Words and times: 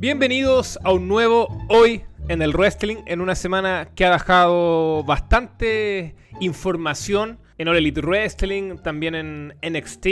Bienvenidos 0.00 0.78
a 0.84 0.92
un 0.92 1.08
nuevo 1.08 1.48
Hoy 1.68 2.04
en 2.28 2.40
el 2.40 2.52
Wrestling, 2.52 2.98
en 3.06 3.20
una 3.20 3.34
semana 3.34 3.88
que 3.96 4.04
ha 4.04 4.12
dejado 4.12 5.02
bastante 5.02 6.14
información 6.38 7.40
en 7.58 7.66
All 7.66 7.92
Wrestling, 7.92 8.76
también 8.76 9.16
en 9.16 9.54
NXT. 9.60 10.06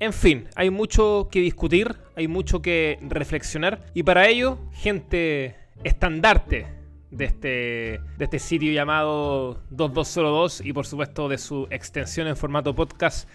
En 0.00 0.12
fin, 0.12 0.48
hay 0.56 0.68
mucho 0.68 1.30
que 1.32 1.40
discutir, 1.40 1.96
hay 2.16 2.28
mucho 2.28 2.60
que 2.60 2.98
reflexionar 3.00 3.86
y 3.94 4.02
para 4.02 4.28
ello, 4.28 4.58
gente 4.72 5.56
estandarte 5.84 6.66
de 7.10 7.24
este, 7.24 8.00
de 8.18 8.24
este 8.24 8.38
sitio 8.38 8.72
llamado 8.72 9.62
2202 9.70 10.60
y 10.66 10.74
por 10.74 10.84
supuesto 10.84 11.30
de 11.30 11.38
su 11.38 11.66
extensión 11.70 12.26
en 12.26 12.36
formato 12.36 12.74
podcast 12.74 13.26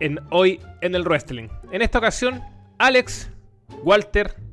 en 0.00 0.20
Hoy 0.30 0.58
en 0.80 0.94
el 0.94 1.02
Wrestling. 1.02 1.48
En 1.70 1.82
esta 1.82 1.98
ocasión, 1.98 2.40
Alex, 2.78 3.30
Walter 3.84 4.47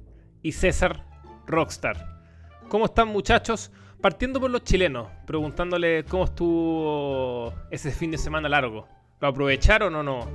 y 0.45 0.51
César 0.51 1.03
Rockstar. 1.47 2.21
¿Cómo 2.69 2.85
están 2.85 3.07
muchachos? 3.07 3.71
Partiendo 3.99 4.39
por 4.39 4.51
los 4.51 4.63
chilenos, 4.63 5.07
preguntándole 5.25 6.03
cómo 6.03 6.25
estuvo 6.25 7.51
ese 7.71 7.89
fin 7.89 8.11
de 8.11 8.19
semana 8.19 8.47
largo. 8.47 8.87
¿Lo 9.19 9.27
aprovecharon 9.27 9.95
o 9.95 10.03
no? 10.03 10.29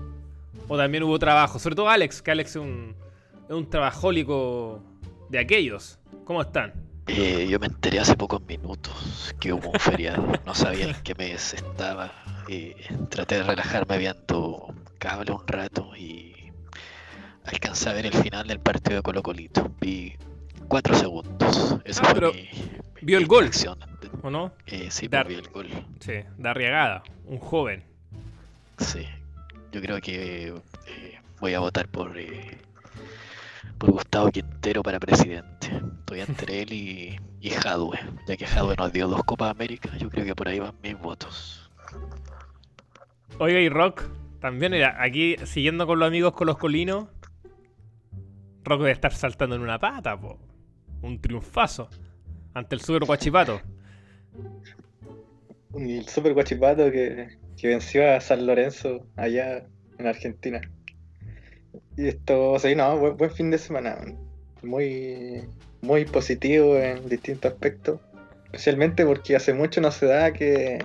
¿O 0.67 0.77
también 0.77 1.05
hubo 1.05 1.17
trabajo? 1.21 1.61
Sobre 1.61 1.77
todo 1.77 1.89
Alex, 1.89 2.23
que 2.23 2.33
Alex 2.33 2.51
es 2.51 2.57
un, 2.57 2.97
es 3.49 3.55
un 3.55 3.71
trabajólico 3.71 4.83
de 5.29 5.39
aquellos. 5.39 6.01
¿Cómo 6.25 6.43
están? 6.43 6.73
Eh, 7.07 7.47
yo 7.49 7.61
me 7.61 7.67
enteré 7.67 8.01
hace 8.01 8.17
pocos 8.17 8.43
minutos 8.43 9.33
que 9.39 9.53
hubo 9.53 9.71
un 9.71 9.79
feriado. 9.79 10.27
No 10.45 10.57
sabía 10.57 10.87
en 10.89 10.97
qué 11.05 11.15
mes 11.15 11.55
estaba. 11.55 12.11
Y 12.49 12.75
traté 13.11 13.37
de 13.37 13.45
relajarme 13.45 13.97
viendo 13.97 14.75
cable 14.99 15.31
un 15.31 15.47
rato 15.47 15.93
y 15.97 16.40
alcancé 17.51 17.91
a 17.91 17.93
ver 17.93 18.07
el 18.07 18.15
final 18.15 18.47
del 18.47 18.61
partido 18.61 18.97
de 18.97 19.03
Colo 19.03 19.23
Colito. 19.23 19.71
Vi 19.81 20.15
cuatro 20.69 20.95
segundos. 20.95 21.79
Eso 21.85 22.03
ah, 22.05 22.11
pero 22.15 22.33
vio 23.03 23.19
el 23.19 23.27
gol. 23.27 23.51
¿O 24.23 24.31
no? 24.31 24.53
Eh, 24.67 24.89
sí, 24.91 25.09
pues, 25.09 25.29
vi 25.29 25.35
el 25.35 25.49
gol. 25.49 25.69
Sí, 26.01 26.13
Darriagada, 26.39 27.03
un 27.27 27.39
joven. 27.39 27.85
Sí, 28.79 29.07
yo 29.73 29.81
creo 29.81 30.01
que 30.01 30.55
eh, 30.87 31.19
voy 31.41 31.55
a 31.55 31.61
votar 31.61 31.89
por, 31.89 32.19
eh, 32.19 32.59
por 33.79 33.91
Gustavo 33.91 34.31
Quintero 34.31 34.83
para 34.83 35.01
presidente. 35.01 35.69
Estoy 36.01 36.21
entre 36.21 36.63
él 36.63 36.73
y, 36.73 37.21
y 37.41 37.51
Jadwe, 37.51 37.99
ya 38.27 38.37
que 38.37 38.47
Jadwe 38.47 38.77
nos 38.77 38.93
dio 38.93 39.09
dos 39.09 39.25
Copas 39.25 39.51
América. 39.51 39.91
Yo 39.99 40.11
creo 40.11 40.25
que 40.25 40.35
por 40.35 40.49
ahí 40.49 40.59
van 40.59 40.75
mis 40.83 40.99
votos. 40.99 41.71
Oiga, 43.39 43.59
y 43.61 43.69
Rock, 43.69 44.03
también 44.41 44.75
era 44.75 45.03
aquí 45.03 45.37
siguiendo 45.45 45.87
con 45.87 45.99
los 45.99 46.09
amigos 46.09 46.33
con 46.33 46.47
los 46.47 46.59
colinos. 46.59 47.07
Rock 48.71 48.83
debe 48.83 48.93
estar 48.93 49.13
saltando 49.13 49.57
en 49.57 49.63
una 49.63 49.81
pata, 49.81 50.19
po. 50.19 50.39
Un 51.03 51.21
triunfazo. 51.21 51.91
Ante 52.55 52.77
el 52.77 52.81
Super 52.81 53.05
Guachipato. 53.05 53.61
El 55.75 56.07
Super 56.07 56.35
Guachipato 56.35 56.89
que, 56.93 57.37
venció 57.65 58.09
a 58.09 58.21
San 58.21 58.47
Lorenzo 58.47 59.05
allá 59.17 59.67
en 59.99 60.07
Argentina. 60.07 60.61
Y 61.97 62.09
esto, 62.09 62.61
sí, 62.61 62.77
no, 62.77 63.17
buen, 63.17 63.31
fin 63.33 63.51
de 63.51 63.59
semana. 63.59 63.99
Muy, 64.63 65.49
muy 65.83 66.05
positivo 66.05 66.77
en 66.77 67.09
distintos 67.09 67.53
aspectos. 67.53 68.01
Especialmente 68.45 69.05
porque 69.05 69.35
hace 69.35 69.53
mucho 69.53 69.81
no 69.81 69.91
se 69.91 70.07
da 70.07 70.33
que 70.33 70.79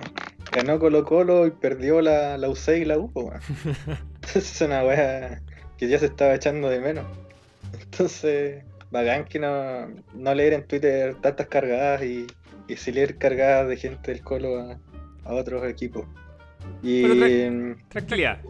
ganó 0.50 0.80
Colo 0.80 1.04
Colo 1.04 1.46
y 1.46 1.52
perdió 1.52 2.00
la, 2.00 2.36
la 2.36 2.48
UC 2.48 2.68
y 2.80 2.84
la 2.84 2.98
U. 2.98 3.12
es 4.34 4.60
una 4.60 4.82
wea 4.82 5.40
que 5.78 5.86
ya 5.86 6.00
se 6.00 6.06
estaba 6.06 6.34
echando 6.34 6.68
de 6.68 6.80
menos. 6.80 7.06
Entonces, 7.96 8.62
bacán 8.90 9.24
que 9.24 9.38
no, 9.38 9.88
no 10.14 10.34
leer 10.34 10.52
en 10.52 10.66
Twitter 10.66 11.14
tantas 11.14 11.46
cargadas 11.46 12.02
y, 12.04 12.26
y 12.68 12.76
si 12.76 12.92
leer 12.92 13.16
cargadas 13.16 13.68
de 13.68 13.76
gente 13.78 14.12
del 14.12 14.22
Colo 14.22 14.60
a, 15.24 15.32
otros 15.32 15.64
equipos. 15.66 16.04
Y, 16.82 17.02
tranquilidad. 17.88 18.42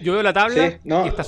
Yo 0.00 0.14
veo 0.14 0.22
la 0.22 0.32
tabla 0.32 0.78
y 0.82 1.08
está 1.08 1.24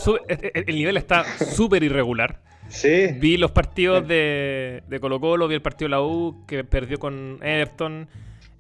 el 0.55 0.75
nivel 0.75 0.97
está 0.97 1.25
súper 1.25 1.83
irregular. 1.83 2.41
Sí. 2.69 3.09
Vi 3.19 3.37
los 3.37 3.51
partidos 3.51 4.09
de, 4.09 4.83
de, 4.89 5.01
Colo 5.01 5.21
Colo, 5.21 5.47
vi 5.47 5.55
el 5.55 5.63
partido 5.63 5.87
de 5.87 5.91
la 5.91 6.03
U 6.03 6.45
que 6.47 6.65
perdió 6.65 6.99
con 6.99 7.39
Everton. 7.43 8.09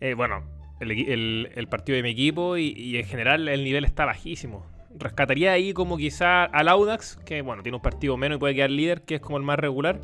Eh, 0.01 0.15
bueno, 0.15 0.45
el, 0.81 1.51
el, 1.55 1.69
partido 1.69 1.97
de 1.97 2.03
mi 2.03 2.11
equipo 2.11 2.59
y, 2.59 2.73
y, 2.77 2.99
en 2.99 3.05
general 3.05 3.49
el 3.49 3.65
nivel 3.65 3.85
está 3.85 4.05
bajísimo 4.05 4.67
rescataría 4.99 5.53
ahí 5.53 5.73
como 5.73 5.97
quizá 5.97 6.45
al 6.45 6.69
Audax, 6.69 7.17
que 7.25 7.43
bueno, 7.43 7.63
tiene 7.63 7.77
un 7.77 7.83
partido 7.83 8.17
menos 8.17 8.37
y 8.37 8.41
puede 8.41 8.55
quedar 8.55 8.71
líder, 8.71 9.03
que 9.03 9.17
es 9.17 9.21
como 9.21 9.37
el 9.37 9.43
más 9.43 9.59
regular. 9.59 10.01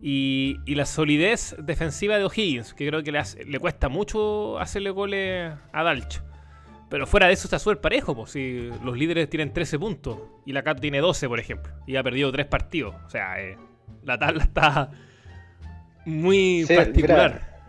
Y, 0.00 0.56
la 0.66 0.86
solidez 0.86 1.56
defensiva 1.58 2.18
de 2.18 2.24
O'Higgins, 2.24 2.74
que 2.74 2.86
creo 2.86 3.02
que 3.02 3.10
le, 3.10 3.20
le 3.46 3.58
cuesta 3.58 3.88
mucho 3.88 4.58
hacerle 4.58 4.90
goles 4.90 5.52
a 5.72 5.82
Dalcho. 5.82 6.22
Pero 6.90 7.06
fuera 7.06 7.26
de 7.26 7.32
eso 7.32 7.46
está 7.46 7.58
súper 7.58 7.80
parejo, 7.80 8.14
pues, 8.14 8.30
si 8.30 8.70
los 8.84 8.96
líderes 8.96 9.28
tienen 9.28 9.52
13 9.52 9.78
puntos 9.78 10.18
y 10.44 10.52
la 10.52 10.62
Cato 10.62 10.80
tiene 10.80 11.00
12, 11.00 11.28
por 11.28 11.40
ejemplo, 11.40 11.72
y 11.86 11.96
ha 11.96 12.02
perdido 12.02 12.30
3 12.30 12.46
partidos. 12.46 12.94
O 13.06 13.10
sea, 13.10 13.42
eh, 13.42 13.58
la 14.04 14.18
tabla 14.18 14.42
está 14.44 14.90
muy 16.04 16.64
particular. 16.66 17.62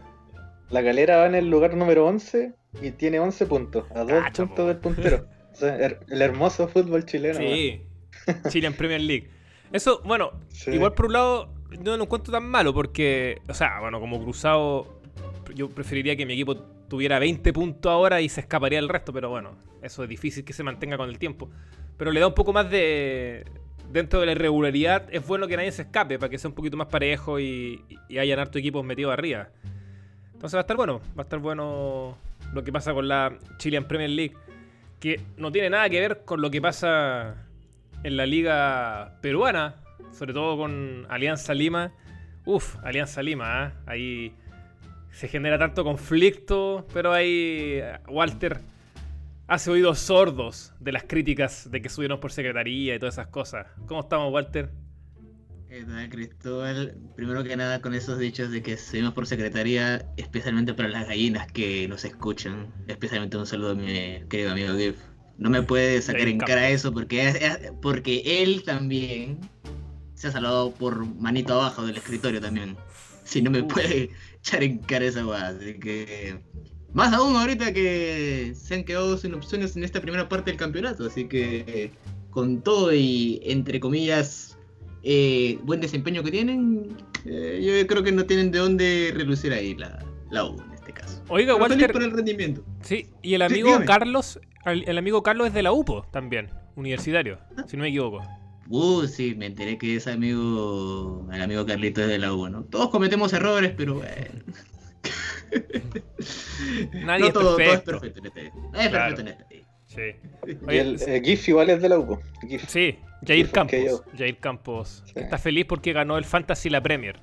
la 0.70 0.82
galera 0.82 1.18
va 1.18 1.26
en 1.26 1.36
el 1.36 1.50
lugar 1.50 1.76
número 1.76 2.06
11 2.06 2.54
y 2.82 2.92
tiene 2.92 3.20
11 3.20 3.46
puntos, 3.48 3.86
a 3.96 4.04
2 4.04 4.32
puntos 4.36 4.68
del 4.68 4.78
puntero. 4.78 5.26
el 5.62 6.22
hermoso 6.22 6.68
fútbol 6.68 7.06
chileno. 7.06 7.40
Sí, 7.40 7.82
Chile 8.50 8.68
en 8.68 8.74
Premier 8.74 9.02
League. 9.02 9.30
Eso, 9.72 10.02
bueno, 10.06 10.32
igual 10.68 10.94
por 10.94 11.08
un 11.08 11.14
lado, 11.14 11.54
no 11.84 11.98
lo 11.98 12.04
encuentro 12.04 12.32
tan 12.32 12.46
malo 12.46 12.74
porque, 12.74 13.42
o 13.48 13.54
sea, 13.54 13.80
bueno, 13.80 14.00
como 14.00 14.22
cruzado, 14.22 15.02
yo 15.54 15.70
preferiría 15.70 16.16
que 16.16 16.26
mi 16.26 16.34
equipo 16.34 16.56
tuviera 16.88 17.20
20 17.20 17.52
puntos 17.52 17.92
ahora 17.92 18.22
y 18.22 18.30
se 18.30 18.42
escaparía 18.42 18.80
el 18.80 18.90
resto, 18.90 19.12
pero 19.12 19.30
bueno, 19.30 19.58
eso 19.82 20.04
es 20.04 20.10
difícil 20.10 20.46
que 20.46 20.54
se 20.54 20.64
mantenga 20.64 20.98
con 20.98 21.10
el 21.10 21.20
tiempo. 21.20 21.50
Pero 21.98 22.12
le 22.12 22.20
da 22.20 22.28
un 22.28 22.36
poco 22.36 22.54
más 22.54 22.70
de. 22.70 23.46
Dentro 23.92 24.20
de 24.20 24.26
la 24.26 24.32
irregularidad, 24.34 25.08
es 25.12 25.26
bueno 25.26 25.48
que 25.48 25.56
nadie 25.56 25.72
se 25.72 25.84
escape 25.84 26.18
para 26.18 26.30
que 26.30 26.38
sea 26.38 26.50
un 26.50 26.56
poquito 26.56 26.76
más 26.76 26.88
parejo 26.88 27.40
y, 27.40 27.86
y 28.10 28.18
hayan 28.18 28.40
harto 28.40 28.58
equipos 28.58 28.84
metidos 28.84 29.14
arriba. 29.14 29.50
Entonces 30.34 30.56
va 30.56 30.62
a 30.62 30.62
estar 30.62 30.76
bueno, 30.76 31.00
va 31.18 31.22
a 31.22 31.24
estar 31.24 31.40
bueno 31.40 32.18
lo 32.54 32.64
que 32.64 32.72
pasa 32.72 32.94
con 32.94 33.08
la 33.08 33.38
Chilean 33.58 33.88
Premier 33.88 34.10
League 34.10 34.34
que 35.00 35.22
no 35.38 35.52
tiene 35.52 35.70
nada 35.70 35.90
que 35.90 36.00
ver 36.00 36.26
con 36.26 36.42
lo 36.42 36.50
que 36.52 36.62
pasa 36.62 37.36
en 38.04 38.18
la 38.18 38.26
liga 38.26 39.18
peruana, 39.22 39.76
sobre 40.12 40.34
todo 40.34 40.58
con 40.58 41.06
Alianza 41.10 41.54
Lima. 41.54 41.94
Uf, 42.46 42.78
Alianza 42.84 43.22
Lima, 43.24 43.68
¿eh? 43.68 43.80
ahí 43.88 44.34
se 45.12 45.28
genera 45.28 45.58
tanto 45.58 45.84
conflicto, 45.84 46.86
pero 46.94 47.14
ahí 47.14 47.82
Walter 48.08 48.60
hace 49.48 49.72
oídos 49.72 50.00
sordos 50.00 50.74
de 50.80 50.92
las 50.92 51.04
críticas 51.04 51.70
de 51.72 51.82
que 51.82 51.90
subieron 51.90 52.20
por 52.20 52.32
secretaría 52.32 52.96
y 52.96 53.00
todas 53.00 53.16
esas 53.16 53.28
cosas. 53.28 53.68
¿Cómo 53.88 54.02
estamos, 54.02 54.32
Walter? 54.32 54.70
Cristóbal, 56.10 56.96
primero 57.16 57.44
que 57.44 57.58
nada 57.58 57.82
con 57.82 57.94
esos 57.94 58.18
dichos 58.18 58.50
de 58.52 58.62
que 58.62 58.78
subimos 58.78 59.14
por 59.14 59.28
secretaría, 59.28 60.06
especialmente 60.16 60.74
para 60.74 60.88
las 60.88 61.08
gallinas 61.08 61.52
que 61.52 61.88
nos 61.90 62.06
escuchan, 62.06 62.74
especialmente 62.88 63.36
un 63.36 63.46
saludo 63.46 63.72
a 63.72 63.76
mi 63.76 64.24
querido 64.30 64.52
amigo 64.52 64.74
Div. 64.74 64.96
No 65.38 65.50
me 65.50 65.62
puede 65.62 66.02
sacar 66.02 66.30
en 66.30 66.38
cara 66.38 66.70
eso 66.70 66.94
porque, 66.94 67.34
porque 67.82 68.22
él 68.26 68.64
también 68.64 69.40
se 70.14 70.28
ha 70.28 70.32
salvado 70.32 70.74
por 70.74 71.06
manito 71.20 71.54
abajo 71.54 71.86
del 71.86 71.98
escritorio 71.98 72.40
también. 72.40 72.78
Si 73.26 73.42
no 73.42 73.52
me 73.52 73.64
puede 73.64 74.12
echar 74.40 74.64
en 74.64 74.78
cara 74.78 75.06
esa 75.06 75.24
guada. 75.24 75.50
Así 75.50 75.78
que 75.78 76.40
más 76.94 77.12
aún 77.12 77.36
ahorita 77.36 77.74
que 77.74 78.54
se 78.56 78.76
han 78.76 78.86
quedado 78.86 79.18
sin 79.18 79.34
opciones 79.34 79.76
en 79.76 79.84
esta 79.84 80.00
primera 80.00 80.30
parte 80.30 80.52
del 80.52 80.60
campeonato. 80.60 81.06
Así 81.06 81.26
que 81.26 81.92
con 82.30 82.62
todo 82.62 82.94
y 82.94 83.42
entre 83.44 83.82
comillas 83.82 84.55
eh, 85.08 85.60
buen 85.62 85.80
desempeño 85.80 86.24
que 86.24 86.32
tienen, 86.32 86.98
eh, 87.26 87.62
yo 87.64 87.86
creo 87.86 88.02
que 88.02 88.12
no 88.12 88.26
tienen 88.26 88.50
de 88.50 88.58
dónde 88.58 89.12
relucir 89.14 89.54
ahí 89.54 89.76
la, 89.76 90.04
la 90.32 90.46
U 90.46 90.60
en 90.60 90.74
este 90.74 90.94
caso. 90.94 91.24
Oiga, 91.30 91.56
Walter. 91.56 91.92
por 91.92 92.02
el 92.02 92.10
rendimiento. 92.10 92.66
Sí, 92.82 93.08
y 93.22 93.36
el 93.36 93.44
amigo 93.44 93.70
Carlos, 93.86 94.40
el, 94.66 94.98
amigo 94.98 95.22
Carlos 95.22 95.50
es 95.50 95.54
de 95.54 95.62
la 95.62 95.72
UPO 95.74 96.08
también, 96.12 96.50
universitario, 96.76 97.38
ah. 97.56 97.66
si 97.68 97.78
no 97.78 97.84
me 97.84 97.90
equivoco. 97.90 98.22
Uh, 98.68 99.06
sí, 99.06 99.36
me 99.36 99.46
enteré 99.46 99.78
que 99.78 99.96
ese 99.96 100.12
amigo, 100.12 101.28
el 101.32 101.40
amigo 101.40 101.68
Carlito 101.68 102.02
es 102.02 102.08
de 102.08 102.18
la 102.18 102.34
U, 102.34 102.50
¿no? 102.50 102.64
Todos 102.64 102.90
cometemos 102.90 103.32
errores, 103.32 103.74
pero 103.78 103.96
bueno. 103.96 104.10
Nadie 107.06 107.28
es, 107.28 107.34
todo, 107.34 107.58
perfecto. 107.58 107.92
todo 107.92 108.06
es 108.06 108.12
perfecto. 108.12 108.20
En 108.22 108.26
este, 108.26 108.48
es 108.48 108.90
perfecto 108.90 109.22
en 109.22 109.28
este. 109.28 109.66
Sí. 109.86 110.02
y 110.68 110.78
el, 110.78 111.24
GIF 111.24 111.48
igual 111.48 111.70
es 111.70 111.80
de 111.80 111.90
la 111.90 112.00
U. 112.00 112.20
Sí, 112.68 112.98
Jair 113.26 113.52
Campos. 113.52 114.04
Jair 114.18 114.38
Campos. 114.38 115.04
Está 115.16 115.38
feliz 115.38 115.66
porque 115.66 115.94
ganó 115.94 116.18
el 116.18 116.26
Fantasy 116.26 116.70
la 116.70 116.82
Premier. 116.82 117.20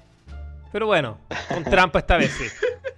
Pero 0.72 0.86
bueno, 0.86 1.18
con 1.48 1.64
trampa 1.64 1.98
esta 1.98 2.16
vez, 2.16 2.30
sí. 2.30 2.44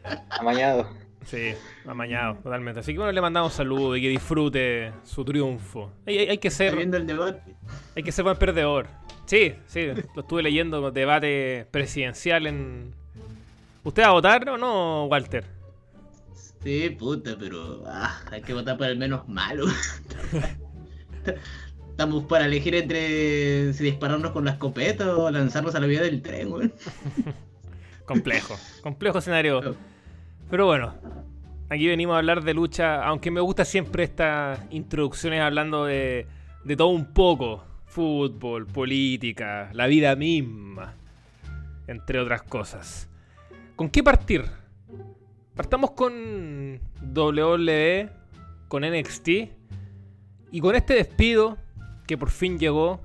Amañado. 0.31 0.89
Sí, 1.25 1.55
amañado, 1.87 2.35
totalmente. 2.43 2.81
Así 2.81 2.93
que 2.93 2.99
bueno, 2.99 3.13
le 3.13 3.21
mandamos 3.21 3.53
un 3.53 3.57
saludo 3.57 3.97
y 3.97 4.03
que 4.03 4.09
disfrute 4.11 4.93
su 5.05 5.25
triunfo. 5.25 5.91
Hay, 6.07 6.37
que 6.39 6.51
ser. 6.51 6.79
el 6.79 7.07
debate. 7.07 7.57
Hay 7.97 8.03
que 8.03 8.13
ser 8.13 8.25
buen 8.25 8.37
perdedor. 8.37 8.89
Sí, 9.25 9.55
sí, 9.67 9.87
lo 10.15 10.21
estuve 10.21 10.43
leyendo, 10.43 10.91
debate 10.91 11.67
presidencial 11.71 12.47
en... 12.47 12.95
¿Usted 13.83 14.03
va 14.03 14.09
a 14.09 14.13
votar 14.13 14.49
o 14.51 14.59
no, 14.59 15.07
Walter? 15.07 15.47
Sí, 16.63 16.91
puta, 16.91 17.37
pero 17.39 17.85
ah, 17.87 18.21
hay 18.31 18.43
que 18.43 18.53
votar 18.53 18.77
por 18.77 18.87
el 18.87 18.99
menos 18.99 19.27
malo. 19.29 19.65
Estamos 21.95 22.25
para 22.25 22.47
elegir 22.47 22.75
entre 22.75 23.73
si 23.73 23.85
dispararnos 23.85 24.33
con 24.33 24.45
la 24.45 24.51
escopeta 24.51 25.17
o 25.17 25.31
lanzarnos 25.31 25.77
a 25.77 25.81
la 25.81 25.87
vía 25.87 26.03
del 26.03 26.23
tren, 26.23 26.51
güey. 26.51 26.73
complejo, 28.05 28.57
complejo 28.83 29.19
escenario. 29.19 29.77
Pero 30.51 30.67
bueno, 30.67 30.93
aquí 31.71 31.87
venimos 31.87 32.17
a 32.17 32.19
hablar 32.19 32.43
de 32.43 32.53
lucha, 32.53 33.05
aunque 33.05 33.31
me 33.31 33.41
gusta 33.41 33.65
siempre 33.65 34.03
estas 34.03 34.59
introducciones 34.71 35.41
hablando 35.41 35.85
de, 35.85 36.27
de 36.65 36.77
todo 36.77 36.89
un 36.89 37.15
poco. 37.15 37.65
Fútbol, 37.87 38.67
política, 38.67 39.71
la 39.73 39.87
vida 39.87 40.17
misma, 40.17 40.95
entre 41.87 42.19
otras 42.19 42.43
cosas. 42.43 43.09
¿Con 43.77 43.89
qué 43.89 44.03
partir? 44.03 44.43
Partamos 45.55 45.93
con 45.93 46.81
WWE, 47.15 48.11
con 48.67 48.83
NXT 48.83 49.29
y 50.51 50.61
con 50.61 50.75
este 50.75 50.95
despido 50.95 51.63
que 52.07 52.19
por 52.19 52.31
fin 52.31 52.59
llegó. 52.59 53.01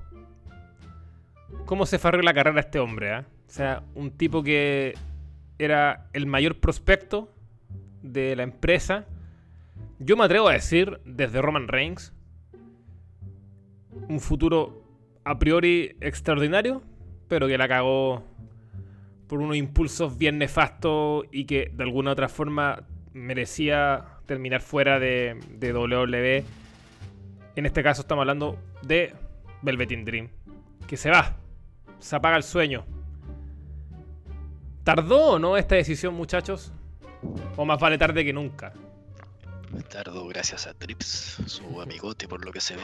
¿Cómo 1.66 1.86
se 1.86 1.98
farrió 1.98 2.22
la 2.22 2.34
carrera 2.34 2.60
este 2.60 2.78
hombre? 2.78 3.12
Ah? 3.12 3.24
O 3.48 3.52
sea, 3.52 3.82
un 3.94 4.10
tipo 4.12 4.42
que 4.42 4.94
era 5.58 6.08
el 6.12 6.26
mayor 6.26 6.60
prospecto 6.60 7.32
de 8.02 8.36
la 8.36 8.42
empresa. 8.42 9.06
Yo 9.98 10.16
me 10.16 10.24
atrevo 10.24 10.48
a 10.48 10.52
decir, 10.52 11.00
desde 11.04 11.42
Roman 11.42 11.68
Reigns, 11.68 12.12
un 14.08 14.20
futuro 14.20 14.82
a 15.24 15.38
priori 15.38 15.96
extraordinario, 16.00 16.82
pero 17.28 17.46
que 17.46 17.58
la 17.58 17.68
cagó 17.68 18.24
por 19.26 19.40
unos 19.40 19.56
impulsos 19.56 20.16
bien 20.16 20.38
nefastos 20.38 21.24
y 21.30 21.44
que 21.44 21.70
de 21.72 21.84
alguna 21.84 22.12
otra 22.12 22.28
forma 22.28 22.86
merecía 23.12 24.04
terminar 24.26 24.60
fuera 24.60 24.98
de, 24.98 25.38
de 25.50 25.72
WWE. 25.72 26.44
En 27.56 27.66
este 27.66 27.82
caso 27.82 28.02
estamos 28.02 28.22
hablando 28.22 28.58
de 28.82 29.14
Velveteen 29.62 30.04
Dream, 30.04 30.28
que 30.86 30.96
se 30.96 31.10
va, 31.10 31.36
se 31.98 32.16
apaga 32.16 32.36
el 32.36 32.42
sueño. 32.42 32.86
¿Tardó 34.84 35.32
o 35.32 35.38
no 35.38 35.56
esta 35.56 35.74
decisión, 35.74 36.14
muchachos? 36.14 36.72
¿O 37.56 37.64
más 37.64 37.78
vale 37.78 37.98
tarde 37.98 38.24
que 38.24 38.32
nunca? 38.32 38.72
Tardó 39.90 40.26
gracias 40.28 40.66
a 40.66 40.74
Trips, 40.74 41.42
su 41.46 41.80
amigote, 41.80 42.26
por 42.26 42.44
lo 42.44 42.52
que 42.52 42.60
se 42.60 42.76
ve. 42.76 42.82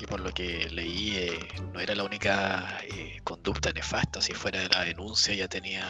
Y 0.00 0.06
por 0.06 0.20
lo 0.20 0.32
que 0.32 0.68
leí, 0.70 1.16
eh, 1.16 1.38
no 1.72 1.80
era 1.80 1.94
la 1.94 2.04
única 2.04 2.78
eh, 2.92 3.20
conducta 3.22 3.72
nefasta. 3.72 4.20
Si 4.20 4.32
fuera 4.32 4.60
de 4.60 4.68
la 4.68 4.84
denuncia, 4.84 5.32
ya 5.34 5.48
tenía, 5.48 5.86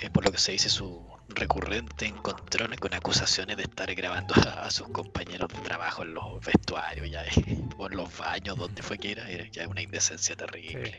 eh, 0.00 0.10
por 0.10 0.24
lo 0.24 0.30
que 0.30 0.38
se 0.38 0.52
dice, 0.52 0.68
su 0.68 1.15
recurrente 1.36 2.06
encontrones 2.06 2.80
con 2.80 2.92
acusaciones 2.94 3.56
de 3.56 3.64
estar 3.64 3.94
grabando 3.94 4.34
a, 4.34 4.70
sus 4.70 4.88
compañeros 4.88 5.48
de 5.52 5.60
trabajo 5.60 6.02
en 6.02 6.14
los 6.14 6.44
vestuarios, 6.44 7.10
ya, 7.10 7.24
o 7.78 7.86
en 7.88 7.96
los 7.96 8.18
baños, 8.18 8.56
donde 8.56 8.82
fue 8.82 8.98
que 8.98 9.12
era, 9.12 9.30
era 9.30 9.46
ya 9.50 9.68
una 9.68 9.82
indecencia 9.82 10.34
terrible. 10.34 10.94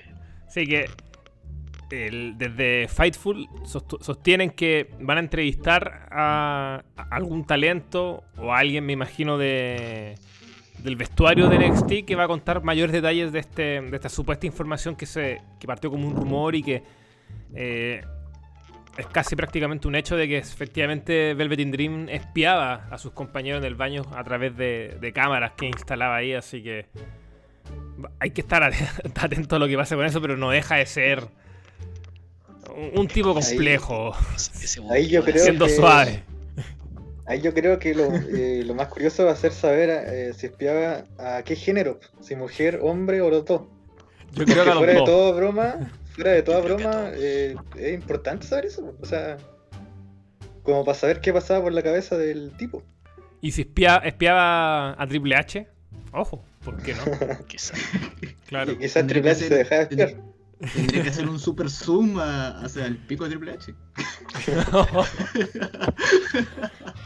Sí, 0.47 0.65
que 0.65 0.89
desde 1.89 2.87
Fightful 2.89 3.47
sostienen 3.65 4.49
que 4.49 4.89
van 4.99 5.17
a 5.17 5.19
entrevistar 5.21 6.09
a, 6.11 6.83
algún 7.09 7.45
talento 7.45 8.23
o 8.37 8.53
alguien, 8.53 8.85
me 8.85 8.93
imagino, 8.93 9.37
de 9.37 10.15
del 10.79 10.95
vestuario 10.95 11.49
de 11.49 11.57
NXT 11.57 12.05
que 12.05 12.15
va 12.15 12.25
a 12.25 12.27
contar 12.27 12.63
mayores 12.63 12.93
detalles 12.93 13.31
de, 13.31 13.39
este, 13.39 13.81
de 13.81 13.95
esta 13.95 14.09
supuesta 14.09 14.45
información 14.45 14.95
que, 14.95 15.07
se, 15.07 15.41
que 15.59 15.65
partió 15.65 15.89
como 15.89 16.07
un 16.07 16.15
rumor 16.15 16.53
y 16.53 16.61
que 16.61 16.83
eh, 17.55 18.05
es 18.97 19.05
casi 19.07 19.35
prácticamente 19.35 19.87
un 19.87 19.95
hecho 19.95 20.15
de 20.15 20.27
que 20.27 20.37
efectivamente 20.37 21.33
Velvet 21.33 21.59
in 21.59 21.71
Dream 21.71 22.09
espiaba 22.09 22.87
a 22.89 22.97
sus 22.97 23.11
compañeros 23.11 23.59
en 23.59 23.65
el 23.65 23.75
baño 23.75 24.03
a 24.15 24.23
través 24.23 24.57
de, 24.57 25.11
cámaras 25.13 25.53
que 25.55 25.67
instalaba 25.67 26.15
ahí, 26.15 26.33
así 26.33 26.63
que 26.63 26.87
hay 28.19 28.31
que 28.31 28.41
estar 28.41 28.63
atento 29.15 29.55
a 29.55 29.59
lo 29.59 29.67
que 29.67 29.77
pase 29.77 29.95
con 29.95 30.05
eso, 30.05 30.21
pero 30.21 30.35
no 30.35 30.49
deja 30.49 30.75
de 30.75 30.85
ser 30.85 31.27
un, 32.95 33.07
tipo 33.07 33.33
complejo, 33.33 34.13
ahí, 34.91 35.07
yo 35.07 35.23
creo 35.23 35.43
siendo 35.43 35.69
suave. 35.69 36.23
Ahí 37.25 37.41
yo 37.41 37.53
creo 37.53 37.77
que 37.77 37.91
eh, 37.91 38.63
lo, 38.63 38.73
más 38.73 38.87
curioso 38.87 39.25
va 39.25 39.31
a 39.31 39.35
ser 39.35 39.51
saber 39.51 39.89
eh, 39.89 40.33
si 40.33 40.45
espiaba 40.47 41.03
a 41.17 41.43
qué 41.43 41.55
género, 41.55 41.99
si 42.21 42.35
mujer, 42.35 42.79
hombre 42.81 43.21
o 43.21 43.29
los 43.29 43.45
dos. 43.45 43.63
Yo 44.33 44.45
creo 44.45 44.63
que 44.63 44.71
fuera 44.71 44.93
de 44.93 45.01
toda 45.03 45.31
broma, 45.33 45.91
fuera 46.17 46.31
de 46.31 46.41
toda 46.41 46.61
broma, 46.61 47.11
eh, 47.13 47.55
es 47.75 47.93
importante 47.93 48.47
saber 48.47 48.65
eso. 48.65 48.95
O 48.99 49.05
sea, 49.05 49.37
como 50.63 50.83
para 50.83 50.97
saber 50.97 51.21
qué 51.21 51.31
pasaba 51.31 51.61
por 51.63 51.71
la 51.71 51.83
cabeza 51.83 52.17
del 52.17 52.51
tipo. 52.57 52.83
¿Y 53.39 53.51
si 53.51 53.61
espiaba 53.61 55.01
a 55.01 55.07
Triple 55.07 55.35
H? 55.35 55.67
Ojo, 56.11 56.43
¿por 56.65 56.81
qué 56.81 56.95
no? 56.95 57.45
quizás. 57.47 57.79
Claro. 58.47 58.77
Quizás 58.77 59.05
Triple 59.05 59.31
H 59.31 59.47
se 59.47 59.55
dejaba 59.55 59.83
espiar. 59.83 60.15
Tendría 60.73 61.03
que 61.03 61.09
hacer 61.09 61.29
un 61.29 61.37
super 61.47 61.69
zoom 61.69 62.17
hacia 62.19 62.87
el 62.87 62.97
pico 62.97 63.25
de 63.25 63.29
Triple 63.29 63.51
H. 63.51 63.75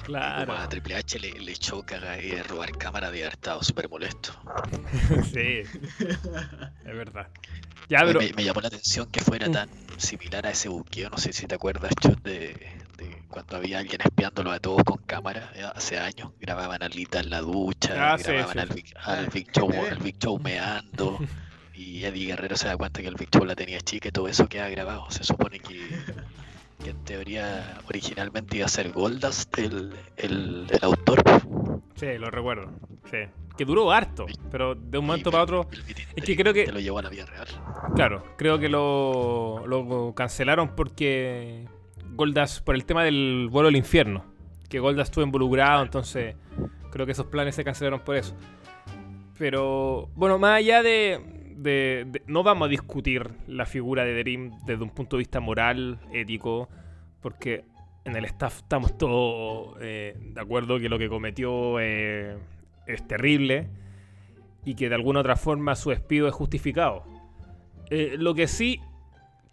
claro. 0.06 0.54
a 0.54 0.70
Triple 0.70 0.96
H 0.96 1.20
le, 1.20 1.34
le 1.34 1.54
choca 1.58 2.00
y 2.22 2.42
robar 2.44 2.72
cámara 2.78 3.12
de 3.12 3.24
haber 3.24 3.34
estado 3.34 3.62
súper 3.62 3.90
molesto. 3.90 4.32
sí, 5.34 5.64
es 6.00 6.86
verdad. 6.86 7.28
Ya, 7.92 8.06
pero... 8.06 8.22
me, 8.22 8.44
llamó 8.46 8.62
la 8.62 8.70
atención 8.70 9.08
que 9.12 9.20
fuera 9.20 9.50
mm. 9.50 9.52
tan 9.52 9.70
similar 9.98 10.48
a 10.48 10.52
ese 10.52 10.70
buqueo. 10.70 11.10
No 11.10 11.18
sé 11.18 11.34
si 11.34 11.46
te 11.46 11.56
acuerdas, 11.56 11.92
Chot, 12.00 12.24
de, 12.24 12.56
cuando 13.28 13.58
había 13.58 13.80
alguien 13.80 14.00
espiándolo 14.02 14.54
a 14.54 14.60
todos 14.60 14.86
con 14.86 15.00
cámara 15.00 15.52
hace 15.76 16.00
años. 16.00 16.32
Grababan 16.40 16.82
a 16.84 16.88
Lita 16.88 17.20
en 17.20 17.30
la 17.30 17.42
ducha, 17.42 18.14
ah, 18.14 18.18
grababan 18.18 18.60
al, 18.60 18.70
al, 19.04 19.28
Big 19.28 19.52
Show, 19.52 19.70
al 19.92 19.98
Big 19.98 20.18
Show 20.20 20.40
meando. 20.40 21.20
y 21.74 22.06
Eddie 22.06 22.28
Guerrero 22.28 22.56
se 22.56 22.70
da 22.70 22.78
cuenta 22.78 23.02
que 23.02 23.10
el 23.10 23.16
Big 23.16 23.30
la 23.44 23.56
tenía 23.56 23.82
chica 23.82 24.08
y 24.08 24.12
todo 24.14 24.30
eso 24.30 24.48
queda 24.48 24.70
grabado. 24.70 25.12
Se 25.12 25.26
supone 25.26 25.60
que, 25.60 25.90
en 26.86 27.04
teoría 27.04 27.78
originalmente 27.90 28.56
iba 28.56 28.68
a 28.68 28.70
ser 28.70 28.94
Goldust 28.94 29.58
el, 29.58 29.94
el, 30.16 30.66
autor. 30.82 31.24
Sí, 31.96 32.18
lo 32.18 32.32
recuerdo. 32.32 32.72
Sí. 33.12 33.18
Que 33.62 33.66
duró 33.66 33.92
harto, 33.92 34.26
pero 34.50 34.74
de 34.74 34.98
un 34.98 35.06
momento 35.06 35.30
para 35.30 35.44
otro. 35.44 35.68
es 36.16 36.24
que 36.24 36.36
creo 36.36 36.52
que. 36.52 36.66
lo 36.66 36.80
llevó 36.80 36.98
a 36.98 37.04
la 37.04 37.10
vida 37.10 37.28
real. 37.28 37.46
Claro, 37.94 38.24
creo 38.36 38.58
que 38.58 38.70
lo, 38.70 39.68
lo 39.68 40.16
cancelaron 40.16 40.76
porque. 40.76 41.68
Goldust, 42.16 42.64
por 42.64 42.74
el 42.74 42.86
tema 42.86 43.04
del 43.04 43.50
vuelo 43.52 43.70
al 43.70 43.76
infierno. 43.76 44.26
Que 44.68 44.80
Goldust 44.80 45.10
estuvo 45.10 45.24
involucrado, 45.24 45.84
entonces. 45.84 46.38
Creo 46.90 47.06
que 47.06 47.12
esos 47.12 47.28
planes 47.28 47.54
se 47.54 47.64
cancelaron 47.64 48.00
por 48.00 48.16
eso. 48.16 48.36
Pero, 49.38 50.10
bueno, 50.16 50.40
más 50.40 50.58
allá 50.58 50.82
de, 50.82 52.24
no 52.26 52.42
vamos 52.42 52.66
a 52.66 52.70
discutir 52.70 53.30
la 53.46 53.68
figura 53.68 54.06
de 54.06 54.24
Dream 54.24 54.58
desde 54.66 54.82
un 54.82 54.90
punto 54.90 55.18
de 55.18 55.20
vista 55.20 55.40
moral, 55.40 56.00
ético, 56.12 56.68
porque 57.22 57.66
en 58.06 58.16
el 58.16 58.26
staff 58.26 58.58
estamos 58.58 58.98
todos 58.98 59.78
eh, 59.82 60.18
de 60.20 60.42
acuerdo 60.42 60.80
que 60.80 60.90
lo 60.90 60.98
que 60.98 61.08
cometió 61.08 61.80
eh, 61.80 62.40
es 62.88 63.08
terrible 63.08 63.70
y 64.66 64.76
que 64.76 64.90
de 64.90 64.96
alguna 64.96 65.22
otra 65.22 65.36
forma 65.36 65.76
su 65.76 65.90
despido 65.90 66.28
es 66.28 66.34
justificado. 66.34 67.04
Eh, 67.90 68.16
lo 68.18 68.34
que 68.34 68.48
sí 68.48 68.80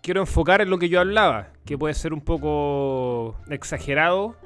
quiero 0.02 0.20
enfocar 0.20 0.61
en 0.61 0.70
lo 0.70 0.78
que 0.78 0.88
yo 0.88 1.00
hablaba, 1.00 1.52
que 1.64 1.78
puede 1.78 1.94
ser 1.94 2.12
un 2.12 2.20
poco 2.20 3.37
exagerado. 3.50 4.37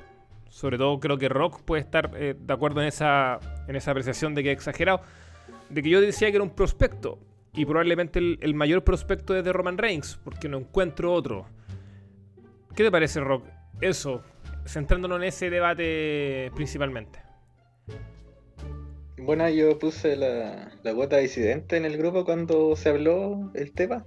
Sobre 0.49 0.77
todo 0.77 1.01
creo 1.01 1.17
que 1.17 1.29
Rock 1.29 1.63
puede 1.63 1.83
estar 1.83 2.11
de 2.11 2.53
acuerdo 2.53 2.83
en 2.83 2.89
esa, 2.89 3.41
en 3.69 3.77
esa 3.77 3.91
apreciación 3.91 4.35
de 4.35 4.43
que 4.43 4.51
es 4.53 4.57
exagerado. 4.57 5.01
De 5.71 5.83
que 5.83 5.89
yo 5.89 6.01
decía 6.01 6.31
que 6.31 6.37
era 6.37 6.45
un 6.45 6.55
prospecto 6.55 7.19
y 7.55 7.67
probablemente 7.67 8.19
el, 8.19 8.55
mayor 8.55 8.83
prospecto 8.83 9.37
es 9.37 9.45
de 9.45 9.53
Roman 9.53 9.77
Reigns, 9.77 10.19
porque 10.25 10.49
no 10.49 10.59
encuentro 10.59 11.13
otro. 11.13 11.47
¿Qué 12.75 12.83
te 12.83 12.91
parece, 12.91 13.21
Rock? 13.21 13.45
Eso, 13.81 14.23
centrándonos 14.67 15.19
en 15.19 15.25
ese 15.25 15.51
debate 15.51 16.51
principalmente. 16.55 17.21
Bueno, 19.25 19.49
yo 19.49 19.79
puse 19.79 20.17
la, 20.17 20.73
la 20.83 20.95
cuota 20.95 21.19
disidente 21.19 21.77
en 21.77 21.85
el 21.85 21.97
grupo 21.97 22.25
cuando 22.25 22.77
se 22.77 22.89
habló 22.89 23.51
el 23.55 23.73
tema. 23.73 24.07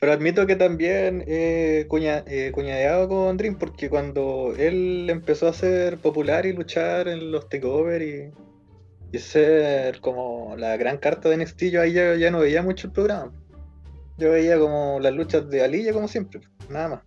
Pero 0.00 0.12
admito 0.12 0.46
que 0.46 0.56
también 0.56 1.24
he 1.26 1.86
cuñadeado 1.88 3.08
con 3.08 3.36
Dream 3.36 3.58
porque 3.58 3.90
cuando 3.90 4.54
él 4.56 5.08
empezó 5.10 5.48
a 5.48 5.52
ser 5.52 5.98
popular 5.98 6.46
y 6.46 6.52
luchar 6.52 7.08
en 7.08 7.32
los 7.32 7.48
takeover 7.48 8.02
y 8.02 8.30
y 9.12 9.18
ser 9.18 10.00
como 10.00 10.54
la 10.56 10.76
gran 10.76 10.98
carta 10.98 11.28
de 11.28 11.36
NXT, 11.38 11.64
yo 11.64 11.80
ahí 11.80 11.92
ya, 11.92 12.30
no 12.30 12.40
veía 12.40 12.62
mucho 12.62 12.88
el 12.88 12.92
programa. 12.92 13.32
Yo 14.18 14.30
veía 14.30 14.58
como 14.58 14.98
las 15.00 15.14
luchas 15.14 15.48
de 15.48 15.62
Alilla 15.62 15.92
como 15.92 16.08
siempre, 16.08 16.40
nada 16.68 16.88
más. 16.88 17.00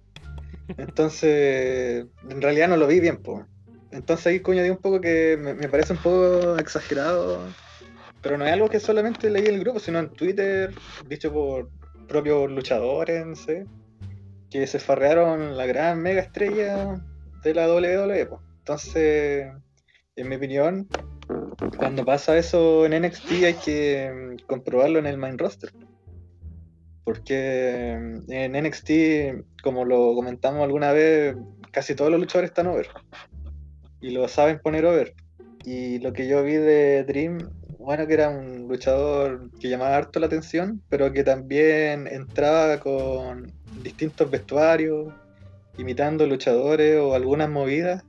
Entonces, 0.77 2.05
en 2.29 2.41
realidad 2.41 2.69
no 2.69 2.77
lo 2.77 2.87
vi 2.87 2.99
bien, 2.99 3.17
pues. 3.17 3.45
Entonces 3.91 4.27
ahí 4.27 4.39
coño 4.39 4.63
di 4.63 4.69
un 4.69 4.77
poco 4.77 5.01
que 5.01 5.37
me, 5.37 5.67
parece 5.67 5.93
un 5.93 5.99
poco 5.99 6.57
exagerado 6.57 7.41
pero 8.21 8.37
no 8.37 8.45
es 8.45 8.53
algo 8.53 8.69
que 8.69 8.79
solamente 8.79 9.29
leí 9.29 9.47
en 9.47 9.55
el 9.55 9.61
grupo, 9.61 9.79
sino 9.79 9.99
en 9.99 10.09
Twitter, 10.09 10.73
dicho 11.07 11.33
por 11.33 11.69
propios 12.07 12.51
luchadores, 12.51 13.25
no 13.25 13.35
sé, 13.35 13.65
que 14.49 14.67
se 14.67 14.79
farrearon 14.79 15.57
la 15.57 15.65
gran 15.65 16.01
mega 16.01 16.21
estrella 16.21 17.01
de 17.43 17.53
la 17.53 17.67
WWE. 17.67 18.29
Entonces, 18.59 19.47
en 20.15 20.29
mi 20.29 20.35
opinión, 20.35 20.87
cuando 21.77 22.05
pasa 22.05 22.37
eso 22.37 22.85
en 22.85 23.01
NXT 23.01 23.31
hay 23.43 23.53
que 23.55 24.37
comprobarlo 24.45 24.99
en 24.99 25.07
el 25.07 25.17
main 25.17 25.37
roster. 25.37 25.71
Porque 27.03 27.91
en 28.27 28.51
NXT, 28.51 29.61
como 29.63 29.85
lo 29.85 30.13
comentamos 30.13 30.63
alguna 30.63 30.91
vez, 30.91 31.35
casi 31.71 31.95
todos 31.95 32.11
los 32.11 32.19
luchadores 32.19 32.51
están 32.51 32.67
over. 32.67 32.87
Y 34.01 34.11
lo 34.11 34.27
saben 34.27 34.59
poner 34.59 34.85
over. 34.85 35.13
Y 35.63 35.99
lo 35.99 36.11
que 36.11 36.27
yo 36.27 36.43
vi 36.43 36.55
de 36.55 37.03
Dream, 37.03 37.37
bueno, 37.77 38.07
que 38.07 38.13
era 38.13 38.29
un 38.29 38.67
luchador 38.67 39.49
que 39.59 39.69
llamaba 39.69 39.95
harto 39.95 40.19
la 40.19 40.25
atención, 40.25 40.81
pero 40.89 41.13
que 41.13 41.23
también 41.23 42.07
entraba 42.07 42.79
con 42.79 43.53
distintos 43.83 44.29
vestuarios, 44.29 45.13
imitando 45.77 46.25
luchadores 46.25 46.99
o 46.99 47.13
algunas 47.13 47.49
movidas 47.49 48.03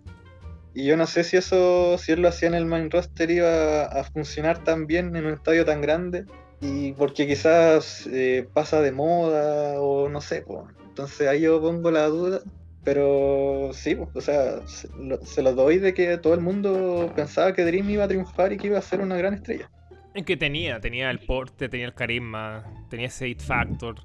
y 0.75 0.87
yo 0.87 0.97
no 0.97 1.07
sé 1.07 1.23
si 1.23 1.37
eso, 1.37 1.99
si 1.99 2.13
él 2.13 2.23
lo 2.23 2.29
hacía 2.29 2.49
en 2.49 2.55
el 2.55 2.65
main 2.65 2.91
roster, 2.91 3.31
iba 3.31 3.85
a 3.85 4.05
funcionar 4.05 4.65
tan 4.65 4.87
bien 4.87 5.15
en 5.17 5.27
un 5.27 5.35
estadio 5.35 5.65
tan 5.65 5.83
grande. 5.83 6.25
Y 6.61 6.93
porque 6.93 7.27
quizás 7.27 8.07
eh, 8.07 8.49
pasa 8.53 8.81
de 8.81 8.93
moda 8.93 9.81
o 9.81 10.09
no 10.09 10.21
sé. 10.21 10.45
Entonces 10.87 11.29
ahí 11.29 11.43
yo 11.43 11.61
pongo 11.61 11.91
la 11.91 12.07
duda. 12.07 12.41
Pero 12.85 13.71
sí, 13.73 13.97
o 14.13 14.21
sea, 14.21 14.67
se 14.67 15.43
lo, 15.43 15.55
doy 15.55 15.79
de 15.79 15.95
que 15.95 16.19
todo 16.19 16.35
el 16.35 16.41
mundo 16.41 17.13
pensaba 17.15 17.53
que 17.53 17.65
Dream 17.65 17.91
iba 17.91 18.05
a 18.05 18.09
triunfar 18.09 18.53
y 18.53 18.57
que 18.57 18.67
iba 18.67 18.79
a 18.79 18.83
ser 18.83 19.01
una 19.01 19.17
gran 19.17 19.35
estrella. 19.35 19.71
En 20.15 20.25
que 20.25 20.37
tenía, 20.37 20.81
tenía 20.81 21.11
el 21.11 21.21
porte, 21.21 21.69
tenía 21.69 21.87
el 21.87 21.95
carisma, 21.95 22.65
tenía 22.91 23.07
ese 23.07 23.29
hit 23.29 23.41
factor 23.41 23.97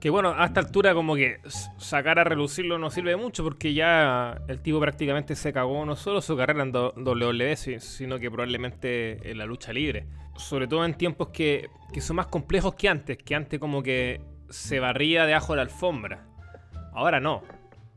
que 0.00 0.10
bueno, 0.10 0.34
a 0.36 0.44
esta 0.44 0.60
altura 0.60 0.94
como 0.94 1.14
que 1.14 1.40
sacar 1.78 2.18
a 2.18 2.24
relucirlo 2.24 2.78
no 2.78 2.90
sirve 2.90 3.16
mucho 3.16 3.42
porque 3.42 3.72
ya 3.72 4.40
el 4.46 4.60
tipo 4.60 4.78
prácticamente 4.78 5.34
se 5.34 5.52
cagó 5.52 5.84
no 5.86 5.96
solo 5.96 6.20
su 6.20 6.36
carrera 6.36 6.62
en 6.62 6.70
WWE, 6.72 7.56
sino 7.56 8.18
que 8.18 8.30
probablemente 8.30 9.30
en 9.30 9.38
la 9.38 9.46
lucha 9.46 9.72
libre. 9.72 10.06
Sobre 10.36 10.68
todo 10.68 10.84
en 10.84 10.94
tiempos 10.94 11.30
que, 11.30 11.70
son 12.00 12.16
más 12.16 12.26
complejos 12.26 12.74
que 12.74 12.88
antes, 12.88 13.16
que 13.16 13.34
antes 13.34 13.58
como 13.58 13.82
que 13.82 14.20
se 14.50 14.80
barría 14.80 15.24
de 15.24 15.32
la 15.32 15.62
alfombra. 15.62 16.26
Ahora 16.92 17.18
no. 17.18 17.42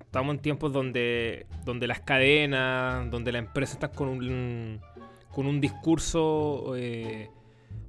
Estamos 0.10 0.34
en 0.34 0.42
tiempos 0.42 0.74
donde, 0.74 1.46
donde 1.66 1.86
las 1.86 2.00
cadenas, 2.00 3.12
donde 3.12 3.32
la 3.32 3.38
empresa 3.38 3.74
está 3.74 3.92
con 3.92 4.10
un, 4.10 4.82
con 5.32 5.46
un 5.46 5.62
discurso... 5.62 6.74
Eh, 6.76 7.30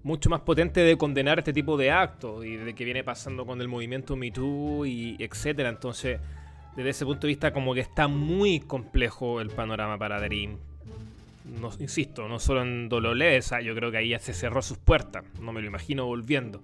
mucho 0.03 0.29
más 0.29 0.41
potente 0.41 0.81
de 0.81 0.97
condenar 0.97 1.39
este 1.39 1.55
tipo 1.55 1.79
de 1.79 1.91
actos 1.91 2.45
y 2.45 2.57
de 2.57 2.75
que 2.75 2.85
viene 2.85 3.05
pasando 3.05 3.45
con 3.45 3.61
el 3.61 3.69
movimiento 3.69 4.17
Me 4.17 4.31
Too 4.31 4.87
y 4.87 5.17
etcétera. 5.19 5.69
Entonces, 5.69 6.21
desde 6.77 6.91
ese 6.91 7.05
punto 7.05 7.27
de 7.27 7.29
vista, 7.29 7.53
como 7.53 7.75
que 7.75 7.81
está 7.81 8.09
muy 8.09 8.61
complejo 8.61 9.41
el 9.41 9.49
panorama 9.49 9.99
para 9.99 10.21
Dream. 10.21 10.57
No, 11.61 11.71
insisto, 11.81 12.29
no 12.29 12.39
solo 12.39 12.63
en 12.63 12.89
Dolores, 12.89 13.53
yo 13.65 13.75
creo 13.75 13.91
que 13.91 13.97
ahí 13.97 14.11
ya 14.11 14.19
se 14.19 14.33
cerró 14.35 14.63
sus 14.63 14.79
puertas. 14.79 15.25
No 15.41 15.53
me 15.53 15.61
lo 15.61 15.67
imagino 15.67 16.07
volviendo. 16.07 16.63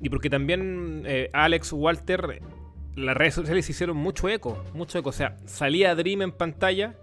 Y 0.00 0.08
porque 0.08 0.30
también 0.30 1.02
eh, 1.06 1.30
Alex 1.32 1.72
Walter, 1.72 2.40
las 2.98 3.16
redes 3.16 3.34
sociales 3.34 3.68
hicieron 3.70 3.96
mucho 3.96 4.28
eco, 4.28 4.62
mucho 4.74 4.98
eco. 4.98 5.10
O 5.10 5.12
sea, 5.12 5.36
salía 5.46 5.94
Dream 5.94 6.22
en 6.22 6.32
pantalla 6.32 6.94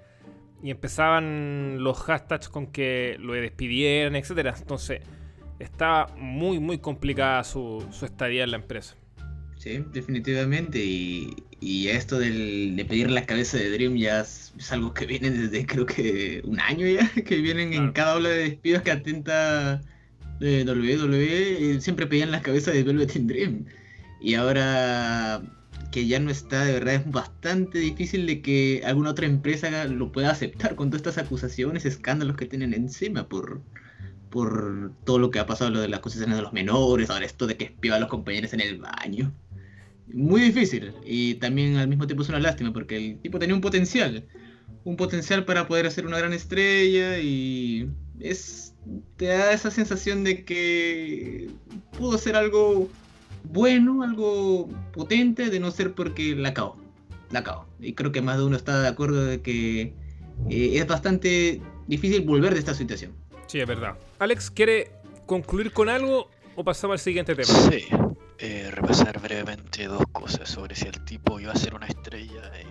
y 0.62 0.72
empezaban 0.72 1.84
los 1.84 2.00
hashtags 2.00 2.50
con 2.50 2.68
que 2.68 3.18
lo 3.20 3.34
despidieran, 3.34 4.16
etcétera. 4.16 4.56
Entonces, 4.58 5.02
está 5.60 6.08
muy, 6.18 6.60
muy 6.60 6.80
complicada 6.80 7.44
su, 7.44 7.86
estadía 8.02 8.44
en 8.44 8.52
la 8.52 8.58
empresa. 8.58 8.96
Sí, 9.58 9.84
definitivamente. 9.94 10.80
Y, 10.84 11.88
esto 11.88 12.20
del, 12.20 12.76
de 12.76 12.86
pedir 12.86 13.10
la 13.10 13.26
cabeza 13.26 13.58
de 13.58 13.72
Dream 13.72 13.96
ya 13.96 14.22
es, 14.22 14.54
algo 14.72 14.94
que 14.94 15.08
viene 15.08 15.32
desde 15.32 15.66
creo 15.66 15.86
que 15.86 16.42
un 16.44 16.60
año 16.60 16.86
ya, 16.86 17.10
que 17.26 17.38
vienen 17.38 17.74
en 17.74 17.92
cada 17.92 18.16
ola 18.16 18.30
de 18.30 18.50
despidos 18.50 18.84
que 18.84 18.92
atenta 18.92 19.82
de 20.40 20.64
WWE, 20.64 21.82
siempre 21.82 22.06
pedían 22.06 22.32
las 22.32 22.42
cabezas 22.42 22.74
de 22.74 22.84
Velvet 22.84 23.16
in 23.16 23.28
Dream. 23.28 23.66
Y 24.22 24.36
ahora 24.36 25.42
que 25.96 26.08
ya 26.08 26.20
no 26.20 26.30
está, 26.30 26.66
de 26.66 26.74
verdad 26.74 26.96
es 26.96 27.10
bastante 27.10 27.80
difícil 27.80 28.28
de 28.28 28.42
que 28.42 28.82
alguna 28.84 29.12
otra 29.12 29.28
empresa 29.28 29.86
lo 29.86 30.12
pueda 30.12 30.30
aceptar 30.30 30.76
con 30.76 30.90
todas 30.90 31.08
estas 31.08 31.26
acusaciones, 31.26 31.86
escándalos 31.86 32.36
que 32.36 32.46
tienen 32.46 32.74
encima 32.74 33.30
por, 33.30 33.62
por 34.30 34.92
todo 35.06 35.20
lo 35.20 35.32
que 35.32 35.40
ha 35.40 35.46
pasado, 35.46 35.72
lo 35.72 35.80
de 35.80 35.88
las 35.88 36.00
acusaciones 36.00 36.36
de 36.36 36.42
los 36.42 36.52
menores, 36.52 37.10
ahora 37.10 37.26
esto 37.26 37.48
de 37.48 37.56
que 37.56 37.64
espiaba 37.64 37.96
a 37.96 38.02
los 38.02 38.10
compañeros 38.10 38.52
en 38.52 38.60
el 38.60 38.78
baño. 38.78 39.34
Muy 40.14 40.42
difícil 40.42 40.92
y 41.06 41.36
también 41.36 41.78
al 41.78 41.88
mismo 41.88 42.08
tiempo 42.08 42.24
es 42.24 42.30
una 42.30 42.42
lástima 42.42 42.74
porque 42.74 42.98
el 42.98 43.20
tipo 43.20 43.40
tenía 43.40 43.56
un 43.56 43.62
potencial, 43.62 44.28
un 44.84 44.98
potencial 44.98 45.46
para 45.46 45.66
poder 45.66 45.88
hacer 45.88 46.06
una 46.06 46.18
gran 46.18 46.34
estrella 46.34 47.20
y 47.20 47.90
es 48.20 48.74
te 49.16 49.28
da 49.28 49.54
esa 49.54 49.72
sensación 49.72 50.26
de 50.26 50.44
que 50.44 51.52
pudo 51.98 52.18
ser 52.18 52.36
algo 52.36 52.90
bueno, 53.50 54.04
algo 54.04 54.70
potente, 54.94 55.50
de 55.50 55.60
no 55.60 55.72
ser 55.72 55.94
porque 55.94 56.36
la 56.36 56.50
acabó. 56.50 56.78
La 57.32 57.40
acabó. 57.40 57.66
Y 57.80 57.94
creo 57.94 58.12
que 58.12 58.22
más 58.22 58.38
de 58.38 58.46
uno 58.46 58.56
está 58.56 58.82
de 58.82 58.88
acuerdo 58.88 59.26
de 59.26 59.42
que 59.42 59.94
eh, 60.50 60.72
es 60.74 60.88
bastante 60.88 61.62
difícil 61.88 62.22
volver 62.22 62.54
de 62.54 62.60
esta 62.60 62.74
situación. 62.74 63.14
Sí, 63.48 63.60
es 63.60 63.68
verdad. 63.68 63.96
Alex, 64.20 64.50
¿quiere 64.52 64.92
concluir 65.26 65.72
con 65.72 65.90
algo 65.90 66.30
o 66.56 66.64
pasamos 66.64 66.96
al 66.96 67.00
siguiente 67.00 67.36
tema? 67.36 67.54
Sí, 67.70 67.86
eh, 68.38 68.70
repasar 68.72 69.20
brevemente 69.22 69.86
dos 69.86 70.04
cosas 70.12 70.50
sobre 70.50 70.76
si 70.76 70.88
el 70.88 71.06
tipo 71.06 71.40
iba 71.40 71.54
a 71.54 71.56
ser 71.56 71.74
una 71.74 71.88
estrella. 71.88 72.52
Eh, 72.56 72.66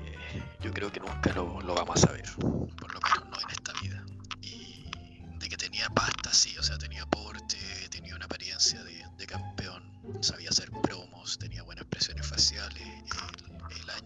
yo 0.61 0.73
creo 0.73 0.91
que 0.91 1.01
nunca 1.01 1.33
lo, 1.35 1.47
vamos 1.63 1.97
a 1.97 2.07
saber, 2.07 2.25
por 2.39 2.93
lo 2.93 3.01
menos 3.01 3.31
no 3.31 3.41
en 3.41 3.51
esta 3.51 3.73
vida. 3.81 4.05
Y 4.43 4.91
de 5.39 5.49
que 5.49 5.57
tenía 5.57 5.89
pasta, 5.91 6.33
sí, 6.33 6.57
o 6.59 6.63
sea, 6.63 6.77
tenía 6.79 7.07
porte, 7.07 7.57
tenía 7.91 8.15
una 8.15 8.27
apariencia 8.27 8.83
de, 8.83 9.27
campeón, 9.27 9.83
sabía 10.21 10.51
hacer 10.51 10.64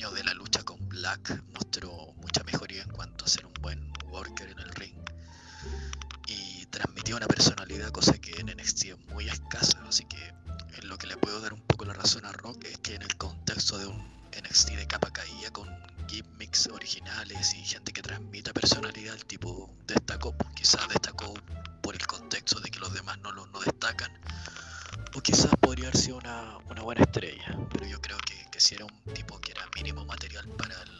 Año 0.08 0.16
de 0.16 0.24
la 0.24 0.32
lucha 0.32 0.62
con 0.62 0.88
Black 0.88 1.42
mostró 1.52 2.14
mucha 2.16 2.42
mejoría 2.44 2.82
en 2.82 2.88
cuanto 2.90 3.26
a 3.26 3.28
ser 3.28 3.44
un 3.44 3.52
buen 3.60 3.92
worker 4.10 4.48
en 4.48 4.58
el 4.58 4.70
ring 4.70 4.94
transmitía 6.70 7.16
una 7.16 7.26
personalidad, 7.26 7.90
cosa 7.90 8.12
que 8.18 8.32
en 8.40 8.46
NXT 8.46 8.84
es 8.84 8.98
muy 9.08 9.28
escasa, 9.28 9.78
así 9.88 10.04
que 10.04 10.32
en 10.78 10.88
lo 10.88 10.96
que 10.96 11.06
le 11.06 11.16
puedo 11.16 11.40
dar 11.40 11.52
un 11.52 11.60
poco 11.62 11.84
la 11.84 11.92
razón 11.92 12.24
a 12.24 12.32
Rock 12.32 12.64
es 12.64 12.78
que 12.78 12.94
en 12.94 13.02
el 13.02 13.16
contexto 13.16 13.78
de 13.78 13.86
un 13.86 13.98
NXT 14.30 14.70
de 14.70 14.86
capa 14.86 15.10
caída 15.10 15.50
con 15.50 15.68
gimmicks 16.08 16.68
originales 16.68 17.54
y 17.54 17.64
gente 17.64 17.92
que 17.92 18.02
transmita 18.02 18.52
personalidad, 18.52 19.14
el 19.14 19.24
tipo 19.24 19.70
destacó, 19.86 20.34
quizás 20.54 20.88
destacó 20.88 21.34
por 21.82 21.94
el 21.94 22.06
contexto 22.06 22.60
de 22.60 22.70
que 22.70 22.78
los 22.78 22.92
demás 22.92 23.18
no 23.18 23.32
lo 23.32 23.46
no 23.46 23.60
destacan, 23.60 24.12
o 25.14 25.20
quizás 25.20 25.50
podría 25.60 25.88
haber 25.88 26.00
sido 26.00 26.18
una, 26.18 26.58
una 26.70 26.82
buena 26.82 27.02
estrella, 27.02 27.58
pero 27.70 27.86
yo 27.86 28.00
creo 28.00 28.18
que, 28.18 28.37
que 28.58 28.64
si 28.64 28.74
era 28.74 28.86
un 28.86 29.14
tipo 29.14 29.40
que 29.40 29.52
era 29.52 29.64
mínimo 29.76 30.04
material 30.04 30.48
para 30.56 30.74
el, 30.82 30.90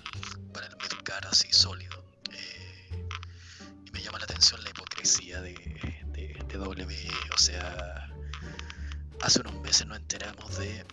para 0.52 0.68
el 0.68 1.26
así 1.28 1.52
sólido. 1.52 2.04
Eh, 2.30 3.08
y 3.84 3.90
me 3.90 4.00
llama 4.00 4.18
la 4.18 4.26
atención 4.26 4.62
la 4.62 4.70
hipocresía 4.70 5.40
de, 5.40 5.54
de, 6.12 6.56
WWE. 6.56 7.10
O 7.34 7.38
sea, 7.38 8.12
hace 9.22 9.40
unos 9.40 9.54
meses 9.60 9.88
nos 9.88 9.96
enteramos 9.96 10.56
de, 10.56 10.86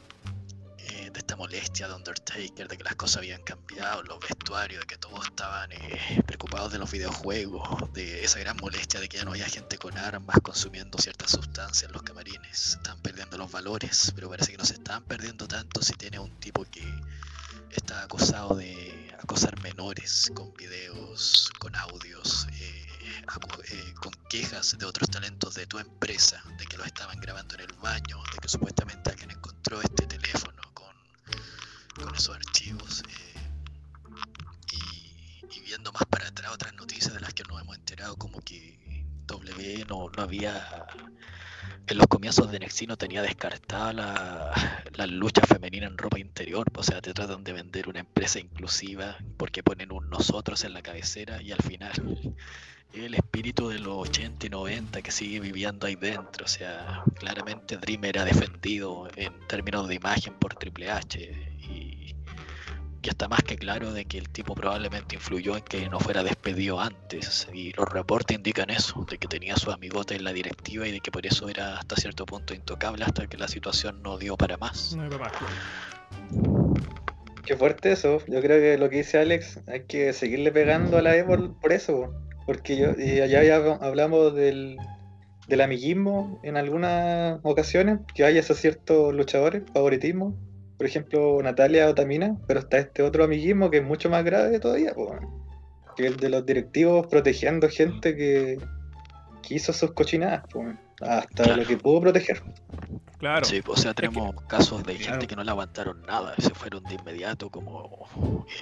eh, 0.80 1.12
de 1.12 1.20
esta 1.20 1.36
molestia 1.36 1.88
de 1.88 1.94
Undertaker, 1.94 2.68
de 2.68 2.78
que 2.78 2.84
las 2.84 2.96
cosas 2.96 3.18
habían 3.18 3.44
cambiado, 3.44 4.02
los 4.02 4.20
vestuarios, 4.20 4.80
de 4.82 4.88
que 4.88 4.98
todos 4.98 5.24
estaban 5.24 5.72
eh, 5.72 6.24
preocupados 6.26 6.72
de 6.72 6.80
los 6.80 6.90
videojuegos, 6.90 7.94
de 7.94 8.24
esa 8.24 8.40
gran 8.40 8.58
molestia 8.58 9.00
de 9.00 9.08
que 9.08 9.18
ya 9.18 9.24
no 9.24 9.32
había 9.32 9.48
gente 9.48 9.78
con 9.78 9.96
armas 10.00 10.38
consumiendo 10.42 10.98
ciertas 10.98 11.30
sustancias 11.30 11.84
en 11.84 11.92
los 11.92 12.02
camarines. 12.02 12.74
Están 12.74 13.00
perdiendo 13.16 13.38
los 13.38 13.50
valores, 13.50 14.12
pero 14.14 14.30
parece 14.30 14.52
que 14.52 14.58
no 14.58 14.66
se 14.66 14.74
están 14.74 15.02
perdiendo 15.06 15.48
tanto 15.48 15.82
si 15.82 15.94
tiene 15.94 16.20
un 16.20 16.38
tipo 16.38 16.66
que 16.66 16.84
está 17.70 18.04
acosado 18.04 18.58
de 18.58 19.16
acosar 19.24 19.58
menores 19.62 20.30
con 20.36 20.54
videos, 20.56 21.50
con 21.58 21.74
audios. 21.78 22.46
Eh, 22.52 22.82
eh, 23.72 23.94
con 24.02 24.12
quejas 24.30 24.78
de 24.78 24.86
otros 24.86 25.10
talentos 25.10 25.56
de 25.56 25.66
tu 25.66 25.80
empresa, 25.80 26.44
de 26.58 26.66
que 26.66 26.76
lo 26.76 26.84
estaban 26.84 27.18
grabando 27.22 27.56
en 27.56 27.62
el 27.62 27.74
baño, 27.78 28.22
de 28.34 28.40
que 28.40 28.50
supuestamente 28.50 29.10
alguien 29.12 29.32
encontró 29.32 29.82
este 29.82 30.08
teléfono 30.08 30.62
con, 30.74 30.94
con 31.96 32.14
esos 32.16 32.36
archivos. 32.36 33.02
Eh, 33.02 33.40
y, 35.54 35.60
viendo 35.62 35.94
más 35.94 36.04
para 36.10 36.28
atrás 36.28 36.52
otras 36.52 36.74
noticias 36.74 37.14
de 37.14 37.22
las 37.22 37.34
que 37.34 37.44
nos 37.44 37.62
hemos 37.62 37.78
enterado, 37.78 38.18
como 38.18 38.42
que 38.42 39.06
W 39.26 39.86
no, 39.86 40.10
no 40.10 40.22
había 40.22 40.86
en 41.88 41.98
los 41.98 42.08
comienzos 42.08 42.52
de 42.52 42.60
Nexino 42.60 42.98
tenía 42.98 43.22
descartada 43.22 43.94
la, 44.96 45.08
lucha 45.08 45.42
femenina 45.42 45.88
en 45.88 45.98
ropa 45.98 46.20
interior. 46.20 46.68
O 46.76 46.84
sea, 46.84 47.02
te 47.02 47.14
tratan 47.14 47.44
de 47.44 47.54
vender 47.54 47.88
una 47.88 48.00
empresa 48.00 48.40
inclusiva 48.40 49.18
porque 49.38 49.64
ponen 49.64 49.92
un 49.92 50.10
nosotros 50.10 50.64
en 50.64 50.74
la 50.74 50.82
cabecera 50.82 51.42
y 51.42 51.52
al 51.52 51.62
final 51.62 52.36
el 52.94 53.14
espíritu 53.14 53.70
de 53.70 53.80
los 53.80 54.10
80 54.10 54.48
y 54.48 54.50
90 54.50 55.02
que 55.02 55.12
sigue 55.12 55.40
viviendo 55.40 55.86
ahí 55.86 55.96
dentro. 55.96 56.46
O 56.46 56.48
sea, 56.48 57.04
claramente 57.16 57.78
Dream 57.78 58.06
era 58.06 58.26
defendido 58.26 59.08
en 59.16 59.34
términos 59.48 59.88
de 59.88 59.96
imagen 59.96 60.34
por 60.34 60.56
Triple 60.56 60.90
H 60.90 61.20
y, 61.20 62.16
y 63.06 63.10
está 63.10 63.28
más 63.28 63.44
que 63.44 63.56
claro 63.56 63.94
de 63.94 64.06
que 64.06 64.18
el 64.18 64.30
tipo 64.30 64.56
probablemente 64.56 65.16
influyó 65.16 65.56
en 65.56 65.64
que 65.64 65.88
no 65.90 66.00
fuera 66.00 66.24
despedido 66.24 66.82
antes. 66.82 67.48
Y 67.54 67.72
los 67.74 67.88
reportes 67.88 68.36
indican 68.36 68.72
eso, 68.72 69.06
de 69.08 69.20
que 69.20 69.28
tenía 69.28 69.56
su 69.58 69.70
amigote 69.72 70.16
en 70.16 70.24
la 70.24 70.34
directiva 70.34 70.88
y 70.88 70.92
de 70.92 71.00
que 71.02 71.12
por 71.12 71.24
eso 71.26 71.48
era 71.48 71.78
hasta 71.78 71.96
cierto 71.98 72.26
punto 72.26 72.56
intocable 72.56 73.06
hasta 73.06 73.28
que 73.28 73.38
la 73.38 73.48
situación 73.48 74.02
no 74.02 74.18
dio 74.18 74.36
para 74.38 74.58
más. 74.58 74.96
No 74.96 75.20
más. 75.20 75.34
Qué 77.46 77.56
fuerte 77.56 77.92
eso. 77.92 78.18
Yo 78.28 78.42
creo 78.42 78.60
que 78.60 78.80
lo 78.80 78.90
que 78.90 78.98
dice 78.98 79.20
Alex, 79.20 79.60
hay 79.68 79.84
que 79.84 80.12
seguirle 80.12 80.52
pegando 80.52 80.98
a 80.98 81.04
la 81.04 81.16
E 81.16 81.24
por 81.24 81.72
eso. 81.72 82.12
Porque 82.48 82.76
yo, 82.76 82.94
y 82.98 83.22
allá 83.22 83.44
ya 83.44 83.58
hablamos 83.82 84.34
del, 84.34 84.78
del 85.48 85.62
amiguismo 85.62 86.40
en 86.42 86.58
algunas 86.58 87.40
ocasiones, 87.44 88.00
que 88.16 88.24
hay 88.24 88.40
esos 88.40 88.58
ciertos 88.58 89.14
luchadores, 89.14 89.62
favoritismo. 89.74 90.36
Por 90.78 90.86
ejemplo, 90.86 91.42
Natalia 91.42 91.90
Otamina, 91.90 92.38
pero 92.48 92.60
está 92.60 92.78
este 92.78 93.02
otro 93.02 93.24
amiguismo 93.24 93.70
que 93.70 93.78
es 93.78 93.84
mucho 93.84 94.10
más 94.10 94.24
grave 94.24 94.60
todavía, 94.60 94.94
que 95.96 96.08
el 96.08 96.18
de 96.18 96.30
los 96.30 96.46
directivos 96.46 97.08
protegiendo 97.08 97.70
gente 97.70 98.16
que, 98.16 98.58
que 99.42 99.56
hizo 99.56 99.72
sus 99.72 99.94
cochinadas, 99.94 100.44
hasta 101.02 101.56
lo 101.56 101.66
que 101.66 101.78
pudo 101.78 102.02
proteger. 102.02 102.42
Claro. 103.18 103.46
Sí, 103.46 103.62
o 103.66 103.78
sea, 103.78 103.94
tenemos 103.94 104.36
casos 104.48 104.84
de 104.84 104.96
gente 104.96 105.26
que 105.26 105.36
no 105.36 105.44
le 105.44 105.50
aguantaron 105.50 106.02
nada, 106.02 106.36
se 106.38 106.54
fueron 106.54 106.84
de 106.84 106.96
inmediato, 106.96 107.50
como, 107.50 108.06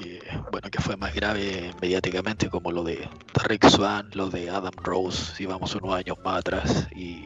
eh, 0.05 0.19
bueno, 0.51 0.69
que 0.69 0.79
fue 0.79 0.95
más 0.95 1.13
grave 1.15 1.73
mediáticamente, 1.81 2.49
como 2.49 2.71
lo 2.71 2.83
de 2.83 3.09
Rick 3.45 3.67
Swan, 3.67 4.09
lo 4.13 4.29
de 4.29 4.49
Adam 4.51 4.73
Rose, 4.77 5.35
si 5.35 5.45
vamos 5.47 5.73
unos 5.75 5.95
años 5.95 6.17
más 6.23 6.39
atrás, 6.39 6.87
y, 6.95 7.25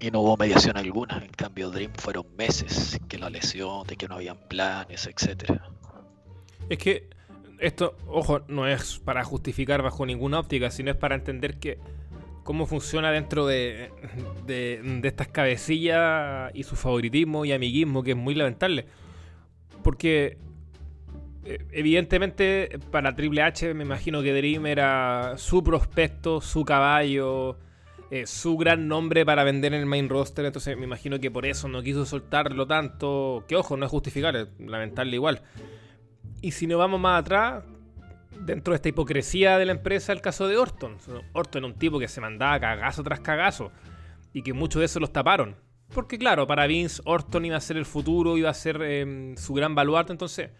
y 0.00 0.10
no 0.10 0.20
hubo 0.20 0.36
mediación 0.36 0.76
alguna. 0.76 1.18
En 1.24 1.32
cambio, 1.32 1.70
Dream 1.70 1.92
fueron 1.96 2.26
meses 2.36 2.98
que 3.08 3.18
la 3.18 3.30
lesión, 3.30 3.86
de 3.86 3.96
que 3.96 4.08
no 4.08 4.16
habían 4.16 4.38
planes, 4.48 5.06
etcétera. 5.06 5.70
Es 6.68 6.78
que 6.78 7.08
esto, 7.58 7.96
ojo, 8.06 8.40
no 8.48 8.66
es 8.66 8.98
para 8.98 9.24
justificar 9.24 9.82
bajo 9.82 10.04
ninguna 10.06 10.40
óptica, 10.40 10.70
sino 10.70 10.90
es 10.90 10.96
para 10.96 11.14
entender 11.14 11.58
que 11.58 11.78
cómo 12.42 12.66
funciona 12.66 13.10
dentro 13.10 13.46
de, 13.46 13.90
de, 14.46 15.00
estas 15.02 15.28
cabecillas 15.28 16.50
y 16.54 16.62
su 16.62 16.76
favoritismo 16.76 17.44
y 17.44 17.52
amiguismo, 17.52 18.02
que 18.02 18.12
es 18.12 18.16
muy 18.16 18.34
lamentable. 18.34 18.86
Porque 19.82 20.38
eh, 21.44 21.66
evidentemente 21.72 22.78
para 22.90 23.14
Triple 23.16 23.42
H 23.42 23.74
me 23.74 23.84
imagino 23.84 24.22
que 24.22 24.32
Dream 24.32 24.66
era 24.66 25.34
su 25.36 25.64
prospecto, 25.64 26.40
su 26.40 26.64
caballo, 26.64 27.58
eh, 28.10 28.26
su 28.26 28.56
gran 28.56 28.88
nombre 28.88 29.24
para 29.24 29.44
vender 29.44 29.74
en 29.74 29.80
el 29.80 29.86
main 29.86 30.08
roster, 30.08 30.44
entonces 30.44 30.76
me 30.76 30.84
imagino 30.84 31.18
que 31.18 31.30
por 31.30 31.46
eso 31.46 31.68
no 31.68 31.82
quiso 31.82 32.06
soltarlo 32.06 32.66
tanto, 32.66 33.44
que 33.48 33.56
ojo, 33.56 33.76
no 33.76 33.86
es 33.86 33.90
justificar, 33.90 34.36
es 34.36 34.48
lamentable 34.58 35.14
igual. 35.14 35.42
Y 36.40 36.50
si 36.52 36.66
nos 36.66 36.78
vamos 36.78 37.00
más 37.00 37.20
atrás, 37.20 37.64
dentro 38.40 38.72
de 38.72 38.76
esta 38.76 38.88
hipocresía 38.88 39.58
de 39.58 39.66
la 39.66 39.72
empresa 39.72 40.12
el 40.12 40.20
caso 40.20 40.48
de 40.48 40.56
Orton. 40.56 40.96
Orton 41.32 41.64
era 41.64 41.72
un 41.72 41.78
tipo 41.78 41.98
que 41.98 42.08
se 42.08 42.20
mandaba 42.20 42.60
cagazo 42.60 43.02
tras 43.02 43.20
cagazo 43.20 43.72
y 44.32 44.42
que 44.42 44.52
muchos 44.52 44.80
de 44.80 44.86
eso 44.86 45.00
los 45.00 45.12
taparon. 45.12 45.56
Porque 45.92 46.18
claro, 46.18 46.46
para 46.46 46.66
Vince 46.66 47.00
Orton 47.04 47.44
iba 47.44 47.56
a 47.56 47.60
ser 47.60 47.76
el 47.76 47.84
futuro, 47.84 48.36
iba 48.36 48.50
a 48.50 48.54
ser 48.54 48.82
em, 48.82 49.36
su 49.36 49.54
gran 49.54 49.74
baluarte, 49.74 50.12
entonces, 50.12 50.50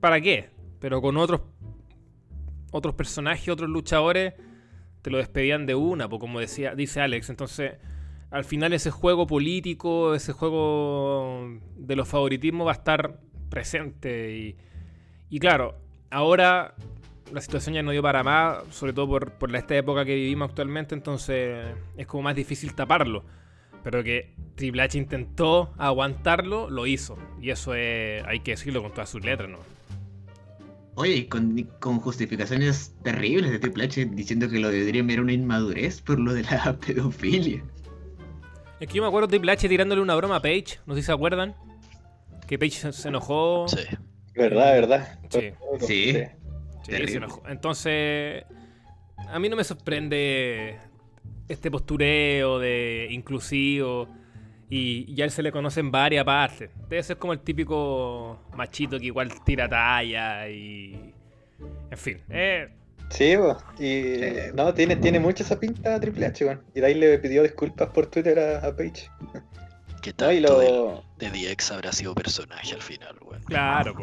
¿para 0.00 0.20
qué? 0.20 0.50
Pero 0.80 1.00
con 1.00 1.16
otros 1.16 1.40
otros 2.72 2.94
personajes, 2.94 3.48
otros 3.48 3.70
luchadores, 3.70 4.34
te 5.06 5.10
lo 5.12 5.18
despedían 5.18 5.66
de 5.66 5.76
una, 5.76 6.08
pues 6.08 6.18
como 6.18 6.40
decía, 6.40 6.74
dice 6.74 7.00
Alex. 7.00 7.30
Entonces, 7.30 7.74
al 8.32 8.42
final 8.42 8.72
ese 8.72 8.90
juego 8.90 9.28
político, 9.28 10.16
ese 10.16 10.32
juego 10.32 11.60
de 11.76 11.94
los 11.94 12.08
favoritismos 12.08 12.66
va 12.66 12.72
a 12.72 12.74
estar 12.74 13.20
presente. 13.48 14.34
Y, 14.36 14.56
y 15.30 15.38
claro, 15.38 15.76
ahora 16.10 16.74
la 17.32 17.40
situación 17.40 17.76
ya 17.76 17.84
no 17.84 17.92
dio 17.92 18.02
para 18.02 18.24
más, 18.24 18.64
sobre 18.70 18.92
todo 18.92 19.06
por, 19.06 19.30
por 19.34 19.54
esta 19.54 19.76
época 19.76 20.04
que 20.04 20.16
vivimos 20.16 20.48
actualmente, 20.48 20.96
entonces 20.96 21.68
es 21.96 22.06
como 22.08 22.24
más 22.24 22.34
difícil 22.34 22.74
taparlo. 22.74 23.22
Pero 23.84 24.02
que 24.02 24.34
Triple 24.56 24.82
H 24.82 24.98
intentó 24.98 25.72
aguantarlo, 25.78 26.68
lo 26.68 26.88
hizo. 26.88 27.16
Y 27.40 27.50
eso 27.50 27.76
es, 27.76 28.24
hay 28.24 28.40
que 28.40 28.50
decirlo 28.50 28.82
con 28.82 28.90
todas 28.90 29.08
sus 29.08 29.24
letras, 29.24 29.48
¿no? 29.50 29.75
Oye, 30.96 31.28
con, 31.28 31.62
con 31.78 32.00
justificaciones 32.00 32.94
terribles 33.02 33.50
de 33.50 33.58
Triple 33.58 33.84
H 33.84 34.06
diciendo 34.06 34.48
que 34.48 34.58
lo 34.58 34.70
de 34.70 34.84
Dream 34.86 35.10
era 35.10 35.22
una 35.22 35.32
inmadurez 35.32 36.00
por 36.00 36.18
lo 36.18 36.32
de 36.32 36.42
la 36.42 36.76
pedofilia. 36.86 37.62
Es 38.80 38.88
que 38.88 38.94
yo 38.94 39.02
me 39.02 39.08
acuerdo 39.08 39.26
de 39.26 39.32
Triple 39.32 39.52
H 39.52 39.68
tirándole 39.68 40.00
una 40.00 40.14
broma 40.14 40.36
a 40.36 40.42
Paige, 40.42 40.78
no 40.86 40.94
sé 40.94 41.02
si 41.02 41.06
se 41.06 41.12
acuerdan. 41.12 41.54
Que 42.46 42.58
Paige 42.58 42.92
se 42.92 43.08
enojó. 43.08 43.68
Sí. 43.68 43.78
Verdad, 44.34 44.72
verdad. 44.72 45.18
Sí. 45.30 45.52
sí. 45.80 46.22
Entonces, 47.48 48.44
a 49.28 49.38
mí 49.38 49.48
no 49.48 49.56
me 49.56 49.64
sorprende 49.64 50.78
este 51.48 51.70
postureo 51.70 52.58
de 52.58 53.08
inclusivo. 53.10 54.08
Y 54.68 55.14
ya 55.14 55.24
él 55.24 55.30
se 55.30 55.42
le 55.42 55.52
conoce 55.52 55.80
en 55.80 55.90
varias 55.90 56.24
partes. 56.24 56.70
Debe 56.88 57.02
ser 57.02 57.18
como 57.18 57.32
el 57.32 57.40
típico 57.40 58.38
machito 58.56 58.98
que 58.98 59.06
igual 59.06 59.30
tira 59.44 59.68
talla 59.68 60.48
y. 60.48 61.12
En 61.90 61.98
fin. 61.98 62.20
Eh. 62.28 62.68
Sí, 63.08 63.36
y 63.78 64.52
no, 64.54 64.74
tiene, 64.74 64.96
tiene 64.96 65.20
mucha 65.20 65.44
esa 65.44 65.60
pinta 65.60 66.00
Triple 66.00 66.26
H, 66.26 66.58
Y 66.74 66.80
de 66.80 66.86
ahí 66.86 66.94
le 66.94 67.16
pidió 67.20 67.44
disculpas 67.44 67.88
por 67.90 68.06
Twitter 68.06 68.36
a, 68.38 68.66
a 68.66 68.74
Page. 68.74 69.08
¿Qué 70.02 70.12
tal 70.12 70.42
lo... 70.42 71.02
de, 71.18 71.30
DX 71.30 71.70
habrá 71.70 71.92
sido 71.92 72.14
personaje 72.14 72.74
al 72.74 72.82
final, 72.82 73.16
weón? 73.22 73.42
Claro, 73.44 73.94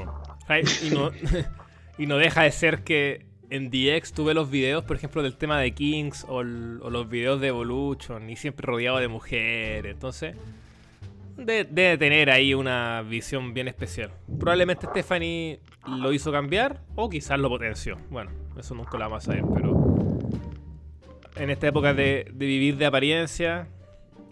pues. 0.48 0.84
Y 0.84 0.90
no, 0.92 1.12
Y 1.98 2.08
no 2.08 2.18
deja 2.18 2.44
de 2.44 2.52
ser 2.52 2.84
que 2.84 3.26
en 3.54 3.70
DX 3.70 4.14
tuve 4.14 4.34
los 4.34 4.50
videos, 4.50 4.84
por 4.84 4.96
ejemplo, 4.96 5.22
del 5.22 5.36
tema 5.36 5.60
de 5.60 5.74
Kings 5.74 6.26
o, 6.28 6.42
los 6.42 7.08
videos 7.08 7.40
de 7.40 7.50
Evolution, 7.50 8.28
y 8.28 8.36
siempre 8.36 8.66
rodeado 8.66 8.98
de 8.98 9.08
mujeres. 9.08 9.94
Entonces, 9.94 10.36
debe, 11.38 11.96
tener 12.00 12.32
ahí 12.32 12.56
una 12.56 13.04
visión 13.04 13.54
bien 13.54 13.68
especial. 13.68 14.10
Probablemente 14.40 14.88
Stephanie 14.88 15.60
lo 15.86 16.12
hizo 16.12 16.32
cambiar 16.32 16.82
o 16.96 17.12
quizás 17.12 17.38
lo 17.38 17.48
potenció. 17.48 18.00
Bueno, 18.10 18.32
eso 18.58 18.74
nunca 18.74 18.94
lo 18.94 19.04
vamos 19.04 19.24
a 19.24 19.26
saber, 19.28 19.44
pero 19.54 20.20
en 21.36 21.52
esta 21.52 21.68
época 21.68 21.94
de, 21.94 22.26
de 22.34 22.46
vivir 22.48 22.78
de 22.78 22.88
apariencia, 22.88 23.68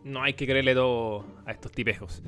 no 0.03 0.23
hay 0.23 0.34
que 0.34 0.47
creerle 0.47 0.73
todo 0.73 1.25
a 1.45 1.51
estos 1.51 1.71
tipejos. 1.71 2.23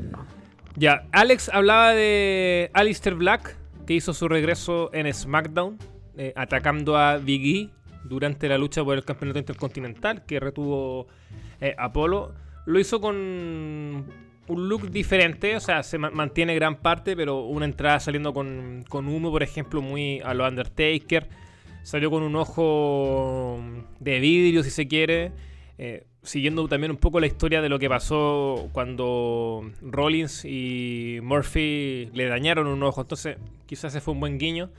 Ya, 0.76 1.08
Alex 1.12 1.50
hablaba 1.50 1.94
de 1.94 2.70
Alistair 2.74 3.16
Black 3.16 3.58
que 3.88 3.96
hizo 3.96 4.14
su 4.14 4.28
regreso 4.28 4.92
en 4.94 5.12
SmackDown, 5.12 5.80
eh, 6.18 6.34
atacando 6.36 6.98
a 6.98 7.18
Big 7.18 7.46
E 7.46 7.70
durante 8.04 8.48
la 8.48 8.58
lucha 8.58 8.84
por 8.84 8.98
el 8.98 9.04
campeonato 9.04 9.40
intercontinental 9.40 10.26
que 10.26 10.40
retuvo 10.40 11.08
eh, 11.62 11.76
Apolo. 11.78 12.34
Lo 12.66 12.80
hizo 12.80 13.02
con 13.02 13.16
un 13.16 14.70
look 14.70 14.90
diferente, 14.90 15.56
o 15.56 15.60
sea, 15.60 15.84
se 15.84 15.98
mantiene 15.98 16.56
gran 16.56 16.78
parte, 16.78 17.16
pero 17.16 17.42
una 17.46 17.66
entrada 17.66 18.00
saliendo 18.00 18.34
con, 18.34 18.86
con 18.90 19.08
humo, 19.08 19.32
por 19.32 19.44
ejemplo, 19.44 19.82
muy 19.82 20.20
a 20.22 20.34
lo 20.34 20.48
Undertaker. 20.48 21.28
Salió 21.84 22.10
con 22.10 22.24
un 22.24 22.36
ojo 22.36 23.60
de 24.00 24.20
vidrio, 24.20 24.64
si 24.64 24.70
se 24.70 24.88
quiere. 24.88 25.32
Eh, 25.78 26.06
siguiendo 26.22 26.68
también 26.68 26.92
un 26.92 26.98
poco 26.98 27.20
la 27.20 27.28
historia 27.28 27.62
de 27.62 27.68
lo 27.68 27.80
que 27.80 27.90
pasó 27.90 28.70
cuando 28.72 29.70
Rollins 29.82 30.46
y 30.46 31.20
Murphy 31.22 32.10
le 32.14 32.28
dañaron 32.28 32.68
un 32.68 32.82
ojo. 32.84 33.02
Entonces, 33.02 33.38
quizás 33.66 33.94
ese 33.94 34.02
fue 34.02 34.14
un 34.14 34.22
buen 34.22 34.38
guiño. 34.38 34.70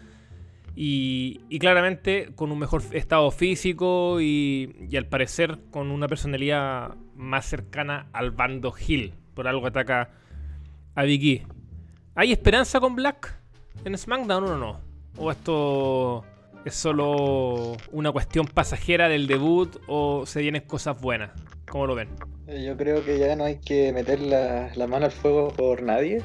Y, 0.76 1.58
claramente 1.58 2.30
con 2.34 2.50
un 2.50 2.58
mejor 2.58 2.82
estado 2.92 3.30
físico 3.30 4.20
y, 4.20 4.88
al 4.96 5.06
parecer 5.06 5.58
con 5.70 5.90
una 5.90 6.08
personalidad 6.08 6.96
más 7.14 7.46
cercana 7.46 8.08
al 8.12 8.30
bando 8.30 8.74
Hill. 8.76 9.14
Por 9.34 9.48
algo 9.48 9.66
ataca 9.66 10.10
a 10.94 11.02
Vicky. 11.04 11.42
¿Hay 12.14 12.32
esperanza 12.32 12.80
con 12.80 12.94
Black 12.94 13.36
en 13.84 13.96
SmackDown 13.96 14.44
o 14.44 14.58
no? 14.58 14.80
¿O 15.16 15.30
esto 15.30 16.24
¿Es 16.64 16.76
solo 16.76 17.76
una 17.92 18.10
cuestión 18.10 18.46
pasajera 18.46 19.10
del 19.10 19.26
debut 19.26 19.76
o 19.86 20.24
se 20.24 20.40
vienen 20.40 20.62
cosas 20.62 20.98
buenas? 20.98 21.30
¿Cómo 21.68 21.86
lo 21.86 21.94
ven? 21.94 22.08
Eh, 22.46 22.64
yo 22.66 22.74
creo 22.78 23.04
que 23.04 23.18
ya 23.18 23.36
no 23.36 23.44
hay 23.44 23.56
que 23.58 23.92
meter 23.92 24.20
la, 24.20 24.86
mano 24.88 25.04
al 25.04 25.12
fuego 25.12 25.48
por 25.48 25.82
nadie. 25.82 26.22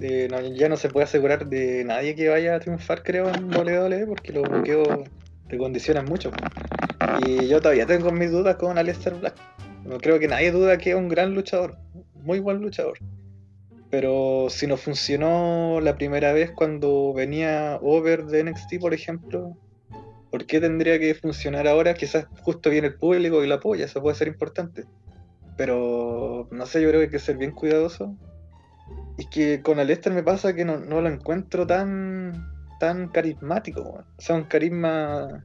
Eh, 0.00 0.28
ya 0.54 0.68
no 0.68 0.76
se 0.76 0.88
puede 0.88 1.04
asegurar 1.04 1.46
de 1.46 1.84
nadie 1.84 2.14
que 2.14 2.28
vaya 2.28 2.54
a 2.54 2.60
triunfar, 2.60 3.02
creo, 3.02 3.28
en 3.28 3.54
WWE, 3.54 4.06
porque 4.06 4.32
los 4.32 4.48
bloqueos 4.48 4.88
te 5.48 5.58
condicionan 5.58 6.06
mucho. 6.06 6.30
Y 7.26 7.48
yo 7.48 7.60
todavía 7.60 7.86
tengo 7.86 8.10
mis 8.12 8.30
dudas 8.30 8.56
con 8.56 8.78
Aleister 8.78 9.14
Black. 9.14 9.34
No 9.84 9.98
creo 9.98 10.18
que 10.18 10.28
nadie 10.28 10.52
duda 10.52 10.78
que 10.78 10.90
es 10.90 10.96
un 10.96 11.08
gran 11.08 11.34
luchador, 11.34 11.76
muy 12.14 12.38
buen 12.38 12.58
luchador. 12.58 12.98
Pero 13.90 14.46
si 14.48 14.66
no 14.66 14.76
funcionó 14.76 15.80
la 15.80 15.96
primera 15.96 16.32
vez 16.32 16.52
cuando 16.52 17.12
venía 17.12 17.78
over 17.82 18.26
de 18.26 18.44
NXT, 18.44 18.78
por 18.78 18.94
ejemplo, 18.94 19.56
¿por 20.30 20.46
qué 20.46 20.60
tendría 20.60 20.98
que 21.00 21.14
funcionar 21.14 21.66
ahora? 21.66 21.94
Quizás 21.94 22.26
justo 22.42 22.70
viene 22.70 22.88
el 22.88 22.94
público 22.94 23.42
y 23.42 23.48
lo 23.48 23.56
apoya, 23.56 23.86
eso 23.86 24.00
puede 24.00 24.14
ser 24.14 24.28
importante. 24.28 24.84
Pero 25.56 26.48
no 26.52 26.66
sé, 26.66 26.80
yo 26.80 26.88
creo 26.88 27.00
que 27.00 27.06
hay 27.06 27.10
que 27.10 27.18
ser 27.18 27.36
bien 27.36 27.50
cuidadoso. 27.50 28.16
Y 29.20 29.26
que 29.26 29.60
con 29.60 29.78
Alester 29.78 30.14
me 30.14 30.22
pasa 30.22 30.54
que 30.54 30.64
no, 30.64 30.78
lo 30.78 31.06
encuentro 31.06 31.66
tan, 31.66 32.32
tan 32.78 33.08
carismático. 33.08 33.82
O 33.82 34.04
sea, 34.16 34.34
un 34.34 34.44
carisma. 34.44 35.44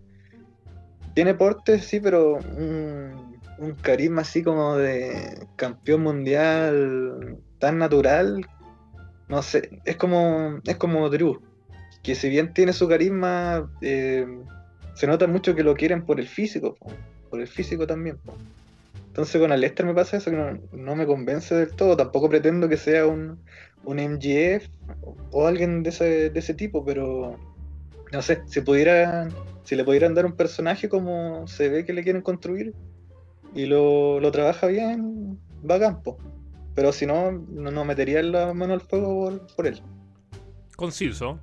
Tiene 1.14 1.34
porte, 1.34 1.80
sí, 1.80 2.00
pero 2.00 2.36
un, 2.38 3.38
un 3.58 3.74
carisma 3.74 4.22
así 4.22 4.44
como 4.44 4.78
de 4.78 5.46
campeón 5.58 6.04
mundial 6.04 7.38
tan 7.60 7.78
natural. 7.78 8.48
No 9.28 9.42
sé, 9.42 9.82
es 9.84 9.98
como, 9.98 10.62
es 10.66 10.78
como 10.78 11.10
Drew, 11.10 11.42
que 12.02 12.16
si 12.16 12.30
bien 12.30 12.54
tiene 12.54 12.72
su 12.72 12.88
carisma, 12.88 13.70
eh, 13.82 14.26
se 14.94 15.06
nota 15.06 15.28
mucho 15.28 15.54
que 15.54 15.64
lo 15.64 15.76
quieren 15.76 16.06
por 16.06 16.22
el 16.22 16.30
físico, 16.30 16.78
por 17.30 17.42
el 17.42 17.48
físico 17.48 17.86
también. 17.86 18.20
Entonces 19.16 19.40
con 19.40 19.54
Alester 19.54 19.86
me 19.86 19.94
pasa 19.94 20.18
eso, 20.18 20.30
que 20.30 20.60
no, 20.74 20.96
me 20.98 21.06
convence 21.06 21.56
del 21.56 21.74
todo. 21.74 21.96
Tampoco 21.96 22.30
pretendo 22.30 22.68
que 22.68 22.76
sea 22.76 23.08
un, 23.08 23.40
un 23.86 23.96
MGF 23.96 24.68
o 25.32 25.48
alguien 25.48 25.84
de 25.84 25.92
ese, 25.92 26.30
de 26.30 26.38
ese 26.38 26.54
tipo, 26.54 26.84
pero 26.84 27.40
no 28.12 28.22
sé, 28.22 28.42
si 28.48 28.60
pudieran, 28.60 29.32
si 29.64 29.78
le 29.78 29.86
pudieran 29.86 30.16
dar 30.16 30.26
un 30.26 30.34
personaje 30.34 30.90
como 30.90 31.48
se 31.48 31.70
ve 31.70 31.86
que 31.86 31.94
le 31.94 32.04
quieren 32.04 32.22
construir 32.22 32.74
y 33.54 33.68
lo, 33.68 34.20
lo 34.20 34.34
trabaja 34.34 34.68
bien, 34.68 35.40
va 35.64 35.76
a 35.76 35.80
campo. 35.80 36.18
Pero 36.76 36.92
si 36.92 37.06
no, 37.06 37.32
no, 37.32 37.86
metería 37.86 38.22
la 38.22 38.54
mano 38.54 38.74
al 38.74 38.82
fuego 38.82 39.40
por, 39.56 39.66
él. 39.66 39.82
Conciso. 40.76 41.40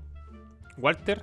Walter. 0.77 1.23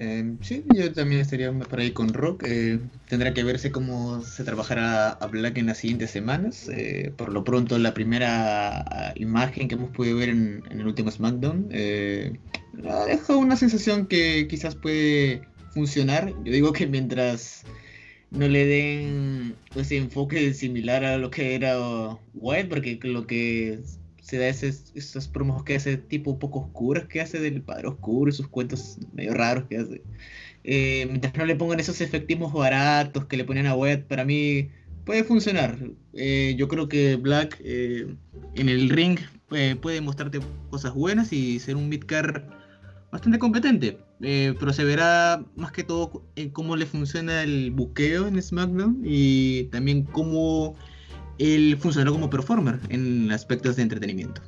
Eh, 0.00 0.36
sí, 0.42 0.64
yo 0.72 0.92
también 0.92 1.20
estaría 1.20 1.52
por 1.52 1.80
ahí 1.80 1.90
con 1.90 2.14
Rock. 2.14 2.44
Eh, 2.46 2.78
tendrá 3.08 3.34
que 3.34 3.42
verse 3.42 3.72
cómo 3.72 4.22
se 4.22 4.44
trabajará 4.44 5.10
a 5.10 5.26
Black 5.26 5.58
en 5.58 5.66
las 5.66 5.78
siguientes 5.78 6.12
semanas. 6.12 6.68
Eh, 6.72 7.12
por 7.16 7.32
lo 7.32 7.42
pronto, 7.42 7.76
la 7.78 7.94
primera 7.94 8.78
ah, 8.78 9.12
imagen 9.16 9.66
que 9.66 9.74
hemos 9.74 9.90
podido 9.90 10.18
ver 10.18 10.28
en, 10.28 10.62
en 10.70 10.80
el 10.80 10.86
último 10.86 11.10
SmackDown 11.10 11.68
deja 11.68 13.36
una 13.36 13.56
sensación 13.56 14.06
que 14.06 14.46
quizás 14.48 14.76
puede 14.76 15.42
funcionar. 15.74 16.32
Yo 16.44 16.52
digo 16.52 16.72
que 16.72 16.86
mientras 16.86 17.64
no 18.30 18.46
le 18.46 18.66
den 18.66 19.56
ese 19.74 19.96
enfoque 19.96 20.54
similar 20.54 21.04
a 21.04 21.18
lo 21.18 21.30
que 21.30 21.56
era 21.56 21.76
White, 22.34 22.68
porque 22.68 23.00
lo 23.02 23.26
que 23.26 23.80
se 24.28 24.36
da 24.36 24.48
es 24.48 24.92
esas 24.94 25.26
promos 25.26 25.64
que 25.64 25.76
hace 25.76 25.96
tipo 25.96 26.38
poco 26.38 26.58
oscuras 26.58 27.06
que 27.06 27.22
hace 27.22 27.40
del 27.40 27.62
padre 27.62 27.88
oscuro 27.88 28.28
y 28.28 28.34
sus 28.34 28.46
cuentos 28.46 28.98
medio 29.14 29.32
raros 29.32 29.64
que 29.70 29.78
hace. 29.78 30.02
Eh, 30.64 31.06
mientras 31.08 31.34
no 31.34 31.46
le 31.46 31.56
pongan 31.56 31.80
esos 31.80 32.02
efectismos 32.02 32.52
baratos 32.52 33.24
que 33.24 33.38
le 33.38 33.44
ponen 33.44 33.66
a 33.66 33.74
White, 33.74 34.04
para 34.06 34.26
mí 34.26 34.68
puede 35.06 35.24
funcionar. 35.24 35.78
Eh, 36.12 36.54
yo 36.58 36.68
creo 36.68 36.90
que 36.90 37.16
Black 37.16 37.58
eh, 37.64 38.14
en 38.54 38.68
el 38.68 38.90
ring 38.90 39.18
puede 39.80 40.02
mostrarte 40.02 40.40
cosas 40.68 40.92
buenas 40.92 41.32
y 41.32 41.58
ser 41.58 41.76
un 41.76 41.88
midcar 41.88 42.44
bastante 43.10 43.38
competente. 43.38 43.96
Pero 44.20 44.72
se 44.74 44.84
verá 44.84 45.42
más 45.56 45.72
que 45.72 45.84
todo 45.84 46.22
cómo 46.52 46.76
le 46.76 46.84
funciona 46.84 47.44
el 47.44 47.70
buqueo 47.70 48.26
en 48.26 48.42
SmackDown 48.42 49.00
y 49.04 49.64
también 49.70 50.02
cómo 50.02 50.76
él 51.38 51.76
funcionó 51.80 52.12
como 52.12 52.30
performer 52.30 52.80
en 52.88 53.30
aspectos 53.32 53.76
de 53.76 53.82
entretenimiento. 53.82 54.42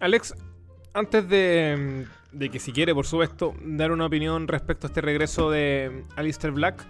Alex, 0.00 0.34
antes 0.92 1.28
de, 1.28 2.06
que 2.52 2.58
si 2.58 2.72
quiere, 2.72 2.94
por 2.94 3.06
supuesto, 3.06 3.54
dar 3.64 3.92
una 3.92 4.06
opinión 4.06 4.48
respecto 4.48 4.86
a 4.86 4.88
este 4.88 5.00
regreso 5.00 5.50
de 5.50 6.04
Alistair 6.16 6.52
Black, 6.52 6.84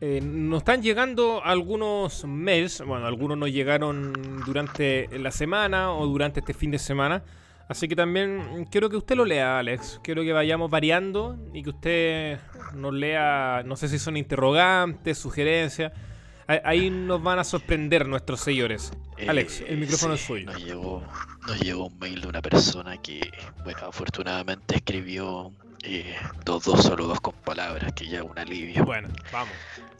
eh, 0.00 0.20
nos 0.20 0.58
están 0.58 0.82
llegando 0.82 1.44
algunos 1.44 2.24
mails, 2.24 2.82
bueno, 2.84 3.06
algunos 3.06 3.38
nos 3.38 3.52
llegaron 3.52 4.12
durante 4.44 5.08
la 5.18 5.30
semana 5.30 5.92
o 5.92 6.06
durante 6.06 6.40
este 6.40 6.54
fin 6.54 6.72
de 6.72 6.78
semana, 6.78 7.22
Así 7.72 7.88
que 7.88 7.96
también 7.96 8.66
quiero 8.70 8.90
que 8.90 8.98
usted 8.98 9.16
lo 9.16 9.24
lea, 9.24 9.58
Alex. 9.58 9.98
Quiero 10.02 10.22
que 10.22 10.34
vayamos 10.34 10.70
variando 10.70 11.38
y 11.54 11.62
que 11.62 11.70
usted 11.70 12.38
nos 12.74 12.92
lea, 12.92 13.62
no 13.64 13.76
sé 13.76 13.88
si 13.88 13.98
son 13.98 14.18
interrogantes, 14.18 15.16
sugerencias. 15.16 15.90
Ahí 16.64 16.90
nos 16.90 17.22
van 17.22 17.38
a 17.38 17.44
sorprender 17.44 18.06
nuestros 18.06 18.40
seguidores. 18.40 18.92
Eh, 19.16 19.28
Alex, 19.28 19.62
el 19.66 19.78
micrófono 19.78 20.14
es 20.14 20.20
suyo. 20.20 20.46
Nos 20.46 20.62
llegó, 20.62 21.02
nos 21.46 21.60
llegó 21.60 21.86
un 21.86 21.98
mail 21.98 22.20
de 22.20 22.28
una 22.28 22.42
persona 22.42 22.96
que, 23.00 23.30
bueno, 23.64 23.86
afortunadamente 23.86 24.76
escribió 24.76 25.52
eh, 25.84 26.14
dos, 26.44 26.64
dos, 26.64 26.82
solo 26.82 27.06
dos 27.06 27.20
con 27.20 27.34
palabras, 27.34 27.92
que 27.92 28.06
ya 28.06 28.18
es 28.18 28.24
un 28.24 28.38
alivio. 28.38 28.84
Bueno, 28.84 29.08
vamos. 29.32 29.54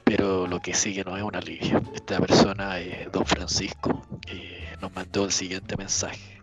Pero 0.05 0.47
lo 0.47 0.61
que 0.61 0.75
sigue 0.75 1.05
no 1.05 1.17
es 1.17 1.23
un 1.23 1.35
alivio. 1.35 1.83
Esta 1.95 2.21
persona, 2.21 2.81
eh, 2.81 3.09
don 3.13 3.27
Francisco, 3.27 4.07
eh, 4.29 4.77
nos 4.81 4.93
mandó 4.95 5.25
el 5.25 5.33
siguiente 5.33 5.77
mensaje. 5.77 6.41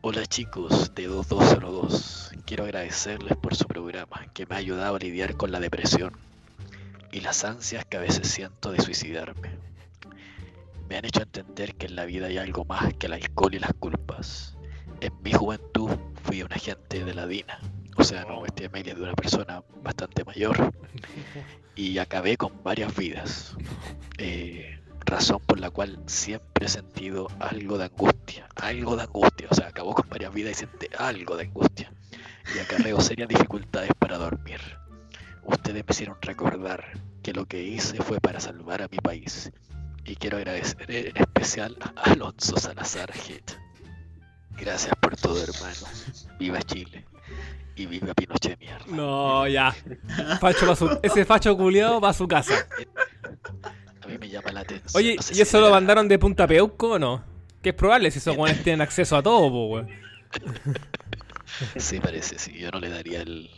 Hola 0.00 0.24
chicos 0.26 0.94
de 0.94 1.08
2202, 1.08 2.32
quiero 2.44 2.62
agradecerles 2.64 3.36
por 3.38 3.56
su 3.56 3.66
programa 3.66 4.26
que 4.32 4.46
me 4.46 4.54
ha 4.54 4.58
ayudado 4.58 4.94
a 4.94 4.98
lidiar 5.00 5.36
con 5.36 5.50
la 5.50 5.58
depresión 5.58 6.12
y 7.12 7.20
las 7.20 7.44
ansias 7.44 7.84
que 7.84 7.96
a 7.96 8.00
veces 8.00 8.28
siento 8.28 8.72
de 8.72 8.80
suicidarme. 8.80 9.58
Me 10.88 10.96
han 10.96 11.04
hecho 11.04 11.22
entender 11.22 11.74
que 11.74 11.86
en 11.86 11.96
la 11.96 12.04
vida 12.04 12.26
hay 12.26 12.38
algo 12.38 12.64
más 12.64 12.94
que 12.94 13.06
el 13.06 13.14
alcohol 13.14 13.54
y 13.54 13.58
las 13.58 13.72
culpas. 13.74 14.56
En 15.00 15.12
mi 15.22 15.32
juventud 15.32 15.90
fui 16.22 16.42
un 16.42 16.52
agente 16.52 17.04
de 17.04 17.14
la 17.14 17.26
DINA, 17.26 17.58
o 17.96 18.04
sea, 18.04 18.24
no, 18.24 18.46
este 18.46 18.68
mail 18.68 18.84
de 18.84 19.02
una 19.02 19.14
persona 19.14 19.62
bastante 19.82 20.24
mayor, 20.24 20.72
y 21.74 21.98
acabé 21.98 22.36
con 22.36 22.62
varias 22.62 22.94
vidas. 22.96 23.56
Eh, 24.18 24.80
razón 25.06 25.40
por 25.46 25.60
la 25.60 25.70
cual 25.70 25.98
siempre 26.06 26.66
he 26.66 26.68
sentido 26.68 27.28
algo 27.38 27.78
de 27.78 27.84
angustia, 27.84 28.48
algo 28.56 28.96
de 28.96 29.02
angustia, 29.02 29.48
o 29.50 29.54
sea, 29.54 29.68
acabó 29.68 29.94
con 29.94 30.08
varias 30.08 30.34
vidas 30.34 30.52
y 30.52 30.54
siente 30.54 30.90
algo 30.98 31.36
de 31.36 31.44
angustia 31.44 31.92
y 32.54 32.58
acarreo 32.58 33.00
serias 33.00 33.28
dificultades 33.28 33.90
para 33.98 34.18
dormir. 34.18 34.60
Ustedes 35.46 35.84
me 35.84 35.90
hicieron 35.90 36.16
recordar 36.20 36.84
que 37.22 37.32
lo 37.32 37.46
que 37.46 37.62
hice 37.62 38.02
fue 38.02 38.20
para 38.20 38.40
salvar 38.40 38.82
a 38.82 38.88
mi 38.88 38.98
país 38.98 39.50
y 40.04 40.16
quiero 40.16 40.36
agradecer 40.36 40.90
en 40.90 41.16
especial 41.16 41.76
a 41.80 42.10
Alonso 42.10 42.56
Salazar 42.56 43.12
Hit. 43.12 43.52
Gracias 44.56 44.94
por 45.00 45.16
todo, 45.16 45.42
hermano. 45.42 45.86
Viva 46.38 46.62
Chile. 46.62 47.04
Y 47.74 47.86
viva 47.86 48.14
Pinochet 48.14 48.58
mierda. 48.58 48.86
No, 48.88 49.46
ya. 49.46 49.74
Facho 50.40 50.98
ese 51.02 51.24
facho 51.24 51.56
culiado 51.56 52.00
va 52.00 52.10
a 52.10 52.14
su 52.14 52.26
casa. 52.26 52.66
A 54.02 54.06
mí 54.06 54.16
me 54.18 54.28
llama 54.28 54.52
la 54.52 54.60
atención. 54.60 54.90
Oye, 54.94 55.16
¿y 55.34 55.40
eso 55.40 55.60
lo 55.60 55.70
mandaron 55.70 56.08
de 56.08 56.18
Punta 56.18 56.46
Peuco 56.46 56.92
o 56.92 56.98
no? 56.98 57.22
Que 57.62 57.70
es 57.70 57.74
probable 57.74 58.10
si 58.10 58.18
esos 58.18 58.36
guanes 58.36 58.62
tienen 58.62 58.80
acceso 58.80 59.16
a 59.16 59.22
todo, 59.22 59.50
po, 59.50 59.66
weón. 59.66 59.88
sí, 61.76 62.00
parece, 62.00 62.38
sí. 62.38 62.56
Yo 62.58 62.70
no 62.70 62.78
le 62.78 62.88
daría 62.88 63.20
el. 63.20 63.50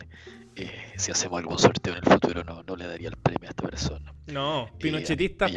Eh, 0.59 0.93
si 0.97 1.09
hacemos 1.09 1.39
algún 1.39 1.57
sorteo 1.57 1.93
en 1.93 1.99
el 2.03 2.11
futuro, 2.11 2.43
no, 2.43 2.61
no 2.63 2.75
le 2.75 2.85
daría 2.85 3.07
el 3.07 3.15
premio 3.15 3.47
a 3.47 3.51
esta 3.51 3.63
persona. 3.63 4.13
No, 4.27 4.65
eh, 4.65 4.71
pinochetista. 4.77 5.47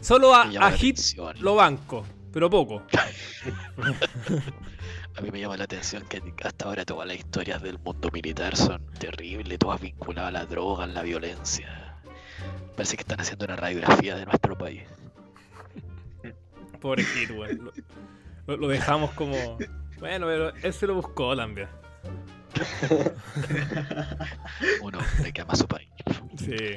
Solo 0.00 0.34
a, 0.34 0.42
a 0.42 0.72
Hit 0.72 0.98
lo 1.38 1.54
banco, 1.54 2.04
pero 2.34 2.50
poco. 2.50 2.82
a 5.16 5.20
mí 5.22 5.30
me 5.30 5.40
llama 5.40 5.56
la 5.56 5.64
atención 5.64 6.04
que 6.06 6.22
hasta 6.44 6.66
ahora 6.66 6.84
todas 6.84 7.08
las 7.08 7.16
historias 7.16 7.62
del 7.62 7.78
mundo 7.78 8.10
militar 8.12 8.54
son 8.56 8.84
terribles, 8.98 9.58
todas 9.58 9.80
vinculadas 9.80 10.28
a 10.28 10.32
la 10.32 10.44
droga, 10.44 10.84
a 10.84 10.86
la 10.86 11.02
violencia. 11.02 11.96
Parece 12.76 12.96
que 12.96 13.02
están 13.02 13.20
haciendo 13.20 13.46
una 13.46 13.56
radiografía 13.56 14.16
de 14.16 14.26
nuestro 14.26 14.58
país. 14.58 14.82
Pobre 16.78 17.04
Hit, 17.04 17.30
weón. 17.30 17.72
Lo, 18.46 18.68
dejamos 18.68 19.12
como. 19.12 19.56
Bueno, 19.98 20.26
pero 20.26 20.54
él 20.54 20.72
se 20.74 20.86
lo 20.86 20.94
buscó 20.94 21.34
también. 21.34 21.79
Uno 24.82 24.98
hombre 24.98 25.32
que 25.32 25.40
ama 25.40 25.56
su 25.56 25.66
país. 25.66 25.88
Sí. 26.38 26.76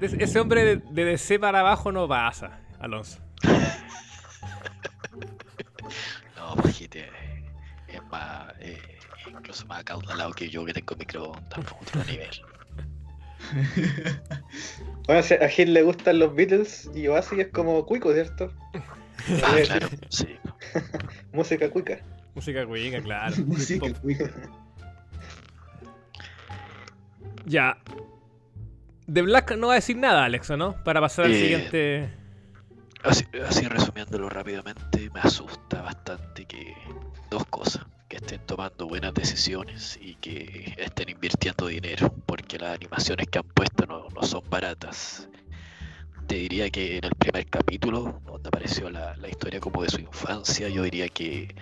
Ese 0.00 0.40
hombre 0.40 0.64
de, 0.64 0.76
de 0.76 1.04
DC 1.04 1.38
para 1.38 1.60
abajo 1.60 1.92
no 1.92 2.08
pasa, 2.08 2.58
Alonso. 2.80 3.20
no, 6.36 6.56
pues 6.56 6.76
Hit 6.76 6.96
es 6.96 8.02
más. 8.10 8.52
Eh, 8.60 8.98
incluso 9.30 9.66
más 9.66 9.80
acaudalado 9.80 10.32
que 10.32 10.48
yo 10.48 10.64
que 10.64 10.72
tengo 10.72 10.94
microondas, 10.96 11.58
otro 11.80 12.04
nivel. 12.04 12.30
bueno, 15.06 15.22
a 15.40 15.48
Gil 15.48 15.74
le 15.74 15.82
gustan 15.82 16.18
los 16.18 16.34
Beatles 16.34 16.90
y 16.94 17.08
Oasis 17.08 17.38
es 17.38 17.48
como 17.48 17.84
cuico, 17.84 18.12
¿cierto? 18.12 18.52
Ah, 19.42 19.56
claro, 19.64 19.88
sí. 20.08 20.38
Música 21.32 21.70
cuica. 21.70 22.00
Música 22.34 22.66
cuica, 22.66 23.00
claro. 23.00 23.36
Música 23.46 23.92
cuica. 24.00 24.30
Ya. 27.46 27.76
de 29.06 29.22
Black 29.22 29.56
no 29.56 29.66
va 29.68 29.74
a 29.74 29.76
decir 29.76 29.96
nada, 29.96 30.24
Alex, 30.24 30.50
¿no? 30.50 30.82
Para 30.84 31.00
pasar 31.00 31.26
al 31.26 31.32
Eh, 31.32 31.40
siguiente. 31.40 32.10
Así, 33.02 33.26
así 33.46 33.66
resumiéndolo 33.68 34.30
rápidamente, 34.30 35.10
me 35.12 35.20
asusta 35.20 35.82
bastante 35.82 36.46
que 36.46 36.74
dos 37.30 37.44
cosas, 37.46 37.84
que 38.08 38.16
estén 38.16 38.40
tomando 38.46 38.86
buenas 38.88 39.12
decisiones 39.12 39.98
y 40.00 40.14
que 40.14 40.74
estén 40.78 41.10
invirtiendo 41.10 41.66
dinero, 41.66 42.14
porque 42.24 42.58
las 42.58 42.74
animaciones 42.76 43.26
que 43.28 43.38
han 43.40 43.44
puesto 43.48 43.84
no, 43.86 44.08
no 44.08 44.22
son 44.22 44.42
baratas. 44.48 45.28
Te 46.26 46.36
diría 46.36 46.70
que 46.70 46.96
en 46.96 47.04
el 47.04 47.14
primer 47.16 47.46
capítulo, 47.50 48.22
donde 48.24 48.48
apareció 48.48 48.88
la, 48.88 49.14
la 49.18 49.28
historia 49.28 49.60
como 49.60 49.82
de 49.82 49.90
su 49.90 50.00
infancia, 50.00 50.70
yo 50.70 50.82
diría 50.84 51.06
que 51.10 51.54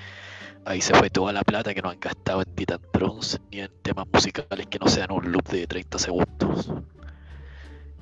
ahí 0.65 0.81
se 0.81 0.95
fue 0.95 1.11
toda 1.11 1.33
la 1.33 1.43
plata 1.43 1.75
que 1.75 1.83
no 1.83 1.91
han 1.91 2.01
gastado 2.01 2.43
en 2.43 2.55
Titan 2.55 2.81
Trons 2.93 3.41
ni 3.51 3.61
en 3.61 3.71
temas 3.83 4.07
musicales 4.13 4.67
que 4.67 4.79
no 4.79 4.89
sean 4.89 5.13
un 5.13 5.31
loop 5.31 5.49
de 5.49 5.67
30 5.67 5.99
segundos. 5.99 6.73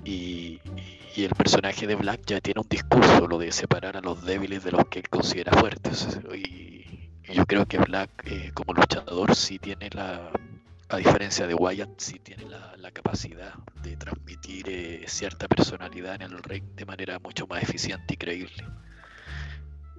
Y, 0.05 0.61
y 1.17 1.25
el 1.25 1.35
personaje 1.35 1.87
de 1.87 1.95
Black 1.95 2.23
ya 2.27 2.41
tiene 2.41 2.61
un 2.61 2.69
discurso, 2.69 3.27
lo 3.27 3.39
de 3.39 3.53
separar 3.53 3.97
a 3.97 4.01
los 4.01 4.25
débiles 4.25 4.65
de 4.65 4.73
los 4.73 4.87
que 4.87 5.01
él 5.01 5.09
considera 5.09 5.53
fuertes. 5.53 6.21
Y, 6.35 7.11
y 7.29 7.35
yo 7.35 7.47
creo 7.47 7.67
que 7.67 7.79
Black 7.79 8.11
eh, 8.27 8.51
como 8.55 8.73
luchador 8.73 9.35
sí 9.35 9.59
tiene 9.59 9.91
la, 9.91 10.31
a 10.91 10.97
diferencia 10.97 11.47
de 11.47 11.55
Wyatt, 11.55 12.01
sí 12.01 12.19
tiene 12.19 12.45
la, 12.47 12.75
la 12.77 12.91
capacidad 12.91 13.55
de 13.83 13.97
transmitir 13.97 14.69
eh, 14.69 15.05
cierta 15.07 15.47
personalidad 15.47 16.17
en 16.17 16.23
el 16.23 16.43
ring 16.43 16.65
de 16.75 16.85
manera 16.85 17.19
mucho 17.19 17.47
más 17.47 17.63
eficiente 17.63 18.15
y 18.15 18.17
creíble. 18.17 18.65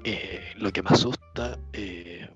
Eh, 0.03 0.53
lo 0.57 0.71
que 0.71 0.81
me 0.81 0.89
asusta, 0.89 1.57
eh, 1.73 2.29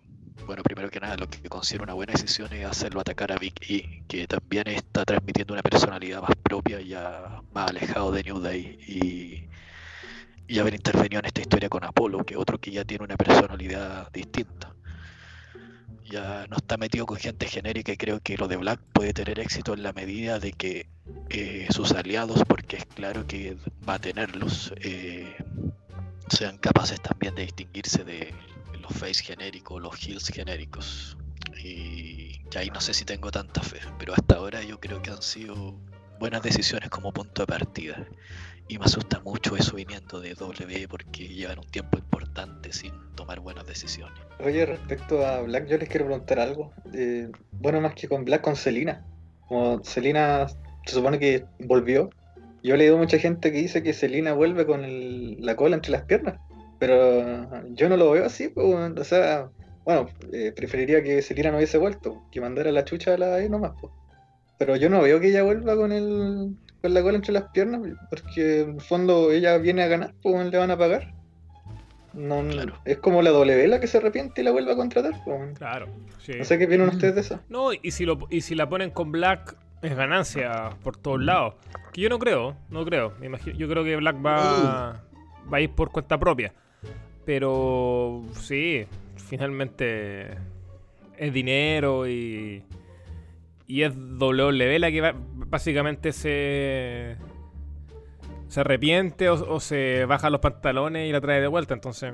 bueno, 0.46 0.64
primero 0.64 0.90
que 0.90 1.00
nada, 1.00 1.18
lo 1.18 1.28
que 1.28 1.48
considero 1.50 1.84
una 1.84 1.94
buena 1.94 2.14
decisión 2.14 2.52
es 2.54 2.66
hacerlo 2.66 3.00
atacar 3.00 3.32
a 3.32 3.38
Big 3.38 3.54
E, 3.68 4.04
que 4.08 4.28
también 4.28 4.68
está 4.68 5.06
transmitiendo 5.06 5.54
una 5.54 5.64
personalidad 5.64 6.22
más 6.22 6.36
propia, 6.44 6.82
ya 6.82 7.42
más 7.54 7.70
alejado 7.70 8.12
de 8.12 8.24
New 8.24 8.40
Day, 8.40 8.78
y, 8.88 9.48
y 10.48 10.60
haber 10.60 10.76
intervenido 10.76 11.20
en 11.20 11.26
esta 11.26 11.42
historia 11.42 11.70
con 11.70 11.84
Apolo, 11.84 12.24
que 12.24 12.36
otro 12.38 12.60
que 12.60 12.72
ya 12.72 12.84
tiene 12.84 13.04
una 13.06 13.16
personalidad 13.16 14.12
distinta. 14.12 14.74
Ya 16.04 16.46
no 16.48 16.58
está 16.58 16.78
metido 16.78 17.08
con 17.08 17.18
gente 17.18 17.48
genérica 17.48 17.92
y 17.92 17.98
creo 17.98 18.20
que 18.20 18.38
lo 18.38 18.48
de 18.48 18.58
Black 18.58 18.80
puede 18.94 19.14
tener 19.14 19.40
éxito 19.40 19.74
en 19.74 19.82
la 19.82 19.92
medida 19.92 20.40
de 20.40 20.52
que 20.52 20.88
eh, 21.30 21.68
sus 21.72 21.94
aliados, 21.94 22.44
porque 22.48 22.78
es 22.78 22.86
claro 22.86 23.26
que 23.26 23.58
va 23.88 23.96
a 23.96 24.00
tenerlos, 24.00 24.72
eh, 24.82 25.36
sean 26.30 26.60
capaces 26.60 27.02
también 27.02 27.34
de 27.34 27.44
distinguirse 27.44 28.04
de 28.04 28.34
los 28.88 28.98
face 28.98 29.24
genéricos, 29.24 29.82
los 29.82 30.08
heels 30.08 30.28
genéricos. 30.28 31.18
Y, 31.64 32.42
ahí 32.56 32.70
no 32.70 32.80
sé 32.80 32.94
si 32.94 33.06
tengo 33.06 33.32
tanta 33.32 33.62
fe, 33.62 33.80
pero 33.98 34.14
hasta 34.14 34.36
ahora 34.36 34.62
yo 34.64 34.80
creo 34.80 35.02
que 35.02 35.10
han 35.10 35.22
sido 35.22 35.76
buenas 36.20 36.42
decisiones 36.44 36.90
como 36.90 37.12
punto 37.12 37.42
de 37.42 37.48
partida. 37.48 38.06
Y 38.68 38.80
me 38.80 38.86
asusta 38.86 39.20
mucho 39.20 39.56
eso 39.58 39.76
viniendo 39.76 40.20
de 40.20 40.34
W 40.34 40.88
porque 40.88 41.28
llevan 41.28 41.60
un 41.60 41.68
tiempo 41.68 41.98
importante 41.98 42.72
sin 42.72 42.94
tomar 43.16 43.40
buenas 43.40 43.66
decisiones. 43.66 44.18
Oye, 44.40 44.66
respecto 44.66 45.26
a 45.26 45.42
Black, 45.42 45.68
yo 45.68 45.78
les 45.78 45.90
quiero 45.90 46.06
preguntar 46.06 46.40
algo. 46.40 46.74
Eh, 46.94 47.30
bueno, 47.52 47.82
más 47.82 47.94
que 47.94 48.08
con 48.08 48.26
Black, 48.26 48.42
con 48.42 48.56
Selina. 48.56 49.06
Como 49.48 49.84
Selina 49.84 50.48
se 50.86 50.94
supone 50.96 51.20
que 51.20 51.46
volvió. 51.60 52.10
Yo 52.64 52.74
he 52.74 52.78
leído 52.78 52.98
mucha 52.98 53.20
gente 53.20 53.52
que 53.52 53.60
dice 53.60 53.84
que 53.84 53.94
Selina 53.94 54.34
vuelve 54.34 54.66
con 54.66 54.84
el- 54.84 55.38
la 55.46 55.56
cola 55.56 55.76
entre 55.76 55.92
las 55.92 56.04
piernas. 56.04 56.40
Pero 56.80 57.68
yo 57.70 57.90
no 57.90 57.98
lo 57.98 58.12
veo 58.12 58.26
así, 58.26 58.50
pues, 58.50 58.68
o 58.68 59.04
sea, 59.04 59.50
bueno, 59.86 60.08
eh, 60.34 60.52
preferiría 60.56 61.04
que 61.04 61.22
Selina 61.22 61.52
no 61.52 61.58
hubiese 61.58 61.78
vuelto, 61.78 62.24
que 62.32 62.42
mandara 62.42 62.72
la 62.72 62.84
chucha 62.84 63.14
a 63.14 63.18
la 63.18 63.36
ahí 63.36 63.50
nomás, 63.50 63.74
pues. 63.80 63.94
Pero 64.58 64.76
yo 64.76 64.90
no 64.90 65.02
veo 65.02 65.20
que 65.20 65.30
ella 65.30 65.44
vuelva 65.44 65.76
con 65.76 65.92
el 65.92 66.56
con 66.82 66.94
la 66.94 67.02
cola 67.02 67.16
entre 67.18 67.34
las 67.34 67.50
piernas, 67.52 67.82
porque 68.10 68.62
en 68.62 68.76
el 68.76 68.82
fondo 68.82 69.32
ella 69.32 69.58
viene 69.58 69.84
a 69.84 69.88
ganar, 69.88 70.14
pues 70.22 70.52
le 70.52 70.58
van 70.58 70.72
a 70.72 70.78
pagar. 70.78 71.14
No, 72.14 72.42
Claro. 72.48 72.76
Es 72.86 72.98
como 73.00 73.22
la 73.22 73.32
W 73.32 73.68
la 73.68 73.80
que 73.80 73.88
se 73.88 73.98
arrepiente 73.98 74.42
y 74.42 74.44
la 74.44 74.52
vuelve 74.52 74.72
a 74.72 74.76
contratar. 74.76 75.14
pues. 75.26 75.58
Claro. 75.58 75.88
sí. 76.20 76.34
No 76.38 76.46
sé 76.46 76.58
qué 76.58 76.66
opinan 76.66 76.90
ustedes 76.90 77.16
de 77.16 77.22
eso. 77.22 77.40
No, 77.50 77.74
y 77.74 77.92
si, 77.92 78.06
lo, 78.06 78.20
y 78.30 78.42
si 78.42 78.56
la 78.56 78.70
ponen 78.70 78.92
con 78.92 79.12
Black 79.12 79.58
es 79.82 79.96
ganancia 79.96 80.70
por 80.84 80.96
todos 80.96 81.22
lados. 81.22 81.56
Que 81.92 82.02
yo 82.02 82.10
no 82.10 82.20
creo, 82.20 82.56
no 82.70 82.86
creo. 82.86 83.14
Me 83.20 83.26
imagino, 83.26 83.58
yo 83.58 83.68
creo 83.68 83.84
que 83.84 83.96
Black 83.98 84.16
va, 84.26 85.04
va 85.52 85.58
a 85.58 85.62
ir 85.62 85.72
por 85.72 85.92
cuenta 85.92 86.18
propia. 86.18 86.54
Pero 87.26 88.24
sí, 88.40 88.86
finalmente 89.16 90.38
es 91.18 91.34
dinero 91.34 92.08
y, 92.08 92.64
y 93.68 93.82
es 93.84 93.94
WWE 93.96 94.80
la 94.80 94.92
que 94.92 95.02
va- 95.02 95.16
básicamente 95.18 96.14
se, 96.14 97.18
se 98.48 98.60
arrepiente 98.60 99.30
o, 99.30 99.34
o 99.56 99.60
se 99.60 100.06
baja 100.06 100.30
los 100.30 100.42
pantalones 100.42 101.10
y 101.10 101.12
la 101.12 101.22
trae 101.22 101.42
de 101.42 101.48
vuelta. 101.48 101.74
Entonces, 101.74 102.14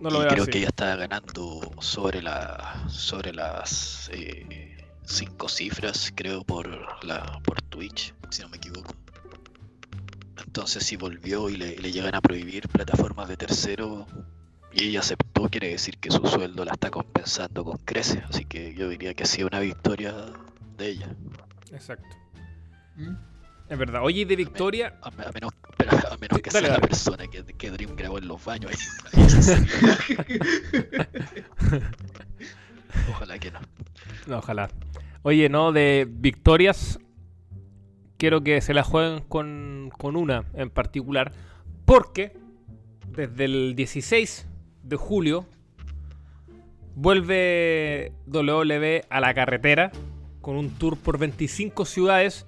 no 0.00 0.10
lo 0.10 0.20
y 0.20 0.22
veo 0.22 0.28
creo 0.28 0.34
así. 0.34 0.50
que 0.50 0.58
ella 0.58 0.68
está 0.68 0.96
ganando 0.96 1.60
sobre 1.80 2.22
la 2.22 2.84
sobre 2.88 3.32
las 3.32 4.10
eh, 4.12 4.76
cinco 5.02 5.48
cifras, 5.48 6.12
creo, 6.14 6.44
por 6.44 6.68
la 7.04 7.40
por 7.44 7.60
Twitch, 7.62 8.14
si 8.30 8.42
no 8.42 8.48
me 8.48 8.56
equivoco. 8.58 8.94
Entonces 10.38 10.84
si 10.84 10.96
volvió 10.96 11.48
y 11.50 11.56
le, 11.56 11.76
le 11.76 11.92
llegan 11.92 12.14
a 12.14 12.20
prohibir 12.20 12.68
plataformas 12.68 13.28
de 13.28 13.36
tercero 13.36 14.06
y 14.72 14.88
ella 14.88 15.00
aceptó, 15.00 15.48
quiere 15.48 15.68
decir 15.68 15.98
que 15.98 16.10
su 16.10 16.26
sueldo 16.26 16.64
la 16.64 16.72
está 16.72 16.90
compensando 16.90 17.64
con 17.64 17.76
creces. 17.78 18.22
Así 18.28 18.44
que 18.44 18.74
yo 18.74 18.88
diría 18.88 19.14
que 19.14 19.22
ha 19.22 19.26
sido 19.26 19.46
una 19.48 19.60
victoria 19.60 20.14
de 20.76 20.88
ella. 20.88 21.14
Exacto. 21.72 22.16
¿Mm? 22.96 23.14
Es 23.68 23.78
verdad. 23.78 24.02
Oye, 24.04 24.20
y 24.20 24.24
de 24.24 24.36
Victoria, 24.36 24.98
A, 25.02 25.10
me- 25.12 25.24
a 25.24 25.32
menos, 25.32 25.52
pero 25.78 25.92
a 25.92 26.16
menos 26.18 26.40
que 26.42 26.50
Dale, 26.50 26.66
sea 26.66 26.76
la 26.76 26.80
persona 26.80 27.26
que, 27.28 27.44
que 27.44 27.70
Dream 27.70 27.96
grabó 27.96 28.18
en 28.18 28.28
los 28.28 28.44
baños. 28.44 28.72
ahí- 28.72 29.22
ahí 29.22 29.30
sí. 29.30 29.52
Ojalá 33.10 33.38
que 33.38 33.50
no. 33.50 33.60
No, 34.26 34.38
ojalá. 34.38 34.68
Oye, 35.22 35.48
no, 35.48 35.72
de 35.72 36.06
victorias. 36.08 36.98
Quiero 38.24 38.42
que 38.42 38.62
se 38.62 38.72
la 38.72 38.82
jueguen 38.82 39.20
con, 39.20 39.90
con 39.98 40.16
una 40.16 40.44
en 40.54 40.70
particular. 40.70 41.32
Porque 41.84 42.32
desde 43.14 43.44
el 43.44 43.74
16 43.76 44.48
de 44.82 44.96
julio 44.96 45.44
vuelve 46.94 48.12
W 48.24 49.04
a 49.10 49.20
la 49.20 49.34
carretera 49.34 49.92
con 50.40 50.56
un 50.56 50.70
tour 50.70 50.96
por 50.96 51.18
25 51.18 51.84
ciudades 51.84 52.46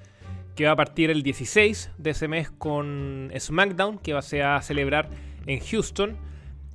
que 0.55 0.65
va 0.65 0.73
a 0.73 0.77
partir 0.77 1.11
el 1.11 1.23
16 1.23 1.91
de 1.99 2.11
ese 2.11 2.27
mes 2.27 2.51
con 2.51 3.31
SmackDown, 3.39 3.99
que 3.99 4.15
va 4.15 4.21
a 4.21 4.23
ser 4.23 4.45
a 4.45 4.63
celebrar 4.63 5.11
en 5.45 5.61
Houston. 5.61 6.17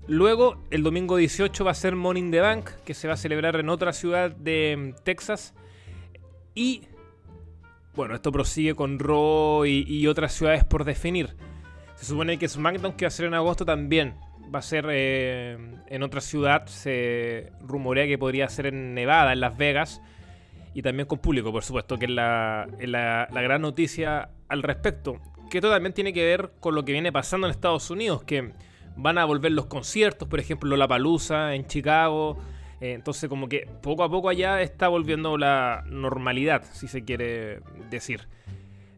Luego, 0.06 0.64
el 0.70 0.84
domingo 0.84 1.18
18 1.18 1.66
va 1.66 1.72
a 1.72 1.74
ser 1.74 1.96
Morning 1.96 2.30
the 2.30 2.42
Bank, 2.42 2.70
que 2.86 2.94
se 2.94 3.08
va 3.08 3.16
a 3.16 3.18
celebrar 3.18 3.56
en 3.56 3.70
otra 3.70 3.94
ciudad 3.94 4.30
de 4.30 4.94
mm, 4.94 5.04
Texas. 5.04 5.56
Y, 6.54 6.84
bueno, 7.96 8.16
esto 8.16 8.32
prosigue 8.32 8.74
con 8.76 9.00
Raw 9.00 9.66
y, 9.66 10.08
otras 10.08 10.34
ciudades 10.34 10.64
por 10.64 10.84
definir. 10.86 11.36
Se 11.96 12.06
supone 12.06 12.38
que 12.38 12.48
SmackDown, 12.48 12.94
que 12.94 13.06
va 13.06 13.08
a 13.08 13.12
ser 13.12 13.26
en 13.28 13.34
agosto, 13.34 13.66
también 13.66 14.16
va 14.54 14.60
a 14.60 14.64
ser 14.64 14.88
eh, 14.90 15.58
en 15.88 16.04
otra 16.04 16.22
ciudad. 16.22 16.66
Se 16.68 17.52
rumorea 17.62 18.08
que 18.08 18.18
podría 18.18 18.48
ser 18.50 18.68
en 18.68 18.94
Nevada, 18.94 19.34
en 19.34 19.40
Las 19.42 19.58
Vegas. 19.58 20.02
Y 20.74 20.82
también 20.82 21.06
con 21.08 21.20
público, 21.20 21.52
por 21.52 21.64
supuesto, 21.64 21.98
que 21.98 22.06
es 22.06 22.12
la, 22.12 22.66
es 22.80 22.88
la- 22.88 23.28
la 23.32 23.42
gran 23.42 23.62
noticia 23.62 24.30
al 24.48 24.64
respecto. 24.64 25.20
Que 25.50 25.58
esto 25.58 25.70
también 25.70 25.94
tiene 25.94 26.14
que 26.14 26.24
ver 26.24 26.52
con 26.62 26.76
lo 26.76 26.86
que 26.86 26.94
viene 26.94 27.12
pasando 27.12 27.46
en 27.46 27.52
Estados 27.52 27.90
Unidos, 27.92 28.24
que 28.24 28.54
van 28.96 29.18
a 29.18 29.26
volver 29.26 29.52
los 29.52 29.66
conciertos, 29.66 30.30
por 30.30 30.40
ejemplo, 30.40 30.76
La 30.78 30.88
Palusa 30.88 31.56
en 31.56 31.68
Chicago. 31.68 32.38
Eh, 32.82 32.94
entonces, 32.94 33.30
como 33.30 33.48
que 33.48 33.68
poco 33.82 34.04
a 34.04 34.10
poco 34.10 34.28
allá 34.28 34.62
está 34.62 34.88
volviendo 34.88 35.38
la 35.38 35.84
normalidad, 35.88 36.64
si 36.74 36.88
se 36.88 37.04
quiere 37.04 37.62
decir. 37.90 38.28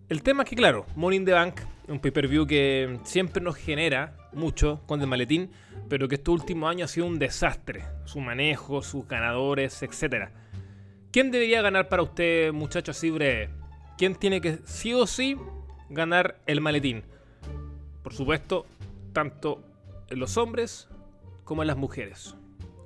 El 0.09 0.23
tema 0.23 0.43
es 0.43 0.49
que, 0.49 0.55
claro, 0.55 0.85
Morning 0.95 1.25
the 1.25 1.33
Bank, 1.33 1.59
un 1.87 1.99
pay-per-view 1.99 2.47
que 2.47 2.99
siempre 3.03 3.43
nos 3.43 3.57
genera 3.57 4.15
mucho 4.31 4.81
con 4.85 5.01
el 5.01 5.07
maletín, 5.07 5.51
pero 5.89 6.07
que 6.07 6.15
estos 6.15 6.33
últimos 6.33 6.69
años 6.69 6.89
ha 6.89 6.93
sido 6.93 7.07
un 7.07 7.19
desastre. 7.19 7.83
Su 8.05 8.19
manejo, 8.19 8.81
sus 8.81 9.07
ganadores, 9.07 9.83
etcétera. 9.83 10.31
¿Quién 11.11 11.29
debería 11.29 11.61
ganar 11.61 11.89
para 11.89 12.03
usted, 12.03 12.53
muchachos, 12.53 12.97
así? 12.97 13.13
¿Quién 13.97 14.15
tiene 14.15 14.39
que 14.39 14.59
sí 14.65 14.93
o 14.93 15.05
sí 15.05 15.37
ganar 15.89 16.39
el 16.47 16.61
maletín? 16.61 17.03
Por 18.01 18.13
supuesto, 18.13 18.65
tanto 19.11 19.61
en 20.09 20.19
los 20.19 20.37
hombres 20.37 20.87
como 21.43 21.63
en 21.63 21.67
las 21.67 21.77
mujeres. 21.77 22.35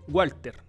Walter, 0.08 0.67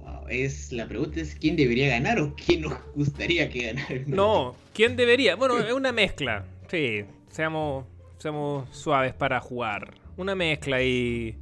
Wow, 0.00 0.28
es, 0.28 0.72
la 0.72 0.86
pregunta 0.86 1.20
es 1.20 1.34
quién 1.34 1.56
debería 1.56 1.88
ganar 1.88 2.20
o 2.20 2.34
quién 2.34 2.62
nos 2.62 2.74
gustaría 2.94 3.48
que 3.48 3.66
ganara. 3.66 4.02
No, 4.06 4.54
¿quién 4.72 4.96
debería? 4.96 5.36
Bueno, 5.36 5.58
es 5.58 5.72
una 5.72 5.92
mezcla. 5.92 6.44
Sí, 6.68 7.04
seamos, 7.30 7.84
seamos 8.18 8.68
suaves 8.76 9.14
para 9.14 9.40
jugar. 9.40 9.94
Una 10.16 10.34
mezcla 10.34 10.82
y... 10.82 11.36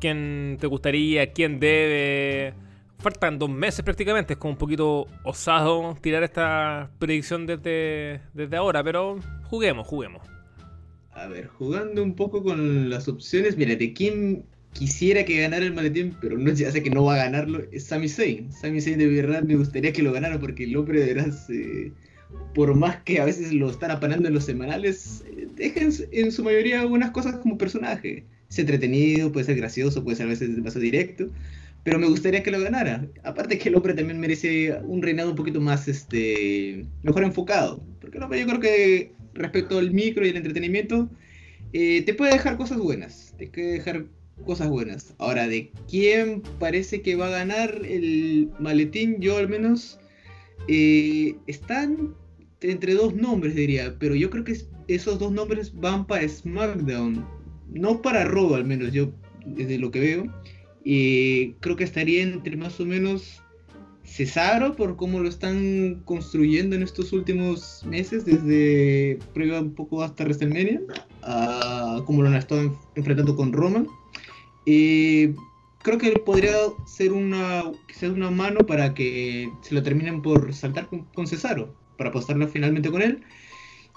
¿Quién 0.00 0.58
te 0.60 0.66
gustaría? 0.66 1.32
¿Quién 1.32 1.58
debe? 1.60 2.54
faltan 3.04 3.38
dos 3.38 3.50
meses 3.50 3.84
prácticamente. 3.84 4.32
Es 4.32 4.38
como 4.38 4.52
un 4.52 4.58
poquito 4.58 5.06
osado 5.22 5.96
tirar 6.00 6.22
esta 6.22 6.90
predicción 6.98 7.46
desde, 7.46 8.22
desde 8.32 8.56
ahora, 8.56 8.82
pero 8.82 9.18
juguemos, 9.44 9.86
juguemos. 9.86 10.26
A 11.12 11.26
ver, 11.28 11.46
jugando 11.46 12.02
un 12.02 12.16
poco 12.16 12.42
con 12.42 12.90
las 12.90 13.06
opciones, 13.06 13.56
mira, 13.56 13.76
de 13.76 13.92
quién 13.92 14.46
quisiera 14.74 15.24
que 15.24 15.40
ganara 15.40 15.64
el 15.64 15.72
maletín, 15.72 16.14
pero 16.20 16.36
no 16.36 16.52
ya 16.52 16.70
sé 16.70 16.82
que 16.82 16.90
no 16.90 17.04
va 17.04 17.14
a 17.14 17.24
ganarlo, 17.24 17.64
es 17.72 17.84
Sami 17.84 18.08
Zayn. 18.08 18.52
Sami 18.52 18.80
Zayn 18.80 18.98
de 18.98 19.06
verdad 19.06 19.42
me 19.42 19.56
gustaría 19.56 19.92
que 19.92 20.02
lo 20.02 20.12
ganara 20.12 20.38
porque 20.38 20.64
el 20.64 20.76
hombre 20.76 21.00
de 21.00 21.32
eh, 21.48 21.92
por 22.54 22.74
más 22.74 22.96
que 23.02 23.20
a 23.20 23.24
veces 23.24 23.52
lo 23.52 23.70
están 23.70 23.90
apanando 23.90 24.28
en 24.28 24.34
los 24.34 24.44
semanales, 24.44 25.24
dejen 25.56 25.92
en 26.12 26.32
su 26.32 26.44
mayoría 26.44 26.80
algunas 26.80 27.12
cosas 27.12 27.36
como 27.36 27.56
personaje. 27.56 28.24
Es 28.50 28.58
entretenido, 28.58 29.32
puede 29.32 29.46
ser 29.46 29.56
gracioso, 29.56 30.04
puede 30.04 30.16
ser 30.16 30.26
a 30.26 30.30
veces 30.30 30.54
demasiado 30.54 30.82
directo, 30.82 31.28
pero 31.82 31.98
me 31.98 32.08
gustaría 32.08 32.42
que 32.42 32.50
lo 32.50 32.60
ganara. 32.60 33.06
Aparte 33.22 33.58
que 33.58 33.68
el 33.68 33.76
hombre 33.76 33.94
también 33.94 34.20
merece 34.20 34.76
un 34.84 35.02
reinado 35.02 35.30
un 35.30 35.36
poquito 35.36 35.60
más, 35.60 35.88
este, 35.88 36.84
mejor 37.02 37.24
enfocado, 37.24 37.82
porque 38.00 38.18
el 38.18 38.24
hombre 38.24 38.40
yo 38.40 38.46
creo 38.46 38.60
que 38.60 39.12
respecto 39.34 39.78
al 39.78 39.92
micro 39.92 40.26
y 40.26 40.30
el 40.30 40.36
entretenimiento, 40.36 41.08
eh, 41.72 42.02
te 42.02 42.14
puede 42.14 42.32
dejar 42.32 42.56
cosas 42.56 42.78
buenas, 42.78 43.34
te 43.36 43.48
puede 43.48 43.72
dejar 43.72 44.04
cosas 44.44 44.68
buenas. 44.68 45.14
Ahora, 45.18 45.48
¿de 45.48 45.72
quién 45.88 46.42
parece 46.58 47.02
que 47.02 47.16
va 47.16 47.28
a 47.28 47.38
ganar 47.38 47.80
el 47.84 48.50
maletín? 48.58 49.20
Yo 49.20 49.36
al 49.36 49.48
menos 49.48 49.98
eh, 50.68 51.36
están 51.46 52.14
entre 52.60 52.94
dos 52.94 53.14
nombres, 53.14 53.54
diría, 53.54 53.96
pero 53.98 54.14
yo 54.14 54.30
creo 54.30 54.44
que 54.44 54.56
esos 54.88 55.18
dos 55.18 55.32
nombres 55.32 55.74
van 55.74 56.06
para 56.06 56.28
SmackDown, 56.28 57.24
no 57.72 58.02
para 58.02 58.24
Raw 58.24 58.54
al 58.54 58.64
menos, 58.64 58.92
yo 58.92 59.12
desde 59.46 59.78
lo 59.78 59.90
que 59.90 60.00
veo. 60.00 60.34
Eh, 60.84 61.54
creo 61.60 61.76
que 61.76 61.84
estaría 61.84 62.22
entre 62.22 62.56
más 62.56 62.78
o 62.80 62.84
menos 62.84 63.42
Cesaro 64.04 64.76
por 64.76 64.96
cómo 64.96 65.20
lo 65.20 65.28
están 65.28 66.02
construyendo 66.04 66.76
en 66.76 66.82
estos 66.82 67.12
últimos 67.12 67.84
meses, 67.86 68.24
desde 68.24 69.18
prueba 69.32 69.60
un 69.60 69.74
poco 69.74 70.02
hasta 70.02 70.24
WrestleMania, 70.24 70.80
a 71.22 72.02
cómo 72.06 72.22
lo 72.22 72.28
han 72.28 72.34
estado 72.34 72.78
enfrentando 72.94 73.34
con 73.34 73.52
Roman. 73.52 73.86
Eh, 74.66 75.34
creo 75.82 75.98
que 75.98 76.12
podría 76.12 76.54
ser 76.86 77.12
una, 77.12 77.64
quizás 77.86 78.10
una 78.10 78.30
mano 78.30 78.60
para 78.60 78.94
que 78.94 79.50
se 79.62 79.74
lo 79.74 79.82
terminen 79.82 80.22
por 80.22 80.52
saltar 80.54 80.88
con, 80.88 81.26
Cesaro, 81.26 81.74
para 81.98 82.10
apostarlo 82.10 82.48
finalmente 82.48 82.90
con 82.90 83.02
él. 83.02 83.22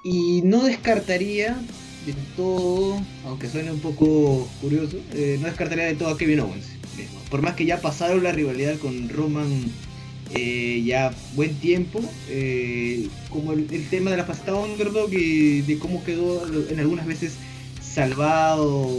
Y 0.03 0.41
no 0.43 0.63
descartaría 0.63 1.58
de 2.06 2.13
todo, 2.36 3.01
aunque 3.25 3.49
suene 3.49 3.71
un 3.71 3.80
poco 3.80 4.47
curioso, 4.62 4.97
eh, 5.13 5.38
no 5.39 5.47
descartaría 5.47 5.86
de 5.86 5.95
todo 5.95 6.10
a 6.10 6.17
Kevin 6.17 6.41
Owens. 6.41 6.67
Por 7.30 7.41
más 7.41 7.56
que 7.56 7.65
ya 7.65 7.82
pasaron 7.82 8.23
la 8.23 8.32
rivalidad 8.32 8.77
con 8.77 9.10
Roman 9.10 9.65
eh, 10.34 10.82
ya 10.86 11.13
buen 11.36 11.53
tiempo, 11.56 11.99
como 13.30 13.53
el, 13.53 13.88
tema 13.89 14.12
de 14.12 14.17
la 14.17 14.23
faceta 14.23 14.56
underdog 14.56 15.13
y 15.13 15.62
de 15.62 15.77
cómo 15.77 16.03
quedó 16.03 16.45
en 16.69 16.80
algunas 16.80 17.06
veces 17.06 17.36
salvado 17.82 18.89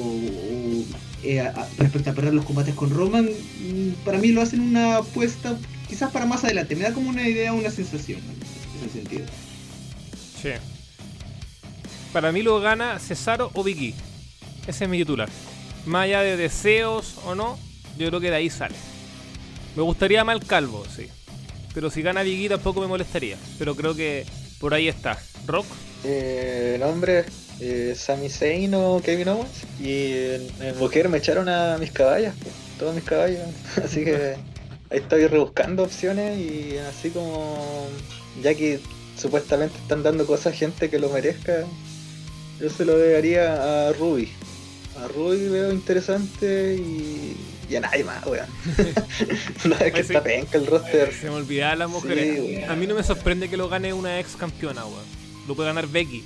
eh, 1.22 1.50
respecto 1.78 2.11
a 2.11 2.12
perder 2.14 2.35
los 2.35 2.44
combates 2.44 2.74
con 2.74 2.90
Roman, 2.90 3.24
mm, 3.26 4.04
para 4.04 4.18
mí 4.18 4.28
lo 4.28 4.42
hacen 4.42 4.61
una 4.61 4.98
apuesta 4.98 5.57
quizás 5.88 6.11
para 6.12 6.26
más 6.26 6.44
adelante. 6.44 6.76
Me 6.76 6.83
da 6.83 6.92
como 6.92 7.11
una 7.11 7.26
idea, 7.28 7.52
una 7.52 7.70
sensación 7.70 8.20
en 8.20 8.88
ese 8.88 8.98
sentido. 8.98 9.26
Sí. 10.40 10.50
Para 12.12 12.33
mí 12.33 12.42
lo 12.42 12.61
gana 12.61 12.98
Cesaro 12.98 13.50
o 13.54 13.64
Vicky. 13.64 13.94
Ese 14.66 14.85
es 14.85 14.90
mi 14.90 14.98
titular. 14.98 15.28
Más 15.87 16.04
allá 16.04 16.20
de 16.20 16.37
deseos 16.37 17.16
o 17.24 17.35
no, 17.35 17.59
yo 17.98 18.09
creo 18.09 18.20
que 18.20 18.31
de 18.31 18.37
ahí 18.37 18.50
sale. 18.50 18.76
Me 19.76 19.83
gustaría 19.83 20.24
mal 20.24 20.44
calvo, 20.44 20.85
sí. 20.94 21.09
Pero 21.74 21.90
si 21.90 22.02
gana 22.02 22.22
Vicky 22.22 22.48
tampoco 22.48 22.81
me 22.81 22.87
molestaría. 22.87 23.37
Pero 23.59 23.74
creo 23.74 23.94
que 23.94 24.26
por 24.61 24.74
ahí 24.74 24.88
está. 24.88 25.18
¿Rock? 25.46 25.66
Eh, 26.04 26.76
nombre 26.81 27.24
eh, 27.60 27.94
Sami 27.96 28.28
Zayn 28.28 28.74
o 28.74 29.00
Kevin 29.04 29.28
Owens. 29.28 29.64
Y 29.80 30.12
en, 30.12 30.48
en 30.60 30.78
mujer 30.78 31.08
me 31.08 31.18
echaron 31.18 31.48
a 31.48 31.78
mis 31.78 31.90
caballas, 31.90 32.34
todos 32.78 32.94
mis 32.94 33.04
caballos. 33.04 33.40
así 33.84 34.04
que 34.04 34.36
ahí 34.90 34.98
estoy 34.98 35.26
rebuscando 35.26 35.84
opciones 35.84 36.38
y 36.38 36.78
así 36.78 37.10
como 37.10 37.88
ya 38.42 38.54
que 38.54 38.80
supuestamente 39.16 39.76
están 39.78 40.02
dando 40.02 40.26
cosas 40.26 40.54
a 40.54 40.56
gente 40.56 40.88
que 40.88 40.98
lo 40.98 41.10
merezca, 41.10 41.64
yo 42.60 42.70
se 42.70 42.84
lo 42.84 42.98
daría 42.98 43.88
a 43.88 43.92
Ruby. 43.92 44.30
A 45.02 45.08
Ruby 45.08 45.48
veo 45.48 45.72
interesante 45.72 46.76
y, 46.76 47.36
y 47.68 47.76
a 47.76 47.80
nadie 47.80 48.04
más, 48.04 48.24
weón. 48.26 48.46
no 49.64 49.76
es 49.76 49.92
que 49.92 50.00
está 50.00 50.22
penca 50.22 50.58
el 50.58 50.66
roster. 50.66 51.12
Se 51.12 51.28
me 51.28 51.36
olvidaba 51.36 51.76
las 51.76 51.90
mujeres. 51.90 52.68
a 52.68 52.74
mí 52.74 52.86
no 52.86 52.94
me 52.94 53.02
sorprende 53.02 53.48
que 53.48 53.56
lo 53.56 53.68
gane 53.68 53.92
una 53.92 54.18
ex 54.18 54.36
campeona, 54.36 54.84
weón. 54.84 55.18
Lo 55.46 55.54
puede 55.54 55.68
ganar 55.68 55.86
Becky, 55.86 56.24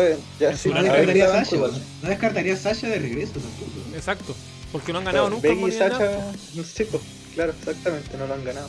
ejemplo 0.00 0.24
ya 0.40 0.56
sí. 0.56 0.70
No 0.70 0.82
descartaría, 0.82 1.28
Sasha, 1.28 1.56
no 1.56 2.08
descartaría 2.08 2.56
Sasha 2.56 2.88
de 2.88 2.98
regreso 2.98 3.32
tampoco. 3.32 3.70
Exacto, 3.94 4.36
porque 4.70 4.92
no 4.92 4.98
han 4.98 5.04
ganado 5.04 5.30
nunca. 5.30 5.48
Becky 5.48 5.64
y 5.66 5.72
Sasha, 5.72 6.32
sí, 6.64 6.84
pues, 6.84 7.02
claro, 7.34 7.52
exactamente, 7.58 8.16
no 8.16 8.26
lo 8.26 8.34
han 8.34 8.44
ganado. 8.44 8.68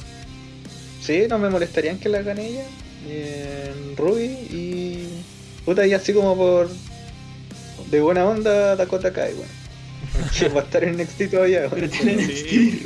Sí, 1.02 1.26
no 1.30 1.38
me 1.38 1.50
molestarían 1.50 2.00
que 2.00 2.10
la 2.10 2.22
gane 2.22 2.48
ella, 2.48 2.66
en 3.08 3.98
Ruby 3.98 4.26
y. 4.26 5.08
Puta, 5.66 5.86
y 5.86 5.94
así 5.94 6.14
como 6.14 6.36
por. 6.36 6.70
De 7.90 8.02
buena 8.02 8.26
onda, 8.26 8.76
Dakota 8.76 9.14
Kai, 9.14 9.34
bueno. 9.34 9.64
que 10.38 10.50
va 10.50 10.62
a 10.62 10.64
estar 10.64 10.84
en 10.84 10.98
NXT 10.98 11.32
todavía, 11.32 11.70
Pero 11.70 11.90
tiene 11.90 12.26
sí. 12.26 12.86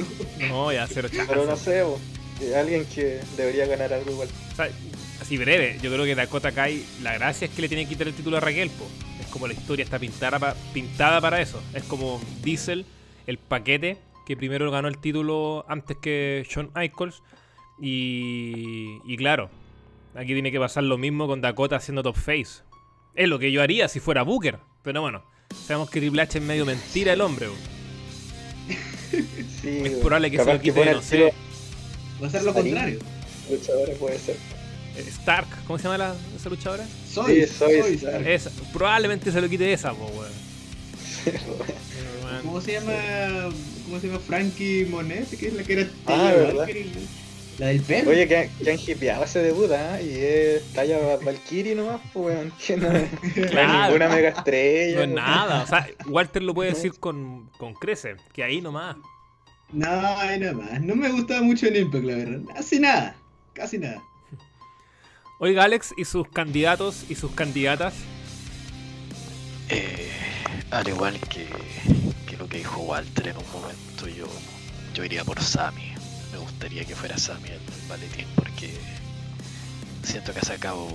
No, 0.50 0.71
ya 0.71 0.88
cero 0.88 1.10
Pero 1.12 1.45
no 1.45 1.56
sé, 1.56 1.84
alguien 2.56 2.86
que 2.86 3.19
debería 3.36 3.65
ganar 3.65 3.93
algo 3.93 4.12
igual. 4.12 4.30
O 4.54 4.56
sea, 4.56 4.69
así 5.28 5.36
breve, 5.38 5.78
yo 5.82 5.92
creo 5.92 6.06
que 6.06 6.16
Dakota 6.16 6.54
Kai, 6.54 6.86
la 7.04 7.16
gracia 7.16 7.48
es 7.48 7.54
que 7.54 7.62
le 7.62 7.68
tiene 7.68 7.84
que 7.84 7.90
quitar 7.90 8.08
el 8.08 8.13
título 8.13 8.38
a 8.38 8.40
Raquel, 8.40 8.70
po. 8.70 8.88
Es 9.20 9.28
como 9.28 9.46
la 9.46 9.54
historia 9.54 9.84
está 9.84 10.00
pintada, 10.00 10.56
pintada 10.74 11.20
para 11.20 11.42
eso. 11.42 11.62
Es 11.74 11.84
como 11.84 12.22
Diesel, 12.44 12.86
el 13.26 13.38
paquete, 13.38 13.98
que 14.26 14.38
primero 14.38 14.72
ganó 14.72 14.88
el 14.88 15.00
título 15.00 15.66
antes 15.68 15.98
que 15.98 16.48
Shawn 16.50 16.72
Michaels. 16.74 17.24
Y, 17.78 19.00
y 19.06 19.18
claro, 19.18 19.50
aquí 20.16 20.32
tiene 20.32 20.50
que 20.50 20.62
pasar 20.62 20.86
lo 20.86 20.98
mismo 20.98 21.28
con 21.28 21.42
Dakota 21.42 21.76
haciendo 21.76 22.04
top 22.04 22.16
face. 22.16 22.63
Es 23.13 23.28
lo 23.28 23.38
que 23.38 23.52
yo 23.52 23.62
haría 23.62 23.90
si 23.90 24.00
fuera 24.00 24.24
Booker. 24.24 24.60
Pero 24.82 25.02
bueno, 25.02 25.26
sabemos 25.66 25.90
que 25.90 26.00
Triple 26.00 26.22
H 26.22 26.38
es 26.38 26.44
medio 26.46 26.66
mentira 26.66 27.12
el 27.12 27.20
hombre. 27.20 27.48
Sí, 29.62 29.80
es 29.84 29.94
probable 29.94 30.30
que 30.30 30.38
se 30.38 30.54
lo 30.54 30.62
quite, 30.62 30.94
no 30.94 31.02
sé. 31.02 31.34
Va 32.22 32.28
a 32.28 32.30
ser 32.30 32.44
lo 32.44 32.54
contrario. 32.54 33.00
Luchadores 33.50 33.98
puede 33.98 34.20
ser. 34.20 34.57
Stark, 35.00 35.48
¿cómo 35.66 35.78
se 35.78 35.84
llama 35.84 35.98
la, 35.98 36.16
esa 36.36 36.50
luchadora? 36.50 36.86
Soy, 37.10 37.46
sí, 37.46 37.54
soy, 37.54 38.00
Esa, 38.26 38.52
probablemente 38.74 39.32
se 39.32 39.42
lo 39.42 39.50
quite 39.50 39.72
esa, 39.72 39.94
po, 39.94 40.06
weón. 40.06 40.32
¿Cómo 42.44 42.62
se 42.62 42.74
llama? 42.74 42.94
¿Cómo 43.86 44.00
se 44.00 44.08
llama? 44.08 44.20
Frankie 44.20 44.86
Monet, 44.90 45.30
que 45.38 45.48
es 45.48 45.54
la 45.54 45.64
que 45.64 45.74
era 45.74 45.90
ah, 46.08 46.32
¿verdad? 46.36 46.68
La 47.58 47.68
del 47.68 47.82
pelo. 47.82 48.12
Oye, 48.12 48.28
que, 48.28 48.50
que 48.64 48.72
han 48.72 48.80
hipeado 48.80 49.24
ese 49.24 49.42
debut, 49.42 49.72
¿eh? 49.72 50.04
Y 50.04 50.10
es 50.12 50.74
talla 50.74 51.18
Valkyrie 51.18 51.74
nomás, 51.74 52.00
pues, 52.14 52.36
weón. 52.36 52.54
Que 52.66 52.78
no, 52.78 52.90
claro. 53.50 53.86
ninguna 53.86 54.10
mega 54.10 54.30
estrella. 54.30 54.96
No 54.98 55.02
es 55.04 55.10
nada. 55.10 55.64
O 55.64 55.68
sea, 55.68 55.88
Walter 56.08 56.44
lo 56.44 56.54
puede 56.54 56.72
decir 56.72 56.94
con, 57.00 57.50
con 57.58 57.74
crece, 57.74 58.16
que 58.34 58.44
ahí 58.44 58.62
nomás. 58.62 58.96
No, 59.72 59.90
ahí 59.90 60.40
nomás. 60.40 60.82
No 60.82 60.96
me 60.96 61.10
gustaba 61.10 61.42
mucho 61.42 61.68
el 61.68 61.78
Impact, 61.78 62.06
la 62.06 62.16
verdad. 62.16 62.40
Casi 62.56 62.80
nada. 62.80 63.16
Casi 63.54 63.80
nada. 63.80 64.04
Oiga, 65.39 65.65
Alex, 65.65 65.93
¿y 65.95 66.06
sus 66.06 66.28
candidatos 66.30 67.06
y 67.10 67.13
sus 67.13 67.32
candidatas? 67.32 67.93
Eh, 69.69 70.10
al 70.71 70.88
igual 70.88 71.19
que, 71.19 71.47
lo 72.39 72.50
que 72.50 72.58
dijo 72.58 72.82
Walter 72.82 73.28
en 73.28 73.38
un 73.38 73.52
momento, 73.52 74.08
yo, 74.08 74.26
yo 74.95 75.06
iría 75.06 75.23
por 75.23 75.39
Sammy. 75.39 75.93
Me 76.32 76.39
gustaría 76.39 76.86
que 76.86 76.95
fuera 76.95 77.19
Sammy 77.19 77.50
el, 77.50 77.60
maletín 77.88 78.26
porque 78.36 78.73
siento 80.02 80.34
que 80.34 80.39
ha 80.39 80.43
sacado, 80.43 80.88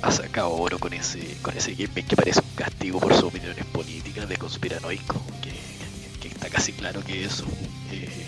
ha 0.00 0.10
sacado 0.10 0.52
oro 0.52 0.78
con 0.78 0.94
ese, 0.94 1.36
con 1.42 1.54
ese 1.54 1.74
game 1.74 2.02
que 2.02 2.16
parece 2.16 2.40
un 2.40 2.54
castigo 2.54 2.98
por 2.98 3.12
sus 3.12 3.24
opiniones 3.24 3.66
políticas 3.66 4.26
de 4.26 4.38
conspiranoico, 4.38 5.20
que, 5.42 6.28
está 6.28 6.48
casi 6.48 6.72
claro 6.72 7.04
que 7.04 7.24
eso. 7.24 7.44
Eh, 7.92 8.26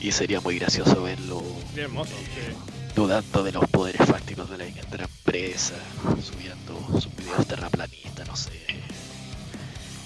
y 0.00 0.12
sería 0.12 0.40
muy 0.40 0.56
gracioso 0.56 1.02
verlo. 1.02 1.42
hermoso, 1.76 2.14
eh, 2.14 2.54
dudando 2.94 3.42
de 3.42 3.52
los 3.52 3.68
poderes 3.68 4.06
fácticos 4.06 4.50
de 4.50 4.58
la, 4.58 4.64
empresa, 4.66 5.74
subiendo 6.22 7.00
sus 7.00 7.14
videos 7.16 7.46
terraplanistas, 7.46 8.26
no 8.26 8.36
sé. 8.36 8.50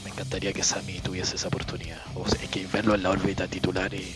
Me 0.04 0.10
encantaría 0.10 0.52
que 0.52 0.62
Sammy 0.62 1.00
tuviese 1.00 1.36
esa 1.36 1.48
oportunidad. 1.48 2.00
O 2.14 2.28
sea, 2.28 2.42
es 2.42 2.50
que 2.50 2.66
verlo 2.66 2.94
en 2.94 3.02
la 3.02 3.10
órbita 3.10 3.48
titular 3.48 3.92
y 3.94 4.14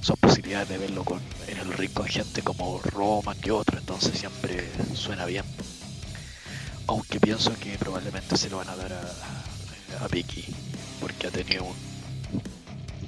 son 0.00 0.16
posibilidades 0.16 0.68
de 0.70 0.78
verlo 0.78 1.04
con, 1.04 1.20
en 1.48 1.58
el 1.58 1.72
ring 1.74 1.92
con 1.92 2.06
gente 2.06 2.42
como 2.42 2.80
Roman 2.80 3.36
y 3.44 3.50
otro, 3.50 3.78
entonces 3.78 4.18
siempre 4.18 4.68
suena 4.94 5.26
bien. 5.26 5.44
Aunque 6.86 7.20
pienso 7.20 7.52
que 7.60 7.76
probablemente 7.78 8.36
se 8.36 8.48
lo 8.48 8.56
van 8.56 8.68
a 8.70 8.76
dar 8.76 8.92
a, 8.92 10.04
a 10.04 10.08
Vicky, 10.08 10.44
porque 11.00 11.26
ha 11.26 11.30
tenido 11.30 11.64
un, 11.64 11.76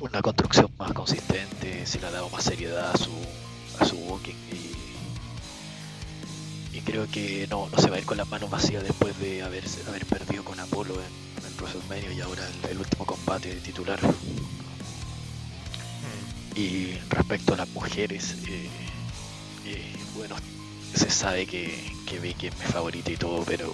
una 0.00 0.20
construcción 0.20 0.70
más 0.78 0.92
consistente, 0.92 1.86
se 1.86 2.00
le 2.00 2.06
ha 2.06 2.10
dado 2.10 2.28
más 2.28 2.44
seriedad 2.44 2.90
a 2.90 2.98
su, 2.98 3.10
a 3.82 3.84
su 3.84 3.96
walking 3.96 4.34
y, 6.72 6.76
y 6.76 6.80
creo 6.80 7.06
que 7.10 7.46
no, 7.50 7.68
no 7.68 7.78
se 7.78 7.90
va 7.90 7.96
a 7.96 7.98
ir 7.98 8.06
con 8.06 8.16
las 8.16 8.28
manos 8.28 8.48
vacías 8.50 8.82
después 8.82 9.18
de 9.18 9.42
haber, 9.42 9.64
haber 9.88 10.06
perdido 10.06 10.44
con 10.44 10.58
Apolo 10.60 10.94
en, 10.94 11.46
en 11.46 11.56
WrestleMania 11.58 12.12
y 12.12 12.20
ahora 12.20 12.42
el, 12.70 12.78
último 12.78 13.04
combate 13.04 13.54
titular. 13.56 14.00
Mm. 14.02 14.12
Y 16.58 16.98
respecto 17.10 17.54
a 17.54 17.56
las 17.56 17.68
mujeres, 17.70 18.36
eh, 18.46 18.68
eh, 19.66 19.96
bueno, 20.16 20.36
se 20.94 21.10
sabe 21.10 21.46
que, 21.46 21.92
que 22.06 22.20
Becky 22.20 22.46
es 22.48 22.58
mi 22.58 22.66
favorita 22.66 23.10
y 23.10 23.16
todo, 23.16 23.44
pero 23.44 23.72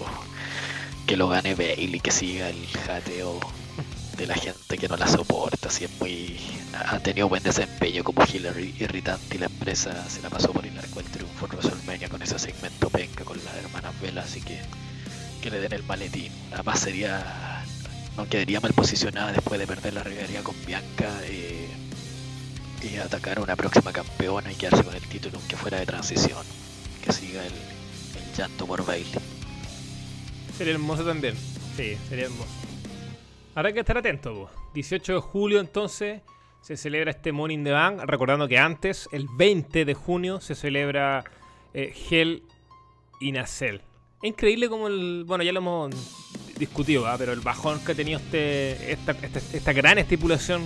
que 1.06 1.16
lo 1.16 1.28
gane 1.28 1.54
Bailey, 1.54 2.00
que 2.00 2.10
siga 2.10 2.48
el 2.48 2.66
jateo 2.66 3.40
de 4.18 4.26
la 4.26 4.34
gente 4.34 4.76
que 4.76 4.88
no 4.88 4.96
la 4.96 5.06
soporta, 5.06 5.70
si 5.70 5.84
es 5.84 5.90
muy... 6.00 6.36
ha 6.74 6.98
tenido 6.98 7.28
buen 7.28 7.42
desempeño 7.42 8.02
como 8.02 8.24
Hillary 8.24 8.74
irritante 8.80 9.36
y 9.36 9.38
la 9.38 9.46
empresa 9.46 10.08
se 10.10 10.20
la 10.20 10.28
pasó 10.28 10.52
por 10.52 10.66
el 10.66 10.76
arco 10.76 10.98
el 10.98 11.06
triunfo 11.06 11.46
en 11.46 11.52
WrestleMania 11.52 12.08
con 12.08 12.20
ese 12.20 12.36
segmento 12.38 12.90
penca 12.90 13.24
con 13.24 13.38
las 13.44 13.54
hermanas 13.56 13.98
Vela, 14.00 14.22
así 14.22 14.40
que 14.40 14.60
que 15.40 15.50
le 15.50 15.60
den 15.60 15.72
el 15.72 15.84
maletín. 15.84 16.32
Además 16.52 16.80
sería... 16.80 17.64
no 18.16 18.28
quedaría 18.28 18.60
mal 18.60 18.72
posicionada 18.72 19.30
después 19.30 19.60
de 19.60 19.68
perder 19.68 19.94
la 19.94 20.02
rivalidad 20.02 20.42
con 20.42 20.56
Bianca 20.66 21.20
eh, 21.22 21.68
y 22.82 22.96
atacar 22.96 23.38
a 23.38 23.42
una 23.42 23.54
próxima 23.54 23.92
campeona 23.92 24.50
y 24.50 24.56
quedarse 24.56 24.82
con 24.82 24.96
el 24.96 25.02
título 25.02 25.38
aunque 25.38 25.56
fuera 25.56 25.78
de 25.78 25.86
transición. 25.86 26.44
Que 27.04 27.12
siga 27.12 27.46
el, 27.46 27.52
el 27.52 28.36
llanto 28.36 28.66
por 28.66 28.84
Bailey. 28.84 29.12
Sería 30.56 30.72
hermoso 30.72 31.04
también. 31.04 31.36
Sí, 31.76 31.96
sería 32.08 32.24
hermoso. 32.24 32.67
Habrá 33.58 33.72
que 33.72 33.80
estar 33.80 33.98
atento. 33.98 34.48
18 34.72 35.14
de 35.14 35.18
julio 35.18 35.58
entonces 35.58 36.22
se 36.60 36.76
celebra 36.76 37.10
este 37.10 37.32
Morning 37.32 37.64
the 37.64 37.72
Bank. 37.72 38.02
Recordando 38.04 38.46
que 38.46 38.56
antes, 38.56 39.08
el 39.10 39.26
20 39.36 39.84
de 39.84 39.94
junio, 39.94 40.40
se 40.40 40.54
celebra 40.54 41.24
eh, 41.74 41.92
Hell 42.08 42.44
in 43.18 43.36
a 43.36 43.48
Cell. 43.48 43.80
Es 44.22 44.28
increíble 44.30 44.68
como 44.68 44.86
el... 44.86 45.24
Bueno, 45.26 45.42
ya 45.42 45.50
lo 45.50 45.58
hemos 45.58 45.92
discutido, 46.56 47.04
pero 47.18 47.32
el 47.32 47.40
bajón 47.40 47.84
que 47.84 47.90
ha 47.90 47.94
tenido 47.96 48.20
este, 48.20 48.92
esta, 48.92 49.16
esta, 49.52 49.72
gran 49.72 49.98
estipulación 49.98 50.62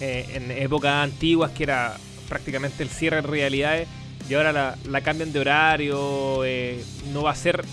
eh, 0.00 0.28
en 0.34 0.52
épocas 0.52 1.02
antiguas, 1.02 1.50
que 1.50 1.64
era 1.64 1.96
prácticamente 2.28 2.84
el 2.84 2.88
cierre 2.88 3.16
de 3.16 3.22
realidades, 3.22 3.88
y 4.30 4.34
ahora 4.34 4.52
la, 4.52 4.78
la 4.84 5.00
cambian 5.00 5.32
de 5.32 5.40
horario, 5.40 6.44
eh, 6.44 6.84
no 7.12 7.24
va 7.24 7.32
a 7.32 7.34
ser 7.34 7.64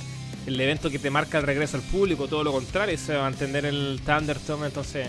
el 0.46 0.60
evento 0.60 0.90
que 0.90 1.00
te 1.00 1.10
marca 1.10 1.38
el 1.38 1.44
regreso 1.44 1.78
al 1.78 1.84
público, 1.84 2.28
todo 2.28 2.44
lo 2.44 2.52
contrario, 2.52 2.98
se 2.98 3.14
va 3.14 3.28
a 3.28 3.30
mantener 3.30 3.66
el 3.66 4.02
Thunderstorm, 4.06 4.66
entonces 4.66 5.08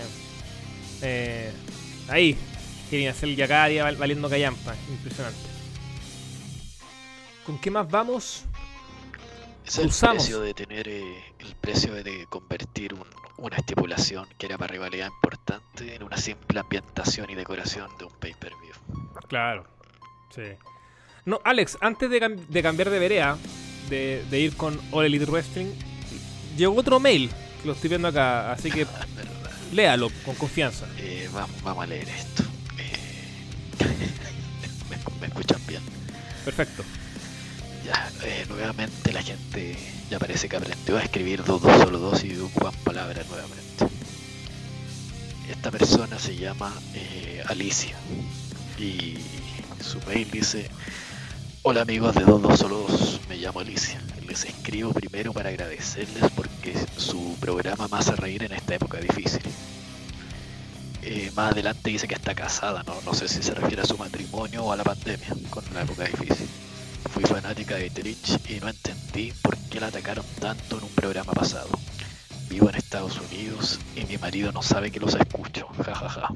eh, 1.01 1.51
ahí 2.09 2.35
quieren 2.89 3.09
hacer 3.09 3.35
ya 3.35 3.47
cada 3.47 3.67
día 3.67 3.91
valiendo 3.91 4.29
callampa, 4.29 4.75
impresionante. 4.89 5.39
¿Con 7.45 7.59
qué 7.59 7.71
más 7.71 7.89
vamos? 7.89 8.45
Es 9.65 9.77
el 9.77 9.89
precio 9.89 10.39
de 10.39 10.53
tener 10.53 10.87
eh, 10.87 11.23
el 11.39 11.55
precio 11.55 11.93
de 11.93 12.25
convertir 12.29 12.95
una 13.37 13.57
estipulación 13.57 14.27
que 14.37 14.45
era 14.47 14.57
para 14.57 14.71
rivalidad 14.71 15.07
importante 15.07 15.93
en 15.93 16.03
una 16.03 16.17
simple 16.17 16.59
ambientación 16.59 17.29
y 17.29 17.35
decoración 17.35 17.89
de 17.99 18.05
un 18.05 18.13
pay-per-view. 18.13 18.73
Claro, 19.27 19.67
sí. 20.33 20.43
No, 21.25 21.41
Alex, 21.43 21.77
antes 21.81 22.09
de, 22.09 22.37
de 22.47 22.63
cambiar 22.63 22.89
de 22.89 22.99
vereda, 22.99 23.37
de, 23.89 24.39
ir 24.39 24.55
con 24.55 24.79
All 24.91 25.05
Elite 25.05 25.25
Wrestling, 25.25 25.67
llegó 26.57 26.75
otro 26.75 26.99
mail, 26.99 27.29
que 27.61 27.67
lo 27.67 27.73
estoy 27.73 27.89
viendo 27.89 28.07
acá, 28.07 28.51
así 28.51 28.71
que 28.71 28.85
léalo 29.73 30.09
con 30.25 30.35
confianza. 30.35 30.85
Eh, 30.97 31.29
vamos, 31.33 31.61
vamos, 31.63 31.83
a 31.83 31.87
leer 31.87 32.07
esto. 32.09 32.43
Eh, 32.77 33.79
me, 35.21 35.27
escuchan 35.27 35.61
bien. 35.67 35.81
Perfecto. 36.45 36.83
Ya, 37.85 38.09
eh, 38.23 38.45
nuevamente 38.49 39.13
la 39.13 39.21
gente 39.21 39.77
ya 40.09 40.19
parece 40.19 40.49
que 40.49 40.57
aprendió 40.57 40.97
a 40.97 41.01
escribir 41.01 41.43
dos, 41.43 41.61
dos, 41.61 41.81
solo 41.81 41.99
dos 41.99 42.23
y 42.23 42.37
ocupan 42.37 42.73
palabras 42.83 43.25
nuevamente. 43.29 43.87
Esta 45.49 45.71
persona 45.71 46.19
se 46.19 46.35
llama 46.35 46.73
Alicia 47.47 47.95
y 48.77 49.17
su 49.81 49.99
mail 50.07 50.29
dice 50.29 50.69
Hola 51.69 51.81
amigos 51.81 52.15
de 52.15 52.23
2202, 52.23 53.19
me 53.27 53.35
llamo 53.35 53.59
Alicia. 53.59 54.01
Les 54.25 54.45
escribo 54.45 54.93
primero 54.93 55.33
para 55.33 55.49
agradecerles 55.49 56.31
porque 56.33 56.73
su 56.95 57.35
programa 57.41 57.89
me 57.89 57.97
hace 57.97 58.15
reír 58.15 58.43
en 58.43 58.53
esta 58.53 58.75
época 58.75 58.99
difícil. 58.99 59.41
Eh, 61.01 61.29
más 61.35 61.51
adelante 61.51 61.89
dice 61.89 62.07
que 62.07 62.15
está 62.15 62.33
casada, 62.33 62.83
¿no? 62.83 62.95
no 63.05 63.13
sé 63.13 63.27
si 63.27 63.43
se 63.43 63.53
refiere 63.53 63.81
a 63.81 63.85
su 63.85 63.97
matrimonio 63.97 64.63
o 64.63 64.71
a 64.71 64.77
la 64.77 64.85
pandemia, 64.85 65.27
con 65.49 65.67
una 65.71 65.81
época 65.81 66.05
difícil. 66.05 66.47
Fui 67.11 67.25
fanática 67.25 67.75
de 67.75 67.89
Trich 67.89 68.49
y 68.49 68.61
no 68.61 68.69
entendí 68.69 69.33
por 69.41 69.57
qué 69.69 69.81
la 69.81 69.87
atacaron 69.87 70.23
tanto 70.39 70.77
en 70.77 70.85
un 70.85 70.89
programa 70.91 71.33
pasado. 71.33 71.67
Vivo 72.49 72.69
en 72.69 72.75
Estados 72.75 73.19
Unidos 73.19 73.79
y 73.95 74.05
mi 74.05 74.17
marido 74.17 74.51
no 74.51 74.61
sabe 74.61 74.91
que 74.91 74.99
los 74.99 75.15
escucho. 75.15 75.67
Jajaja. 75.83 76.29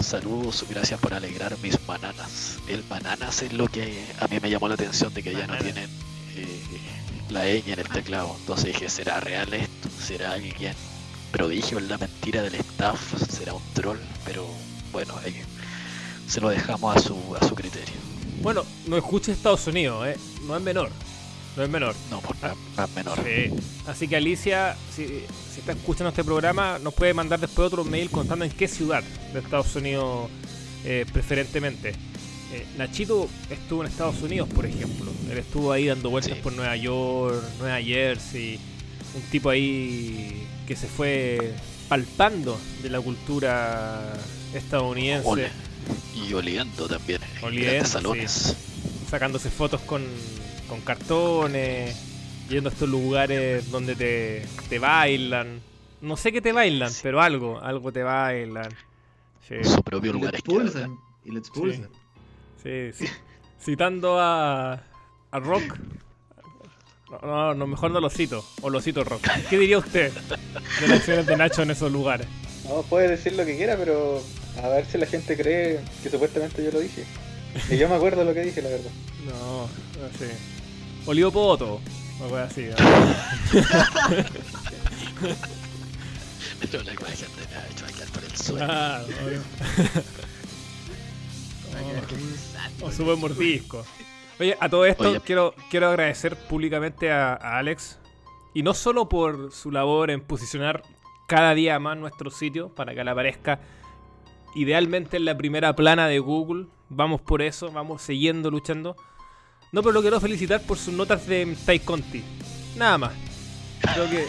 Saludos, 0.00 0.64
gracias 0.68 0.98
por 1.00 1.14
alegrar 1.14 1.56
mis 1.62 1.78
bananas. 1.86 2.58
El 2.68 2.82
bananas 2.82 3.42
es 3.42 3.52
lo 3.52 3.68
que 3.68 4.04
a 4.20 4.26
mí 4.28 4.38
me 4.40 4.50
llamó 4.50 4.68
la 4.68 4.74
atención 4.74 5.14
de 5.14 5.22
que 5.22 5.32
ya 5.32 5.46
no 5.46 5.56
tienen 5.58 5.88
eh, 6.34 6.60
la 7.30 7.44
ñ 7.44 7.72
en 7.72 7.78
el 7.78 7.88
teclado. 7.88 8.34
Entonces 8.40 8.66
dije, 8.66 8.88
¿será 8.88 9.20
real 9.20 9.52
esto? 9.54 9.88
¿Será 10.00 10.32
alguien 10.32 10.74
prodigio 11.30 11.78
en 11.78 11.88
la 11.88 11.98
mentira 11.98 12.42
del 12.42 12.54
staff? 12.56 13.00
¿Será 13.30 13.54
un 13.54 13.62
troll? 13.74 13.98
Pero 14.24 14.46
bueno, 14.92 15.14
se 16.26 16.40
lo 16.40 16.48
dejamos 16.48 16.96
a 16.96 16.98
su, 16.98 17.36
a 17.40 17.46
su 17.46 17.54
criterio. 17.54 17.94
Bueno, 18.42 18.64
no 18.86 18.96
escuche 18.96 19.32
Estados 19.32 19.66
Unidos, 19.66 20.06
¿eh? 20.06 20.16
no 20.46 20.56
es 20.56 20.62
menor. 20.62 20.90
No 21.56 21.62
es 21.62 21.70
menor. 21.70 21.94
No, 22.10 22.20
por 22.20 22.36
más 22.76 22.90
menor. 22.94 23.18
Sí. 23.24 23.52
Así 23.86 24.08
que 24.08 24.16
Alicia, 24.16 24.76
si, 24.94 25.06
si, 25.06 25.60
está 25.60 25.72
escuchando 25.72 26.10
este 26.10 26.22
programa, 26.22 26.78
nos 26.78 26.92
puede 26.92 27.14
mandar 27.14 27.40
después 27.40 27.66
otro 27.66 27.84
mail 27.84 28.10
contando 28.10 28.44
en 28.44 28.50
qué 28.50 28.68
ciudad 28.68 29.02
de 29.32 29.40
Estados 29.40 29.74
Unidos 29.74 30.28
eh, 30.84 31.06
preferentemente. 31.10 31.94
Eh, 32.52 32.66
Nachito 32.76 33.28
estuvo 33.50 33.82
en 33.82 33.88
Estados 33.88 34.20
Unidos, 34.22 34.48
por 34.54 34.66
ejemplo. 34.66 35.10
Él 35.30 35.38
estuvo 35.38 35.72
ahí 35.72 35.86
dando 35.86 36.10
vueltas 36.10 36.36
por 36.38 36.52
Nueva 36.52 36.76
York, 36.76 37.42
Nueva 37.58 37.80
Jersey. 37.80 38.60
Un 39.14 39.22
tipo 39.30 39.48
ahí 39.48 40.46
que 40.66 40.76
se 40.76 40.86
fue 40.86 41.54
palpando 41.88 42.58
de 42.82 42.90
la 42.90 43.00
cultura 43.00 44.12
estadounidense. 44.54 45.48
Y 46.14 46.32
oliendo 46.34 46.86
también. 46.86 47.20
Oliendo, 47.42 47.88
salones. 47.88 48.56
Sacándose 49.10 49.50
fotos 49.50 49.80
con 49.80 50.04
con 50.66 50.80
cartones, 50.80 51.96
yendo 52.48 52.70
a 52.70 52.72
estos 52.72 52.88
lugares 52.88 53.70
donde 53.70 53.94
te, 53.94 54.46
te 54.68 54.78
bailan. 54.78 55.60
No 56.00 56.16
sé 56.16 56.32
qué 56.32 56.40
te 56.40 56.52
bailan, 56.52 56.92
pero 57.02 57.20
algo, 57.20 57.60
algo 57.60 57.92
te 57.92 58.02
bailan. 58.02 58.68
Su 59.62 59.82
propio 59.82 60.12
lugar 60.12 60.34
Y 61.24 61.30
le 61.30 61.38
expulsan. 61.38 61.88
Sí, 62.62 62.90
sí. 62.92 63.06
Citando 63.60 64.18
a, 64.18 64.74
a 65.30 65.40
Rock. 65.40 65.78
No, 67.22 67.54
no, 67.54 67.66
mejor 67.66 67.92
no 67.92 68.00
lo 68.00 68.10
cito. 68.10 68.44
O 68.62 68.70
lo 68.70 68.80
cito 68.80 69.04
Rock. 69.04 69.26
¿Qué 69.48 69.58
diría 69.58 69.78
usted 69.78 70.12
de 70.12 70.88
las 70.88 70.98
acciones 70.98 71.26
de 71.26 71.36
Nacho 71.36 71.62
en 71.62 71.70
esos 71.70 71.92
lugares? 71.92 72.26
No, 72.68 72.82
puede 72.82 73.08
decir 73.08 73.34
lo 73.34 73.44
que 73.44 73.56
quiera, 73.56 73.76
pero 73.76 74.20
a 74.62 74.68
ver 74.68 74.86
si 74.86 74.98
la 74.98 75.06
gente 75.06 75.36
cree 75.36 75.80
que 76.02 76.10
supuestamente 76.10 76.64
yo 76.64 76.72
lo 76.72 76.80
dije. 76.80 77.04
Y 77.70 77.76
yo 77.76 77.88
me 77.88 77.94
acuerdo 77.94 78.24
lo 78.24 78.34
que 78.34 78.42
dije, 78.42 78.60
la 78.60 78.70
verdad. 78.70 78.90
No, 79.26 79.62
no 79.62 80.18
Olivo 81.06 81.30
Poto. 81.30 81.80
O 82.20 82.24
algo 82.24 82.36
así. 82.36 82.68
Imagen 86.62 87.28
de 87.36 87.56
hay 87.56 88.08
por 88.12 88.24
el 88.24 88.36
suelo. 88.36 88.66
Claro, 88.66 89.06
o, 92.82 92.86
o 92.86 92.92
sube 92.92 93.16
mordisco. 93.16 93.84
Oye, 94.40 94.56
a 94.60 94.68
todo 94.68 94.84
esto 94.84 95.22
quiero, 95.24 95.54
quiero 95.70 95.88
agradecer 95.88 96.36
públicamente 96.36 97.10
a, 97.12 97.34
a, 97.34 97.58
Alex. 97.58 97.98
Y 98.52 98.62
no 98.62 98.74
solo 98.74 99.08
por 99.08 99.52
su 99.52 99.70
labor 99.70 100.10
en 100.10 100.20
posicionar 100.20 100.82
cada 101.28 101.54
día 101.54 101.78
más 101.78 101.96
nuestro 101.96 102.30
sitio 102.30 102.68
para 102.70 102.94
que 102.94 103.04
le 103.04 103.10
aparezca 103.10 103.60
idealmente 104.54 105.18
en 105.18 105.24
la 105.26 105.36
primera 105.36 105.76
plana 105.76 106.08
de 106.08 106.18
Google. 106.18 106.66
Vamos 106.88 107.20
por 107.20 107.42
eso, 107.42 107.70
vamos 107.70 108.02
siguiendo 108.02 108.50
luchando. 108.50 108.96
No, 109.76 109.82
pero 109.82 109.92
lo 109.92 110.00
quiero 110.00 110.18
felicitar 110.18 110.62
por 110.62 110.78
sus 110.78 110.94
notas 110.94 111.26
de 111.26 111.54
Tai 111.66 111.78
Conti. 111.80 112.24
Nada 112.76 112.96
más. 112.96 113.12
Creo 113.92 114.08
que. 114.08 114.26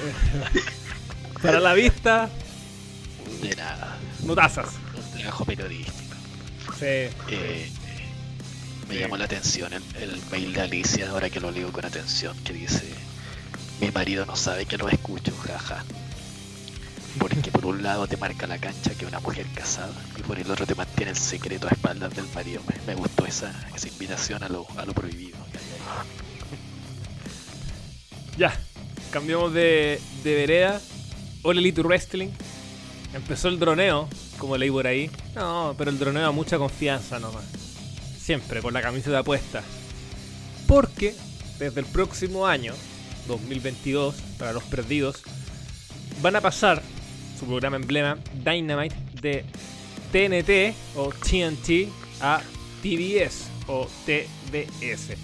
para 1.41 1.61
la 1.61 1.73
vista. 1.73 2.29
De 3.41 3.55
nada. 3.55 3.97
Notazas. 4.25 4.67
Un 4.93 5.19
trabajo 5.19 5.45
periodístico. 5.45 6.15
Sí. 6.77 7.07
Eh, 7.29 7.71
me 8.89 8.99
llamó 8.99 9.15
la 9.15 9.23
atención 9.23 9.71
el, 9.71 9.81
el, 10.01 10.21
mail 10.29 10.51
de 10.51 10.59
Alicia, 10.59 11.11
ahora 11.11 11.29
que 11.29 11.39
lo 11.39 11.49
leo 11.49 11.71
con 11.71 11.85
atención, 11.85 12.37
que 12.43 12.51
dice: 12.51 12.83
Mi 13.79 13.89
marido 13.91 14.25
no 14.25 14.35
sabe 14.35 14.65
que 14.65 14.77
lo 14.77 14.89
escucho, 14.89 15.31
jaja. 15.47 15.85
Porque 17.20 17.51
por 17.51 17.66
un 17.66 17.82
lado 17.82 18.08
te 18.08 18.18
marca 18.18 18.45
la 18.47 18.60
cancha 18.60 18.91
que 18.95 19.05
una 19.05 19.20
mujer 19.20 19.45
casada 19.53 19.93
y 20.18 20.22
por 20.22 20.38
el 20.38 20.49
otro 20.51 20.66
te 20.66 20.76
mantiene 20.76 21.12
el 21.12 21.18
secreto 21.18 21.68
a 21.68 21.72
espaldas 21.72 22.16
del 22.16 22.28
marido. 22.34 22.62
Me, 22.86 22.95
gustó 22.95 23.26
esa, 23.26 23.53
esa 23.76 23.88
invitación 23.88 24.43
a 24.43 24.49
lo, 24.49 24.68
a 24.78 24.86
lo 24.86 24.93
prohibido. 24.93 25.38
Ya, 28.38 28.53
cambiamos 29.12 29.53
de, 29.53 29.99
de 30.24 30.36
vereda. 30.36 30.80
All 31.43 31.58
Elite 31.58 31.82
Wrestling. 31.82 32.30
Empezó 33.14 33.47
el 33.47 33.58
droneo, 33.58 34.08
como 34.38 34.58
leí 34.58 34.70
por 34.70 34.86
ahí. 34.86 35.10
No, 35.34 35.74
pero 35.78 35.89
el 35.89 35.97
droneo 35.97 36.28
a 36.28 36.32
mucha 36.32 36.58
confianza 36.58 37.20
nomás. 37.20 37.45
Siempre 38.20 38.62
con 38.62 38.74
la 38.74 38.82
camiseta 38.82 39.24
puesta. 39.24 39.64
Porque 40.68 41.16
desde 41.58 41.80
el 41.80 41.86
próximo 41.86 42.45
año, 42.45 42.74
2022, 43.28 44.16
para 44.38 44.53
los 44.53 44.64
perdidos, 44.64 45.24
van 46.22 46.36
a 46.36 46.41
pasar 46.41 46.82
su 47.38 47.45
programa 47.45 47.77
emblema 47.77 48.17
Dynamite 48.43 48.95
de 49.21 49.45
TNT 50.11 50.75
o 50.95 51.09
TNT 51.09 51.89
a 52.21 52.41
TBS 52.81 53.47
o 53.67 53.88
TBS, 54.05 55.17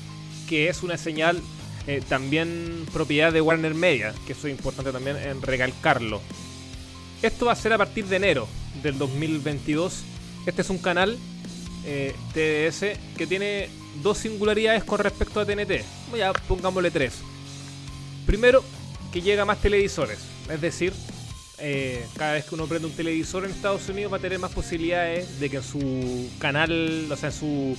que 0.48 0.70
es 0.70 0.84
una 0.84 0.98
señal 0.98 1.42
eh, 1.88 2.02
también 2.08 2.86
propiedad 2.94 3.32
de 3.32 3.42
Warner 3.42 3.74
Media, 3.74 4.14
que 4.26 4.34
eso 4.34 4.48
es 4.48 4.54
importante 4.54 4.92
también 4.92 5.18
en 5.18 5.42
recalcarlo. 5.42 6.22
Esto 7.22 7.46
va 7.46 7.54
a 7.54 7.56
ser 7.56 7.74
a 7.74 7.78
partir 7.78 8.06
de 8.06 8.18
enero 8.18 8.48
del 8.82 8.98
2022. 8.98 10.04
Este 10.46 10.62
es 10.62 10.70
un 10.70 10.78
canal 10.78 11.18
eh, 11.86 12.14
TBS 12.34 12.98
que 13.18 13.28
tiene 13.28 13.70
dos 14.02 14.18
singularidades 14.18 14.84
con 14.84 15.00
respecto 15.00 15.40
a 15.40 15.46
TNT. 15.46 15.84
Ya 16.18 16.34
pongámosle 16.34 16.92
tres. 16.92 17.16
Primero, 18.26 18.64
que 19.12 19.22
llega 19.22 19.46
más 19.46 19.62
televisores. 19.62 20.20
Es 20.50 20.60
decir, 20.60 20.94
eh, 21.66 22.06
cada 22.18 22.34
vez 22.34 22.44
que 22.44 22.56
uno 22.56 22.68
prende 22.68 22.88
un 22.88 22.94
televisor 22.94 23.46
en 23.46 23.52
Estados 23.52 23.88
Unidos 23.88 24.12
va 24.12 24.18
a 24.18 24.20
tener 24.20 24.38
más 24.38 24.52
posibilidades 24.52 25.40
de 25.40 25.50
que 25.50 25.58
en 25.58 25.64
su 25.64 26.30
canal, 26.38 27.10
o 27.10 27.16
sea, 27.16 27.30
en 27.30 27.36
su, 27.36 27.78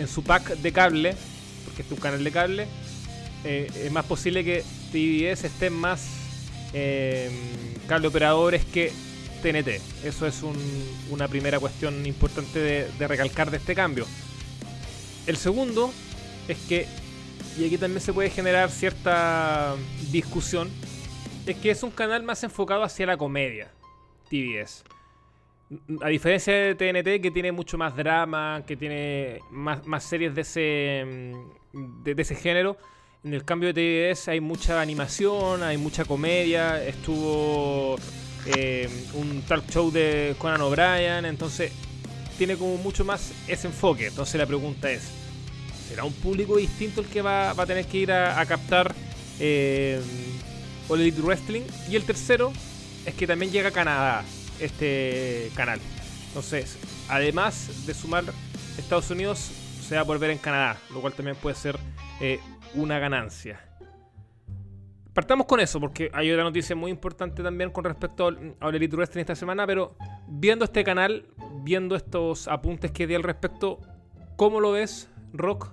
en 0.00 0.08
su 0.08 0.24
pack 0.24 0.56
de 0.56 0.72
cable, 0.72 1.14
porque 1.64 1.82
este 1.82 1.94
es 1.94 1.98
un 1.98 2.02
canal 2.02 2.24
de 2.24 2.32
cable, 2.32 2.66
eh, 3.44 3.70
es 3.84 3.92
más 3.92 4.04
posible 4.04 4.42
que 4.42 4.64
TBS 4.90 5.44
estén 5.44 5.72
más 5.72 6.08
eh, 6.72 7.30
cable 7.86 8.08
operadores 8.08 8.64
que 8.64 8.92
TNT. 9.42 9.80
Eso 10.04 10.26
es 10.26 10.42
una 11.08 11.28
primera 11.28 11.60
cuestión 11.60 12.04
importante 12.06 12.58
de, 12.58 13.06
recalcar 13.06 13.52
de 13.52 13.58
este 13.58 13.76
cambio. 13.76 14.06
El 15.28 15.36
segundo 15.36 15.92
es 16.48 16.58
que, 16.68 16.88
y 17.56 17.64
aquí 17.64 17.78
también 17.78 18.00
se 18.00 18.12
puede 18.12 18.30
generar 18.30 18.72
cierta 18.72 19.76
discusión, 20.10 20.68
es 21.50 21.56
que 21.58 21.70
es 21.70 21.82
un 21.82 21.90
canal 21.90 22.22
más 22.22 22.42
enfocado 22.44 22.82
hacia 22.82 23.06
la 23.06 23.16
comedia, 23.16 23.70
TBS. 24.28 24.84
A 26.02 26.08
diferencia 26.08 26.52
de 26.52 26.74
TNT, 26.74 27.22
que 27.22 27.30
tiene 27.30 27.52
mucho 27.52 27.78
más 27.78 27.96
drama, 27.96 28.62
que 28.66 28.76
tiene 28.76 29.40
más, 29.50 30.04
series 30.04 30.34
de 30.34 30.40
ese, 30.40 31.34
de 31.72 32.22
ese 32.22 32.34
género, 32.34 32.76
en 33.22 33.34
el 33.34 33.44
cambio 33.44 33.72
de 33.72 34.14
TBS 34.14 34.28
hay 34.28 34.40
mucha 34.40 34.80
animación, 34.80 35.62
hay 35.62 35.76
mucha 35.76 36.04
comedia, 36.04 36.82
estuvo 36.82 37.96
eh, 38.46 38.88
un 39.14 39.42
talk 39.42 39.68
show 39.68 39.90
de 39.90 40.34
Conan 40.38 40.62
O'Brien, 40.62 41.26
entonces 41.26 41.70
tiene 42.38 42.56
como 42.56 42.78
mucho 42.78 43.04
más 43.04 43.32
ese 43.46 43.66
enfoque. 43.66 44.06
Entonces 44.06 44.36
la 44.36 44.46
pregunta 44.46 44.90
es, 44.90 45.10
¿será 45.88 46.04
un 46.04 46.14
público 46.14 46.56
distinto 46.56 47.02
el 47.02 47.08
que 47.08 47.20
va, 47.20 47.50
a 47.50 47.66
tener 47.66 47.84
que 47.84 47.98
ir 47.98 48.10
a, 48.10 48.44
captar 48.46 48.94
eh, 49.38 50.00
All 50.90 51.00
Elite 51.00 51.22
Wrestling? 51.22 51.62
Y 51.88 51.96
el 51.96 52.04
tercero 52.04 52.52
es 53.06 53.14
que 53.14 53.26
también 53.26 53.52
llega 53.52 53.68
a 53.68 53.72
Canadá 53.72 54.24
este 54.60 55.50
canal. 55.54 55.80
Entonces, 56.28 56.78
además 57.08 57.86
de 57.86 57.94
sumar 57.94 58.24
Estados 58.76 59.10
Unidos, 59.10 59.38
se 59.80 59.94
va 59.94 60.02
a 60.02 60.04
volver 60.04 60.30
en 60.30 60.38
Canadá, 60.38 60.78
lo 60.92 61.00
cual 61.00 61.12
también 61.14 61.36
puede 61.36 61.56
ser 61.56 61.78
eh, 62.20 62.40
una 62.74 62.98
ganancia. 62.98 63.60
Partamos 65.12 65.46
con 65.46 65.58
eso, 65.60 65.80
porque 65.80 66.10
hay 66.12 66.30
otra 66.30 66.44
noticia 66.44 66.76
muy 66.76 66.90
importante 66.90 67.42
también 67.42 67.70
con 67.70 67.84
respecto 67.84 68.28
a 68.60 68.68
Elite 68.68 68.96
Wrestling 68.96 69.22
esta 69.22 69.34
semana, 69.34 69.66
pero 69.66 69.96
viendo 70.28 70.64
este 70.64 70.84
canal, 70.84 71.26
viendo 71.62 71.96
estos 71.96 72.46
apuntes 72.46 72.92
que 72.92 73.06
di 73.06 73.14
al 73.14 73.24
respecto, 73.24 73.80
¿cómo 74.36 74.60
lo 74.60 74.72
ves, 74.72 75.08
Rock? 75.32 75.72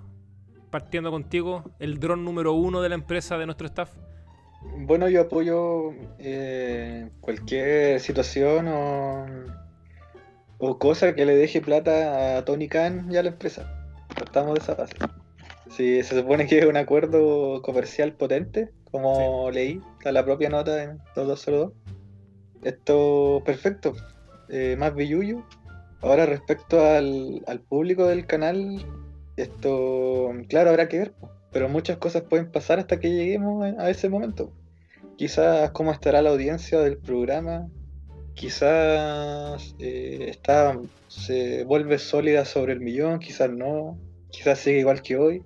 Partiendo 0.71 1.11
contigo, 1.11 1.63
el 1.79 1.99
dron 1.99 2.25
número 2.25 2.53
uno 2.53 2.81
de 2.81 2.89
la 2.89 2.95
empresa 2.95 3.37
de 3.37 3.45
nuestro 3.45 3.67
staff. 3.67 3.91
Bueno, 4.61 5.09
yo 5.09 5.21
apoyo 5.21 5.93
eh, 6.19 7.09
cualquier 7.21 7.99
situación 7.99 8.67
o, 8.67 9.25
o 10.57 10.79
cosa 10.79 11.15
que 11.15 11.25
le 11.25 11.35
deje 11.35 11.61
plata 11.61 12.37
a 12.37 12.45
Tony 12.45 12.67
Khan 12.67 13.07
y 13.11 13.17
a 13.17 13.23
la 13.23 13.29
empresa. 13.29 13.71
Partamos 14.15 14.55
de 14.55 14.59
esa 14.61 14.75
base. 14.75 14.95
Si 15.69 16.01
se 16.03 16.19
supone 16.19 16.47
que 16.47 16.59
es 16.59 16.65
un 16.65 16.77
acuerdo 16.77 17.61
comercial 17.61 18.13
potente, 18.13 18.71
como 18.91 19.51
leí, 19.51 19.81
está 19.97 20.11
la 20.11 20.25
propia 20.25 20.49
nota 20.49 20.81
en 20.81 20.97
2202. 21.15 21.73
Esto, 22.63 23.43
perfecto. 23.45 23.93
Eh, 24.49 24.75
más 24.77 24.95
billuyo. 24.95 25.43
Ahora, 26.01 26.25
respecto 26.25 26.83
al, 26.83 27.43
público 27.67 28.05
del 28.05 28.25
canal, 28.25 28.85
esto, 29.35 30.31
claro, 30.47 30.69
habrá 30.69 30.87
que 30.87 30.99
ver, 30.99 31.13
pero 31.51 31.69
muchas 31.69 31.97
cosas 31.97 32.23
pueden 32.23 32.51
pasar 32.51 32.79
hasta 32.79 32.99
que 32.99 33.09
lleguemos 33.09 33.65
a 33.77 33.89
ese 33.89 34.09
momento. 34.09 34.51
Quizás 35.15 35.71
cómo 35.71 35.91
estará 35.91 36.21
la 36.21 36.29
audiencia 36.29 36.79
del 36.79 36.97
programa, 36.97 37.67
quizás 38.37 39.75
eh, 39.79 40.27
está, 40.29 40.79
se 41.07 41.63
vuelve 41.63 41.97
sólida 41.97 42.45
sobre 42.45 42.73
el 42.73 42.79
millón, 42.79 43.19
quizás 43.19 43.49
no, 43.49 43.97
quizás 44.29 44.59
sigue 44.59 44.79
igual 44.79 45.01
que 45.01 45.17
hoy. 45.17 45.43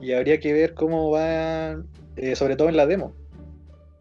Y 0.00 0.12
habría 0.12 0.40
que 0.40 0.52
ver 0.52 0.74
cómo 0.74 1.10
va, 1.10 1.82
eh, 2.16 2.34
sobre 2.34 2.56
todo 2.56 2.68
en 2.68 2.76
la 2.76 2.86
demo. 2.86 3.14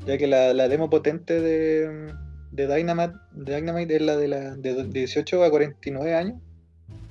Ya 0.05 0.17
que 0.17 0.27
la, 0.27 0.67
demo 0.67 0.89
potente 0.89 1.39
de, 1.39 2.13
de, 2.51 2.75
Dynamite, 2.75 3.13
Dynamite 3.33 3.95
es 3.97 4.01
la 4.01 4.17
de, 4.17 4.27
la 4.27 4.55
de 4.55 4.83
18 4.85 5.43
a 5.43 5.49
49 5.49 6.15
años. 6.15 6.37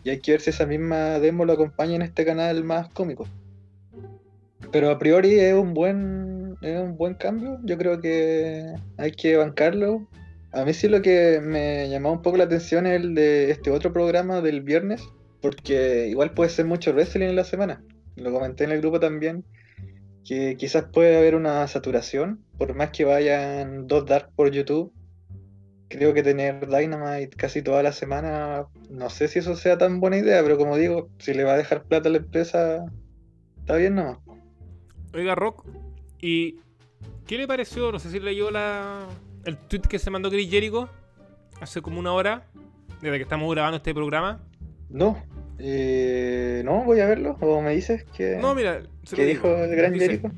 Y 0.05 0.11
hay 0.11 0.20
que 0.20 0.33
ver 0.33 0.41
si 0.41 0.51
esa 0.51 0.66
misma 0.66 1.20
demo 1.20 1.45
lo 1.45 1.53
acompaña 1.53 1.95
en 1.95 2.03
este 2.03 2.25
canal 2.25 2.64
más 2.64 2.89
cómico. 2.89 3.27
Pero 4.73 4.91
a 4.91 4.99
priori 4.99 5.39
es 5.39 5.55
un 5.55 5.75
buen, 5.75 6.57
es 6.62 6.81
un 6.81 6.97
buen 6.97 7.14
cambio. 7.14 7.59
Yo 7.64 7.79
creo 7.79 8.01
que 8.01 8.75
hay 8.97 9.12
que 9.12 9.37
bancarlo. 9.37 10.09
A 10.53 10.64
mí 10.64 10.73
sí 10.75 10.89
lo 10.89 11.03
que 11.03 11.41
me 11.43 11.89
llamó 11.89 12.12
un 12.12 12.23
poco 12.23 12.39
la 12.39 12.45
atención 12.45 12.87
es 12.87 13.01
el 13.01 13.14
de 13.14 13.51
este 13.51 13.70
otro 13.70 13.93
programa 13.93 14.41
del 14.41 14.62
viernes. 14.62 15.03
Porque 15.41 16.09
igual 16.09 16.35
puede 16.35 16.51
ser 16.51 16.64
mucho 16.66 16.93
wrestling 16.93 17.27
en 17.27 17.37
la 17.37 17.45
semana 17.45 17.83
lo 18.16 18.33
comenté 18.33 18.64
en 18.64 18.73
el 18.73 18.81
grupo 18.81 19.01
también, 19.01 19.45
que 20.25 20.57
quizás 20.57 20.85
puede 20.93 21.16
haber 21.16 21.35
una 21.35 21.66
saturación, 21.66 22.45
por 22.59 22.75
más 22.75 22.91
que 22.91 23.05
vayan 23.05 23.87
dos 23.87 24.07
Dark 24.07 24.31
por 24.37 24.51
YouTube. 24.51 24.93
Creo 25.89 26.14
que 26.14 26.23
tener 26.23 26.68
Dynamite 26.68 27.37
casi 27.37 27.61
toda 27.61 27.83
la 27.83 27.93
semana, 27.93 28.66
no 28.91 29.11
sé 29.11 29.29
si 29.29 29.41
eso 29.41 29.57
sea 29.57 29.77
tan 29.77 30.01
buena 30.01 30.16
idea, 30.16 30.43
pero 30.43 30.57
como 30.57 30.77
digo, 30.77 31.11
si 31.18 31.35
le 31.35 31.45
va 31.45 31.53
a 31.53 31.59
dejar 31.59 31.85
plata 31.85 32.09
a 32.09 32.12
la 32.12 32.18
empresa, 32.18 32.85
está 33.59 33.77
bien 33.77 33.95
nomás. 33.95 34.18
Oiga, 35.15 35.35
Rock, 35.35 35.65
¿y 36.21 36.57
qué 37.27 37.37
le 37.37 37.47
pareció? 37.47 37.93
No 37.93 37.99
sé 37.99 38.11
si 38.11 38.19
leyó 38.19 38.51
la, 38.51 39.07
el 39.45 39.59
tweet 39.59 39.83
que 39.83 39.99
se 39.99 40.11
mandó 40.11 40.31
Chris 40.31 40.51
Jericho 40.51 40.89
hace 41.61 41.83
como 41.83 42.01
una 42.01 42.13
hora, 42.13 42.49
desde 43.01 43.19
que 43.19 43.23
estamos 43.23 43.51
grabando 43.53 43.77
este 43.77 43.95
programa. 43.95 44.41
No, 44.89 45.23
eh, 45.59 46.63
no, 46.65 46.85
voy 46.85 47.01
a 47.01 47.07
verlo. 47.07 47.37
¿O 47.41 47.61
me 47.61 47.75
dices 47.75 48.05
que, 48.17 48.37
no, 48.37 48.55
mira, 48.55 48.83
¿qué 49.15 49.27
dijo 49.27 49.49
el 49.49 49.77
gran 49.77 49.95
Jericho? 49.95 50.31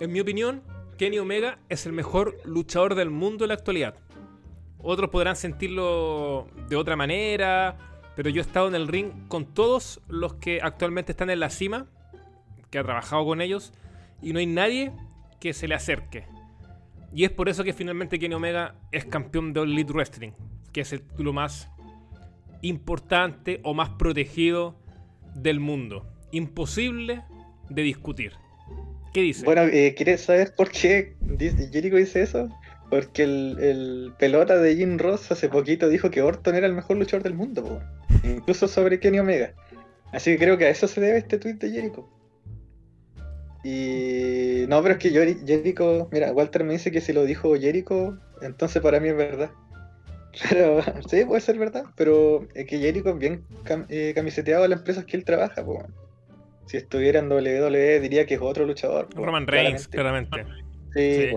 En 0.00 0.12
mi 0.12 0.20
opinión, 0.20 0.62
Kenny 0.98 1.18
Omega 1.18 1.58
es 1.68 1.86
el 1.86 1.92
mejor 1.92 2.36
luchador 2.44 2.94
del 2.94 3.10
mundo 3.10 3.44
en 3.44 3.48
la 3.48 3.54
actualidad. 3.54 3.94
Otros 4.78 5.10
podrán 5.10 5.36
sentirlo 5.36 6.48
de 6.68 6.76
otra 6.76 6.96
manera, 6.96 7.76
pero 8.14 8.28
yo 8.28 8.40
he 8.40 8.44
estado 8.44 8.68
en 8.68 8.74
el 8.74 8.88
ring 8.88 9.28
con 9.28 9.46
todos 9.46 10.00
los 10.08 10.34
que 10.34 10.60
actualmente 10.62 11.12
están 11.12 11.30
en 11.30 11.40
la 11.40 11.50
cima, 11.50 11.86
que 12.70 12.78
ha 12.78 12.84
trabajado 12.84 13.24
con 13.24 13.40
ellos, 13.40 13.72
y 14.22 14.32
no 14.32 14.38
hay 14.38 14.46
nadie 14.46 14.92
que 15.40 15.52
se 15.52 15.68
le 15.68 15.74
acerque. 15.74 16.24
Y 17.12 17.24
es 17.24 17.30
por 17.30 17.48
eso 17.48 17.64
que 17.64 17.72
finalmente 17.72 18.18
Kenny 18.18 18.34
Omega 18.34 18.74
es 18.92 19.04
campeón 19.04 19.52
de 19.52 19.60
All 19.60 19.72
Elite 19.72 19.92
Wrestling, 19.92 20.32
que 20.72 20.82
es 20.82 20.92
el 20.92 21.02
título 21.02 21.32
más 21.32 21.70
importante 22.62 23.60
o 23.62 23.74
más 23.74 23.90
protegido 23.90 24.78
del 25.34 25.60
mundo. 25.60 26.06
Imposible 26.32 27.22
de 27.70 27.82
discutir. 27.82 28.32
¿Qué 29.12 29.22
dice? 29.22 29.44
Bueno, 29.44 29.62
eh, 29.62 29.94
¿quieres 29.96 30.22
saber 30.22 30.54
por 30.54 30.70
qué 30.70 31.16
Jericho 31.38 31.96
dice 31.96 32.22
eso? 32.22 32.50
Porque 32.90 33.22
el, 33.22 34.12
pelota 34.18 34.56
de 34.56 34.76
Jim 34.76 34.98
Ross 34.98 35.32
hace 35.32 35.48
poquito 35.48 35.88
dijo 35.88 36.10
que 36.10 36.22
Orton 36.22 36.54
era 36.54 36.66
el 36.66 36.74
mejor 36.74 36.98
luchador 36.98 37.22
del 37.22 37.34
mundo, 37.34 37.80
incluso 38.22 38.68
sobre 38.68 39.00
Kenny 39.00 39.18
Omega. 39.18 39.54
Así 40.12 40.32
que 40.32 40.38
creo 40.38 40.58
que 40.58 40.66
a 40.66 40.70
eso 40.70 40.86
se 40.86 41.00
debe 41.00 41.18
este 41.18 41.38
tweet 41.38 41.54
de 41.54 41.70
Jericho. 41.70 42.08
Y 43.68 44.64
no, 44.68 44.80
pero 44.80 44.94
es 44.94 45.00
que 45.00 45.10
Jericho, 45.10 46.08
mira, 46.12 46.30
Walter 46.30 46.62
me 46.62 46.74
dice 46.74 46.92
que 46.92 47.00
si 47.00 47.12
lo 47.12 47.24
dijo 47.24 47.56
Jericho, 47.56 48.16
entonces 48.40 48.80
para 48.80 49.00
mí 49.00 49.08
es 49.08 49.16
verdad. 49.16 49.50
Pero, 50.50 50.82
sí, 51.08 51.24
puede 51.24 51.40
ser 51.40 51.58
verdad, 51.58 51.84
pero 51.96 52.46
es 52.54 52.66
que 52.66 52.78
Jericho 52.78 53.08
es 53.08 53.18
bien 53.18 53.42
eh, 53.88 54.12
camiseteado 54.14 54.64
a 54.64 54.68
las 54.68 54.80
empresas 54.80 55.06
que 55.06 55.16
él 55.16 55.24
trabaja. 55.24 55.64
Si 56.66 56.76
estuviera 56.76 57.20
en 57.20 57.32
WWE 57.32 58.00
diría 58.00 58.26
que 58.26 58.34
es 58.34 58.40
otro 58.42 58.66
luchador. 58.66 59.08
Roman 59.14 59.46
Reigns, 59.46 59.88
claramente. 59.88 60.44
Sí, 60.92 61.30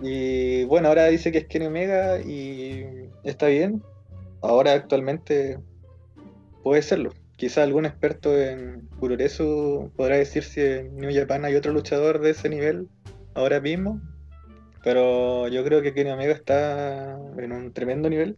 Y 0.00 0.64
bueno, 0.64 0.88
ahora 0.88 1.08
dice 1.08 1.30
que 1.30 1.38
es 1.38 1.46
Kenny 1.46 1.66
Omega 1.66 2.20
y 2.22 2.86
está 3.22 3.48
bien. 3.48 3.82
Ahora 4.40 4.72
actualmente 4.72 5.58
puede 6.62 6.80
serlo. 6.80 7.12
Quizá 7.36 7.62
algún 7.62 7.84
experto 7.84 8.38
en 8.38 8.88
Puroresu 9.00 9.90
podrá 9.96 10.16
decir 10.16 10.44
si 10.44 10.60
en 10.60 10.96
New 10.96 11.10
Japan 11.12 11.44
hay 11.44 11.56
otro 11.56 11.72
luchador 11.72 12.20
de 12.20 12.30
ese 12.30 12.48
nivel 12.48 12.88
ahora 13.34 13.60
mismo. 13.60 14.00
Pero 14.84 15.48
yo 15.48 15.64
creo 15.64 15.82
que 15.82 15.94
Kenny 15.94 16.10
Omega 16.10 16.34
está 16.34 17.18
en 17.38 17.52
un 17.52 17.72
tremendo 17.72 18.08
nivel. 18.08 18.36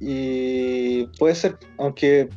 Y 0.00 1.06
puede 1.18 1.34
ser, 1.34 1.58
aunque 1.78 2.28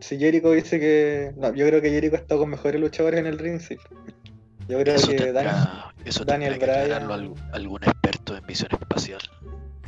si 0.00 0.18
Jericho 0.18 0.52
dice 0.52 0.80
que. 0.80 1.32
No, 1.36 1.54
yo 1.54 1.66
creo 1.66 1.82
que 1.82 1.90
Jericho 1.90 2.16
ha 2.16 2.20
estado 2.20 2.40
con 2.40 2.50
mejores 2.50 2.80
luchadores 2.80 3.20
en 3.20 3.26
el 3.26 3.38
ring, 3.38 3.60
sí. 3.60 3.76
Yo 4.68 4.78
creo 4.80 4.96
que 4.96 5.32
Daniel 5.32 6.58
Bryan. 6.58 7.34
algún 7.52 7.82
experto 7.82 8.36
en 8.36 8.46
visión 8.46 8.70
espacial. 8.72 9.20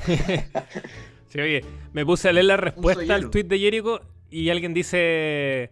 sí, 1.29 1.41
oye, 1.41 1.65
me 1.93 2.05
puse 2.05 2.29
a 2.29 2.33
leer 2.33 2.47
la 2.47 2.57
respuesta 2.57 3.15
al 3.15 3.31
tweet 3.31 3.45
de 3.45 3.59
Jericho 3.59 4.03
y 4.33 4.51
alguien 4.51 4.75
dice. 4.75 5.71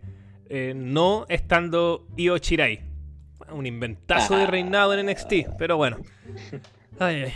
Eh, 0.52 0.74
no 0.74 1.26
estando 1.28 2.06
Io 2.16 2.36
Chirai. 2.38 2.80
Un 3.52 3.66
inventazo 3.66 4.36
de 4.36 4.44
ah. 4.44 4.46
reinado 4.46 4.98
en 4.98 5.06
NXT, 5.06 5.56
pero 5.58 5.76
bueno. 5.76 5.98
Ay, 6.98 7.24
ay. 7.24 7.32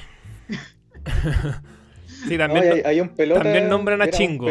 sí, 2.29 2.37
también, 2.37 2.83
hay, 2.85 3.01
un 3.01 3.09
pelota, 3.09 3.43
también 3.43 3.69
nombran 3.69 4.03
a 4.03 4.11
Chingo. 4.11 4.49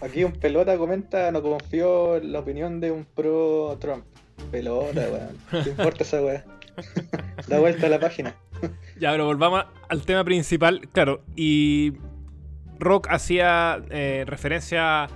Aquí 0.00 0.24
un 0.24 0.32
pelota 0.32 0.76
comenta, 0.76 1.30
no 1.30 1.42
confío 1.42 2.16
en 2.16 2.32
la 2.32 2.40
opinión 2.40 2.80
de 2.80 2.90
un 2.90 3.04
pro 3.04 3.76
Trump. 3.80 4.04
Pelota, 4.50 5.00
weón. 5.00 5.64
¿Qué 5.64 5.70
importa 5.70 6.02
esa 6.02 6.22
weá? 6.22 6.44
da 7.48 7.60
vuelta 7.60 7.86
a 7.86 7.90
la 7.90 8.00
página. 8.00 8.34
ya, 8.98 9.12
pero 9.12 9.26
volvamos 9.26 9.64
al 9.88 10.02
tema 10.02 10.24
principal. 10.24 10.88
Claro, 10.92 11.22
y 11.36 11.92
Rock 12.78 13.08
hacía 13.10 13.82
eh, 13.90 14.24
referencia 14.26 15.04
a 15.04 15.08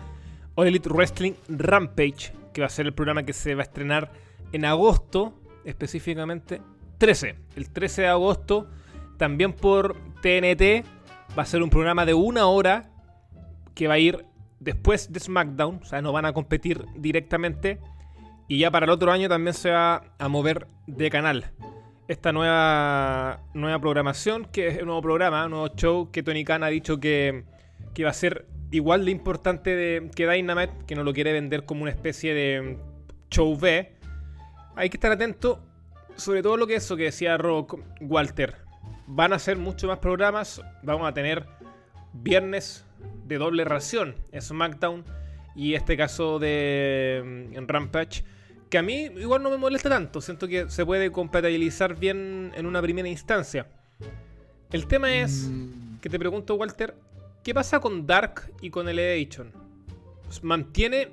Elite 0.57 0.89
Wrestling 0.89 1.35
Rampage, 1.49 2.33
que 2.53 2.61
va 2.61 2.67
a 2.67 2.71
ser 2.71 2.87
el 2.87 2.95
programa 2.95 3.25
que 3.25 3.33
se 3.33 3.55
va 3.55 3.63
a 3.63 3.65
estrenar 3.65 4.11
en 4.53 4.65
agosto, 4.65 5.35
específicamente 5.65 6.61
13. 6.99 7.37
El 7.57 7.71
13 7.71 8.03
de 8.03 8.09
agosto, 8.09 8.69
también 9.19 9.53
por 9.53 9.97
TNT, 10.23 10.87
va 11.37 11.43
a 11.43 11.47
ser 11.47 11.63
un 11.63 11.71
programa 11.71 12.07
de 12.07 12.15
una 12.15 12.47
hora 12.47 12.91
que 13.75 13.89
va 13.89 13.95
a 13.95 13.99
ir 13.99 14.25
después 14.61 15.13
de 15.13 15.21
SmackDown, 15.21 15.81
o 15.83 15.85
sea, 15.85 16.01
no 16.01 16.13
van 16.13 16.25
a 16.25 16.33
competir 16.33 16.85
directamente. 16.97 17.79
Y 18.49 18.59
ya 18.59 18.71
para 18.71 18.85
el 18.85 18.91
otro 18.91 19.13
año 19.13 19.29
también 19.29 19.55
se 19.55 19.71
va 19.71 20.03
a 20.19 20.29
mover 20.29 20.69
de 20.87 21.11
canal. 21.11 21.53
Esta 22.09 22.33
nueva, 22.33 23.41
nueva 23.53 23.81
programación, 23.81 24.45
que 24.45 24.69
es 24.69 24.79
un 24.79 24.87
nuevo 24.87 25.03
programa, 25.03 25.45
un 25.45 25.51
nuevo 25.51 25.69
show 25.75 26.11
que 26.13 26.23
Tony 26.23 26.45
Khan 26.45 26.63
ha 26.63 26.69
dicho 26.69 27.01
que, 27.01 27.45
que 27.95 28.05
va 28.05 28.11
a 28.11 28.15
ser 28.15 28.47
igual 28.71 29.05
de 29.05 29.11
importante 29.11 29.75
de, 29.75 30.11
que 30.15 30.29
Dynamite, 30.29 30.73
que 30.87 30.95
no 30.95 31.03
lo 31.03 31.13
quiere 31.13 31.33
vender 31.33 31.65
como 31.65 31.83
una 31.83 31.91
especie 31.91 32.33
de 32.33 32.79
show 33.31 33.59
B. 33.59 33.93
Hay 34.77 34.89
que 34.89 34.97
estar 34.97 35.11
atento, 35.11 35.61
sobre 36.15 36.43
todo 36.43 36.57
lo 36.57 36.69
que 36.69 36.77
eso 36.77 36.97
que 36.97 37.05
decía 37.05 37.37
Rock 37.39 37.81
Walter. 38.01 38.55
Van 39.09 39.33
a 39.33 39.39
ser 39.41 39.57
muchos 39.57 39.89
más 39.89 39.99
programas, 39.99 40.63
vamos 40.85 41.09
a 41.09 41.13
tener 41.13 41.45
viernes 42.13 42.85
de 43.25 43.39
doble 43.39 43.65
ración, 43.65 44.15
SmackDown 44.39 45.05
y 45.57 45.75
este 45.75 45.97
caso 45.97 46.39
de 46.39 47.51
mm, 47.57 47.67
Rampage, 47.67 48.25
que 48.69 48.79
a 48.79 48.83
mí 48.83 49.11
igual 49.17 49.43
no 49.43 49.51
me 49.51 49.57
molesta 49.57 49.89
tanto, 49.89 50.21
siento 50.21 50.49
que 50.49 50.69
se 50.69 50.85
puede 50.85 51.13
compatibilizar 51.13 51.97
bien 51.97 52.53
en 52.55 52.67
una 52.67 52.83
primera 52.83 53.09
instancia. 53.09 53.67
El 54.73 54.87
tema 54.87 55.15
es 55.15 55.49
mm. 55.49 55.99
que 56.01 56.09
te 56.09 56.19
pregunto, 56.19 56.55
Walter, 56.57 56.95
¿qué 57.45 57.55
pasa 57.55 57.81
con 57.81 58.07
Dark 58.07 58.51
y 58.61 58.71
con 58.71 58.89
Elevation? 58.89 59.53
¿Mantiene 60.43 61.11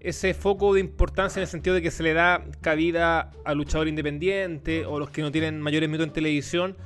ese 0.00 0.34
foco 0.34 0.74
de 0.74 0.80
importancia 0.80 1.40
en 1.40 1.42
el 1.42 1.48
sentido 1.48 1.74
de 1.74 1.82
que 1.82 1.90
se 1.90 2.02
le 2.02 2.12
da 2.12 2.44
cabida 2.60 3.32
al 3.44 3.56
luchador 3.56 3.88
independiente 3.88 4.84
o 4.84 4.98
los 4.98 5.10
que 5.10 5.22
no 5.22 5.32
tienen 5.32 5.60
mayores 5.60 5.88
minutos 5.88 6.08
en 6.08 6.12
televisión? 6.12 6.76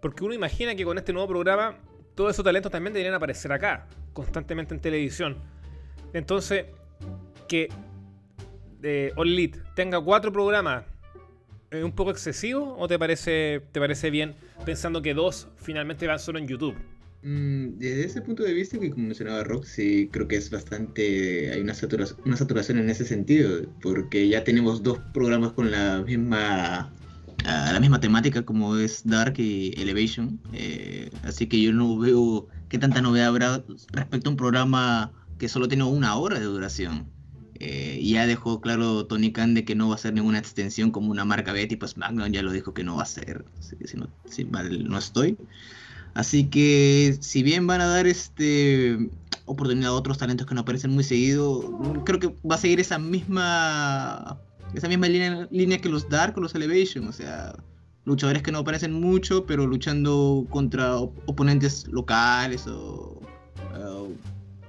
Porque 0.00 0.24
uno 0.24 0.34
imagina 0.34 0.76
que 0.76 0.84
con 0.84 0.96
este 0.96 1.12
nuevo 1.12 1.28
programa 1.28 1.76
todos 2.14 2.32
esos 2.32 2.44
talentos 2.44 2.70
también 2.70 2.92
deberían 2.92 3.14
aparecer 3.14 3.52
acá, 3.52 3.86
constantemente 4.12 4.74
en 4.74 4.80
televisión. 4.80 5.36
Entonces, 6.12 6.66
que 7.48 7.68
eh, 8.82 9.12
All 9.16 9.28
Elite 9.28 9.58
tenga 9.74 10.00
cuatro 10.00 10.32
programas 10.32 10.84
¿es 11.70 11.84
un 11.84 11.92
poco 11.92 12.10
excesivo 12.10 12.76
o 12.78 12.88
te 12.88 12.98
parece, 12.98 13.62
te 13.72 13.80
parece 13.80 14.10
bien 14.10 14.34
pensando 14.64 15.02
que 15.02 15.14
dos 15.14 15.48
finalmente 15.56 16.06
van 16.06 16.18
solo 16.18 16.38
en 16.38 16.48
YouTube? 16.48 16.74
Mm, 17.22 17.78
desde 17.78 18.04
ese 18.04 18.22
punto 18.22 18.42
de 18.44 18.52
vista, 18.52 18.78
que 18.78 18.90
como 18.90 19.06
mencionaba 19.06 19.42
Rock, 19.44 19.64
sí 19.64 20.08
creo 20.12 20.28
que 20.28 20.36
es 20.36 20.50
bastante. 20.50 21.50
Hay 21.52 21.60
una 21.60 21.74
saturación, 21.74 22.20
una 22.24 22.36
saturación 22.36 22.78
en 22.78 22.90
ese 22.90 23.04
sentido, 23.04 23.62
porque 23.82 24.28
ya 24.28 24.44
tenemos 24.44 24.82
dos 24.82 24.98
programas 25.12 25.52
con 25.52 25.70
la 25.70 26.02
misma 26.06 26.92
la 27.44 27.80
misma 27.80 28.00
temática 28.00 28.42
como 28.42 28.76
es 28.76 29.06
Dark 29.06 29.34
y 29.38 29.72
Elevation. 29.80 30.40
Eh, 30.52 31.10
así 31.22 31.46
que 31.46 31.60
yo 31.60 31.72
no 31.72 31.98
veo 31.98 32.48
qué 32.68 32.78
tanta 32.78 33.00
novedad 33.00 33.28
habrá 33.28 33.64
respecto 33.92 34.28
a 34.28 34.32
un 34.32 34.36
programa 34.36 35.12
que 35.38 35.48
solo 35.48 35.68
tiene 35.68 35.84
una 35.84 36.16
hora 36.16 36.38
de 36.38 36.44
duración. 36.44 37.06
Eh, 37.60 38.00
ya 38.04 38.26
dejó 38.26 38.60
claro 38.60 39.06
Tony 39.06 39.32
Khan 39.32 39.54
de 39.54 39.64
que 39.64 39.74
no 39.74 39.88
va 39.88 39.96
a 39.96 39.98
ser 39.98 40.14
ninguna 40.14 40.38
extensión 40.38 40.92
como 40.92 41.10
una 41.10 41.24
marca 41.24 41.52
Betty, 41.52 41.76
pues 41.76 41.92
SmackDown 41.92 42.32
ya 42.32 42.42
lo 42.42 42.52
dijo 42.52 42.72
que 42.72 42.84
no 42.84 42.96
va 42.96 43.02
a 43.02 43.06
ser, 43.06 43.44
si, 43.60 43.96
no, 43.96 44.08
si 44.26 44.44
mal 44.44 44.88
no 44.88 44.96
estoy. 44.96 45.36
Así 46.14 46.44
que 46.44 47.16
si 47.20 47.42
bien 47.42 47.66
van 47.66 47.80
a 47.80 47.86
dar 47.86 48.06
este 48.06 49.10
oportunidad 49.44 49.90
a 49.90 49.94
otros 49.94 50.18
talentos 50.18 50.46
que 50.46 50.54
no 50.54 50.60
aparecen 50.60 50.92
muy 50.92 51.04
seguido, 51.04 52.04
creo 52.04 52.20
que 52.20 52.34
va 52.48 52.54
a 52.54 52.58
seguir 52.58 52.80
esa 52.80 52.98
misma 52.98 54.38
esa 54.74 54.88
misma 54.88 55.08
línea, 55.08 55.48
línea 55.50 55.78
que 55.78 55.88
los 55.88 56.08
Dark 56.08 56.36
o 56.36 56.40
los 56.40 56.54
Elevation, 56.54 57.08
o 57.08 57.12
sea, 57.12 57.56
luchadores 58.04 58.42
que 58.42 58.52
no 58.52 58.58
aparecen 58.58 58.92
mucho, 58.92 59.46
pero 59.46 59.66
luchando 59.66 60.46
contra 60.50 60.96
oponentes 60.96 61.88
locales 61.88 62.66
o 62.66 63.20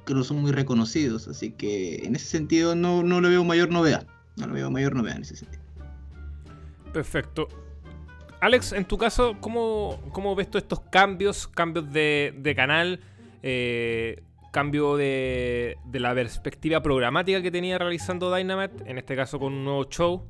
que 0.10 0.16
no 0.16 0.24
son 0.24 0.41
muy 0.41 0.51
reconocidos. 0.51 1.28
Así 1.28 1.51
que 1.51 1.97
en 2.03 2.16
ese 2.16 2.26
sentido 2.26 2.76
no, 2.76 3.03
no 3.03 3.22
le 3.22 3.30
veo 3.30 3.43
mayor 3.43 3.70
novedad. 3.70 4.07
No 4.36 4.47
le 4.47 4.53
veo 4.53 4.72
mayor 4.72 4.95
novedad 4.95 5.18
en 5.18 5.22
ese 5.22 5.36
sentido. 5.36 5.64
Perfecto. 6.91 7.47
Alex, 8.41 8.72
en 8.72 8.86
tu 8.86 8.97
caso, 8.97 9.38
¿cómo, 9.39 10.01
cómo 10.12 10.34
ves 10.36 10.49
todos 10.49 10.64
estos 10.64 10.80
cambios, 10.89 11.47
cambios 11.47 11.91
de, 11.93 12.34
de 12.38 12.55
canal? 12.55 13.01
Eh, 13.43 14.24
cambio 14.51 14.97
de, 14.97 15.78
la 15.93 16.16
perspectiva 16.16 16.82
programática 16.82 17.41
que 17.41 17.51
tenía 17.51 17.78
realizando 17.78 18.34
Dynamite, 18.34 18.89
en 18.89 18.97
este 18.97 19.16
caso 19.16 19.38
con 19.39 19.53
un 19.53 19.64
nuevo 19.64 19.86
show? 19.89 20.26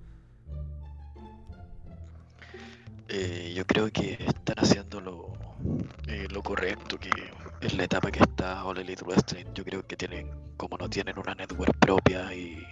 Eh, 3.07 3.53
yo 3.55 3.65
creo 3.65 3.89
que 3.91 4.17
están 4.19 4.57
haciendo 4.57 4.99
lo, 4.99 5.33
eh, 6.07 6.27
lo 6.29 6.43
correcto, 6.43 6.99
que 6.99 7.09
es 7.61 7.73
la 7.73 7.83
etapa 7.83 8.11
que 8.11 8.19
está 8.19 8.63
All 8.63 8.77
Elite 8.77 9.03
Wrestling. 9.03 9.45
Yo 9.53 9.63
creo 9.63 9.85
que 9.85 9.95
tienen, 9.95 10.29
como 10.57 10.77
no 10.77 10.89
tienen 10.89 11.17
una 11.19 11.35
network 11.35 11.77
propia 11.79 12.33
y, 12.33 12.63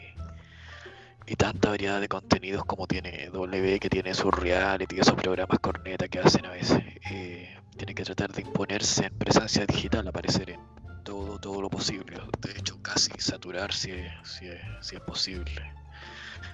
y 1.25 1.35
tanta 1.35 1.69
variedad 1.69 1.99
de 1.99 2.07
contenidos 2.07 2.63
como 2.65 2.87
tiene 2.87 3.29
W, 3.29 3.79
que 3.79 3.89
tiene 3.89 4.13
sus 4.13 4.33
reality, 4.33 4.99
esos 4.99 5.15
programas 5.15 5.59
corneta 5.59 6.07
que 6.07 6.19
hacen 6.19 6.45
a 6.45 6.51
veces, 6.51 6.81
eh, 7.11 7.57
tienen 7.75 7.95
que 7.95 8.03
tratar 8.03 8.31
de 8.31 8.41
imponerse 8.41 9.05
en 9.07 9.17
presencia 9.17 9.65
digital, 9.65 10.07
aparecer 10.07 10.51
en 10.51 10.61
todo, 11.03 11.37
todo 11.37 11.61
lo 11.61 11.69
posible. 11.69 12.17
De 12.39 12.51
hecho, 12.51 12.81
casi 12.81 13.11
saturar 13.17 13.73
si 13.73 13.91
es, 13.91 14.11
si 14.23 14.47
es, 14.47 15.01
posible. 15.01 15.61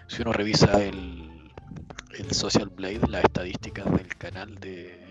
Si 0.07 0.21
uno 0.21 0.34
revisa 0.34 0.84
el, 0.84 1.51
el 2.17 2.31
Social 2.31 2.69
Blade, 2.69 3.07
las 3.07 3.23
estadísticas 3.23 3.86
del 3.91 4.07
canal 4.17 4.55
de, 4.55 5.03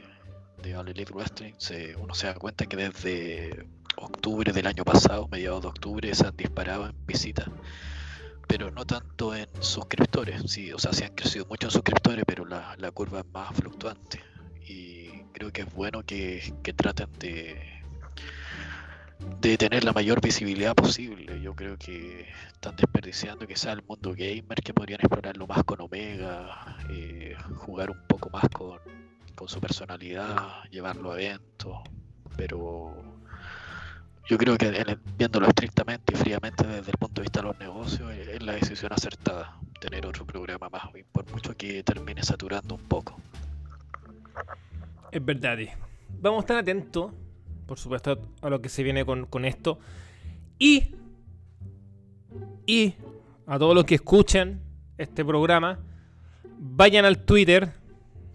All 0.71 0.89
Elite 0.89 1.13
Wrestling, 1.13 1.55
se, 1.59 1.97
uno 1.97 2.15
se 2.15 2.29
da 2.29 2.35
cuenta 2.35 2.67
que 2.67 2.77
desde 2.77 3.67
octubre 3.97 4.53
del 4.53 4.67
año 4.67 4.85
pasado, 4.85 5.29
mediados 5.29 5.63
de 5.63 5.69
octubre, 5.69 6.15
se 6.15 6.27
han 6.27 6.37
disparado 6.37 6.87
en 6.87 6.95
visitas, 7.07 7.49
pero 8.47 8.71
no 8.71 8.85
tanto 8.87 9.35
en 9.35 9.49
suscriptores. 9.61 10.43
Sí, 10.47 10.73
o 10.73 10.79
sea, 10.79 10.93
se 10.93 11.05
han 11.05 11.15
crecido 11.15 11.47
mucho 11.47 11.67
en 11.67 11.73
suscriptores, 11.73 12.25
pero 12.27 12.45
la, 12.45 12.77
la 12.79 12.91
curva 12.93 13.21
es 13.21 13.27
más 13.33 13.55
fluctuante. 13.55 14.21
Y 14.67 15.09
creo 15.33 15.53
que 15.53 15.63
es 15.63 15.75
bueno 15.75 16.05
que, 16.05 16.55
que 16.63 16.73
traten 16.73 17.11
de 17.19 17.83
de 19.41 19.57
tener 19.57 19.85
la 19.85 19.93
mayor 19.93 20.21
visibilidad 20.21 20.75
posible. 20.75 21.41
Yo 21.41 21.55
creo 21.55 21.77
que 21.77 22.29
están 22.53 22.77
desperdiciando 22.77 23.47
quizá 23.47 23.73
el 23.73 23.83
mundo 23.83 24.15
gamer, 24.17 24.61
que 24.63 24.75
podrían 24.75 25.01
explorarlo 25.01 25.47
más 25.47 25.65
con 25.65 25.81
Omega, 25.81 26.77
eh, 26.91 27.37
jugar 27.57 27.91
un 27.91 28.07
poco 28.07 28.31
más 28.31 28.49
con, 28.49 28.81
su 29.47 29.61
personalidad, 29.61 30.65
llevarlo 30.71 31.13
a 31.13 31.21
eventos. 31.21 31.79
pero 32.37 32.95
yo 34.29 34.39
creo 34.39 34.57
que 34.57 34.97
viéndolo 35.19 35.49
estrictamente 35.49 36.15
y 36.15 36.17
fríamente 36.17 36.67
desde 36.67 36.93
el 36.93 36.97
punto 36.97 37.21
de 37.21 37.23
vista 37.23 37.41
de 37.41 37.47
los 37.49 37.59
negocios, 37.59 38.13
es 38.13 38.43
la 38.43 38.53
decisión 38.53 38.93
acertada 38.93 39.59
tener 39.81 40.07
otro 40.07 40.25
programa 40.25 40.69
más, 40.69 40.85
por 41.11 41.29
mucho 41.33 41.57
que 41.57 41.83
termine 41.83 42.23
saturando 42.23 42.77
un 42.77 42.83
poco. 42.83 43.17
Es 45.11 45.25
verdad. 45.25 45.59
Vamos 46.21 46.39
a 46.39 46.41
estar 46.43 46.57
atentos, 46.57 47.11
por 47.67 47.79
supuesto, 47.79 48.19
a 48.41 48.49
lo 48.49 48.63
que 48.63 48.69
se 48.69 48.85
viene 48.85 49.05
con, 49.05 49.27
con 49.27 49.45
esto. 49.45 49.79
Y, 50.59 50.95
y 52.65 52.95
a 53.47 53.59
todos 53.59 53.75
los 53.75 53.85
que 53.85 53.97
escuchan 53.97 54.61
este 54.99 55.25
programa, 55.25 55.81
vayan 56.59 57.05
al 57.05 57.19
Twitter, 57.25 57.73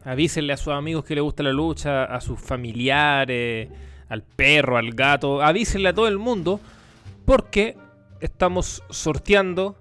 avísenle 0.07 0.53
a 0.53 0.57
sus 0.57 0.73
amigos 0.73 1.03
que 1.03 1.15
les 1.15 1.23
gusta 1.23 1.43
la 1.43 1.51
lucha, 1.51 2.05
a 2.05 2.21
sus 2.21 2.39
familiares, 2.39 3.67
al 4.07 4.23
perro, 4.23 4.77
al 4.77 4.91
gato, 4.91 5.41
avísenle 5.41 5.89
a 5.89 5.93
todo 5.93 6.07
el 6.07 6.17
mundo, 6.17 6.61
porque 7.25 7.75
estamos 8.21 8.81
sorteando 8.89 9.75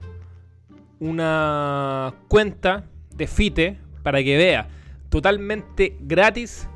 una 0.99 2.13
cuenta 2.27 2.87
de 3.15 3.29
FITE 3.29 3.79
para 4.03 4.23
que 4.25 4.37
vea. 4.37 4.69
Totalmente 5.11 5.97
gratis. 6.01 6.69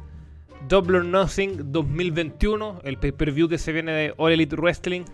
Double 0.68 0.98
or 0.98 1.04
Nothing 1.04 1.72
2021, 1.72 2.82
el 2.84 2.98
pay-per-view 2.98 3.48
que 3.48 3.56
se 3.56 3.72
viene 3.72 3.92
de 3.92 4.14
All 4.18 4.32
Elite 4.32 4.56
Wrestling 4.56 5.04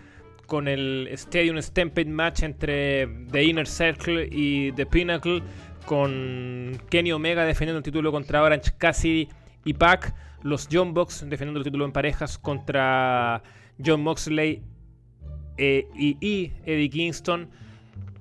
con 0.46 0.66
el 0.66 1.08
Stadium 1.12 1.56
Stampede 1.62 2.10
match 2.10 2.42
entre 2.42 3.06
The 3.30 3.44
Inner 3.44 3.66
Circle 3.66 4.28
y 4.30 4.72
The 4.72 4.86
Pinnacle, 4.86 5.42
con 5.86 6.78
Kenny 6.90 7.12
Omega 7.12 7.44
defendiendo 7.44 7.78
el 7.78 7.84
título 7.84 8.12
contra 8.12 8.42
Orange 8.42 8.72
Cassidy 8.76 9.28
y 9.64 9.74
Pac, 9.74 10.14
los 10.42 10.68
John 10.70 10.92
Box 10.92 11.20
defendiendo 11.20 11.58
el 11.58 11.64
título 11.64 11.84
en 11.84 11.92
parejas 11.92 12.38
contra 12.38 13.42
John 13.84 14.02
Moxley 14.02 14.62
eh, 15.56 15.86
y, 15.94 16.52
Eddie 16.66 16.90
Kingston, 16.90 17.48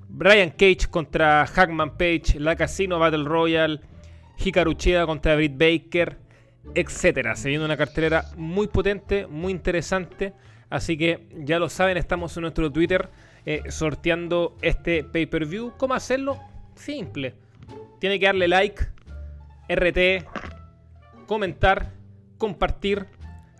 Brian 0.08 0.52
Cage 0.52 0.88
contra 0.90 1.46
Hackman 1.46 1.98
Page, 1.98 2.40
la 2.40 2.56
Casino 2.56 3.00
Battle 3.00 3.26
Royale, 3.26 3.82
Hikaru 4.38 4.74
Chida 4.76 5.06
contra 5.06 5.36
Britt 5.36 5.58
Baker, 5.58 6.18
etcétera. 6.74 7.36
Se 7.36 7.50
viene 7.50 7.66
una 7.66 7.78
cartelera 7.78 8.26
muy 8.38 8.68
potente, 8.68 9.28
muy 9.28 9.52
interesante. 9.52 10.34
Así 10.70 10.98
que 10.98 11.28
ya 11.36 11.60
lo 11.60 11.70
saben, 11.70 11.98
estamos 11.98 12.36
en 12.38 12.42
nuestro 12.42 12.72
Twitter 12.72 13.10
eh, 13.46 13.64
sorteando 13.70 14.56
este 14.62 15.04
pay-per-view. 15.04 15.74
¿Cómo 15.78 15.94
hacerlo? 15.94 16.40
Simple. 16.76 17.45
Tiene 18.06 18.20
que 18.20 18.28
darle 18.28 18.48
like, 18.48 18.86
RT, 19.68 20.28
comentar, 21.26 21.92
compartir 22.38 23.08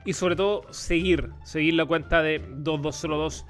y 0.06 0.14
sobre 0.14 0.36
todo 0.36 0.72
seguir. 0.72 1.32
Seguir 1.44 1.74
la 1.74 1.84
cuenta 1.88 2.22
de 2.22 2.44
2202 2.58 3.48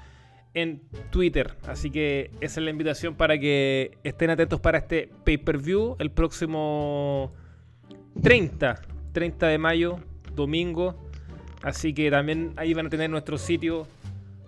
en 0.54 0.80
Twitter. 1.10 1.52
Así 1.68 1.90
que 1.90 2.30
esa 2.40 2.60
es 2.60 2.64
la 2.64 2.70
invitación 2.70 3.14
para 3.14 3.38
que 3.38 3.98
estén 4.04 4.30
atentos 4.30 4.58
para 4.58 4.78
este 4.78 5.10
pay-per-view 5.22 5.96
el 5.98 6.12
próximo 6.12 7.34
30, 8.22 8.80
30 9.12 9.48
de 9.48 9.58
mayo, 9.58 9.98
domingo 10.34 11.10
Así 11.62 11.92
que 11.92 12.10
también 12.10 12.54
ahí 12.56 12.72
van 12.72 12.86
a 12.86 12.88
tener 12.88 13.10
nuestro 13.10 13.36
sitio 13.36 13.86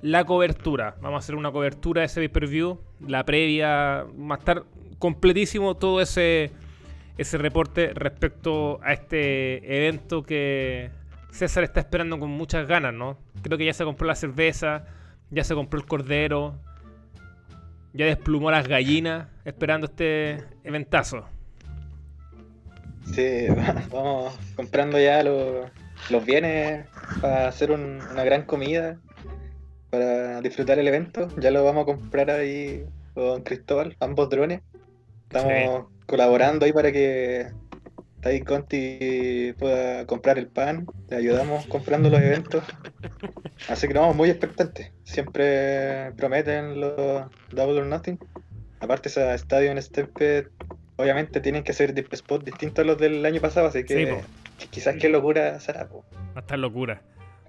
la 0.01 0.25
cobertura. 0.25 0.97
Vamos 1.03 1.17
a 1.17 1.19
hacer 1.19 1.35
una 1.35 1.53
cobertura 1.53 2.01
de 2.01 2.07
ese 2.07 2.21
pay-per-view, 2.21 2.81
la 3.07 3.27
previa, 3.27 3.99
a 4.01 4.35
estar 4.39 4.65
completísimo 4.99 5.77
todo 5.77 6.01
ese, 6.01 6.51
ese 7.17 7.39
reporte 7.39 7.93
respecto 7.95 8.81
a 8.83 8.93
este 8.93 9.57
evento 9.77 10.23
que 10.23 10.91
César 11.31 11.65
está 11.65 11.81
esperando 11.81 12.19
con 12.19 12.31
muchas 12.31 12.67
ganas, 12.67 12.95
¿no? 12.95 13.19
Creo 13.43 13.59
que 13.59 13.65
ya 13.65 13.75
se 13.75 13.85
compró 13.85 14.07
la 14.07 14.15
cerveza, 14.15 14.85
ya 15.31 15.45
se 15.45 15.55
compró 15.55 15.79
el 15.79 15.87
cordero, 15.87 16.59
ya 17.93 18.07
desplumó 18.07 18.51
las 18.51 18.67
gallinas 18.67 19.29
esperando 19.45 19.87
este 19.87 20.45
eventazo. 20.65 21.25
Sí, 23.13 23.47
vamos 23.91 24.39
comprando 24.57 24.99
ya 24.99 25.23
los 25.23 25.71
los 26.11 26.25
bienes 26.25 26.87
para 27.21 27.49
hacer 27.49 27.71
una 27.71 28.25
gran 28.25 28.43
comida, 28.43 28.99
para 29.91 30.41
disfrutar 30.41 30.79
el 30.79 30.89
evento. 30.89 31.29
Ya 31.39 31.51
lo 31.51 31.65
vamos 31.65 31.83
a 31.83 31.87
comprar 31.87 32.31
ahí 32.31 32.87
con 33.15 33.43
Cristóbal, 33.43 33.97
ambos 34.01 34.31
drones. 34.31 34.63
Estamos 35.31 35.87
colaborando 36.07 36.65
ahí 36.65 36.73
para 36.73 36.91
que 36.91 37.47
Tai 38.21 38.41
Conti 38.41 39.53
pueda 39.59 40.07
comprar 40.07 40.39
el 40.39 40.49
pan. 40.49 40.87
Le 41.09 41.17
ayudamos 41.17 41.67
comprando 41.67 42.09
los 42.11 42.21
eventos. 42.21 42.65
Así 43.69 43.89
que 43.89 43.95
no, 43.95 44.13
muy 44.15 44.31
expectantes. 44.31 44.91
Siempre 45.05 46.13
prometen 46.17 46.81
los 46.81 47.27
Double 47.51 47.81
or 47.81 47.87
Nothing. 47.87 48.19
Aparte, 48.81 49.09
esa 49.09 49.35
estadio 49.35 49.71
en 49.71 49.83
Stampede, 49.83 50.49
obviamente 50.97 51.41
tienen 51.41 51.63
que 51.63 51.73
ser 51.73 51.95
spots 52.15 52.45
distintos 52.45 52.85
a 52.85 52.87
los 52.87 52.99
del 52.99 53.25
año 53.27 53.41
pasado, 53.41 53.69
así 53.69 53.85
que 53.85 54.23
Quizás 54.71 54.97
qué 54.97 55.09
locura 55.09 55.61
será. 55.61 55.85
Va 55.85 56.03
a 56.35 56.41
estar 56.41 56.59
locura. 56.59 57.03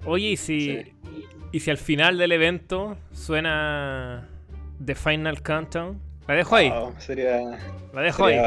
Oye, 0.05 0.29
¿y 0.29 0.37
si, 0.37 0.93
¿y 1.51 1.59
si 1.59 1.71
al 1.71 1.77
final 1.77 2.17
del 2.17 2.31
evento 2.31 2.97
suena 3.11 4.29
The 4.83 4.95
Final 4.95 5.41
Countdown? 5.41 6.08
La 6.29 6.35
dejo 6.35 6.55
ahí. 6.55 6.71
sería, 6.99 7.59
la 7.91 8.01
dejo 8.01 8.25
ahí. 8.25 8.37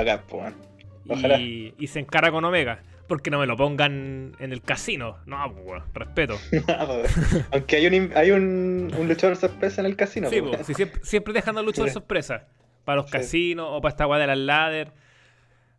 Y, 1.40 1.74
y, 1.76 1.86
se 1.88 1.98
encara 1.98 2.30
con 2.30 2.44
Omega. 2.44 2.78
Porque 3.08 3.28
no 3.28 3.40
me 3.40 3.46
lo 3.46 3.56
pongan 3.56 4.36
en 4.38 4.52
el 4.52 4.62
casino. 4.62 5.18
No, 5.26 5.52
pues, 5.52 5.82
respeto. 5.92 6.38
Aunque 7.50 7.74
hay 7.74 7.86
un, 7.88 8.12
hay 8.14 8.30
un, 8.30 8.94
un 8.96 9.08
luchador 9.08 9.36
sorpresa 9.36 9.80
en 9.80 9.86
el 9.86 9.96
casino. 9.96 10.30
Sí, 10.30 10.40
pues, 10.40 10.64
siempre, 10.64 11.04
siempre 11.04 11.32
dejan 11.32 11.58
al 11.58 11.64
luchador 11.64 11.90
sorpresa. 11.90 12.46
Para 12.84 13.02
los 13.02 13.10
casinos 13.10 13.66
o 13.68 13.80
para 13.80 13.90
esta 13.90 14.04
guay 14.04 14.20
de 14.20 14.28
las 14.28 14.38
ladder. 14.38 14.92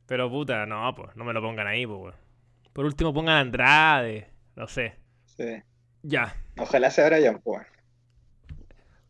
Pero 0.05 0.29
puta, 0.29 0.65
no, 0.65 0.93
pues, 0.93 1.15
no 1.15 1.23
me 1.23 1.31
lo 1.31 1.41
pongan 1.41 1.67
ahí, 1.67 1.87
pues. 1.87 2.13
Por 2.73 2.83
último 2.83 3.13
pongan 3.13 3.37
Andrade, 3.37 4.27
no 4.57 4.67
sé. 4.67 4.95
Sí. 5.37 5.63
Ya. 6.01 6.35
Ojalá 6.57 6.91
sea 6.91 7.07
Brian, 7.07 7.39
pues. 7.41 7.65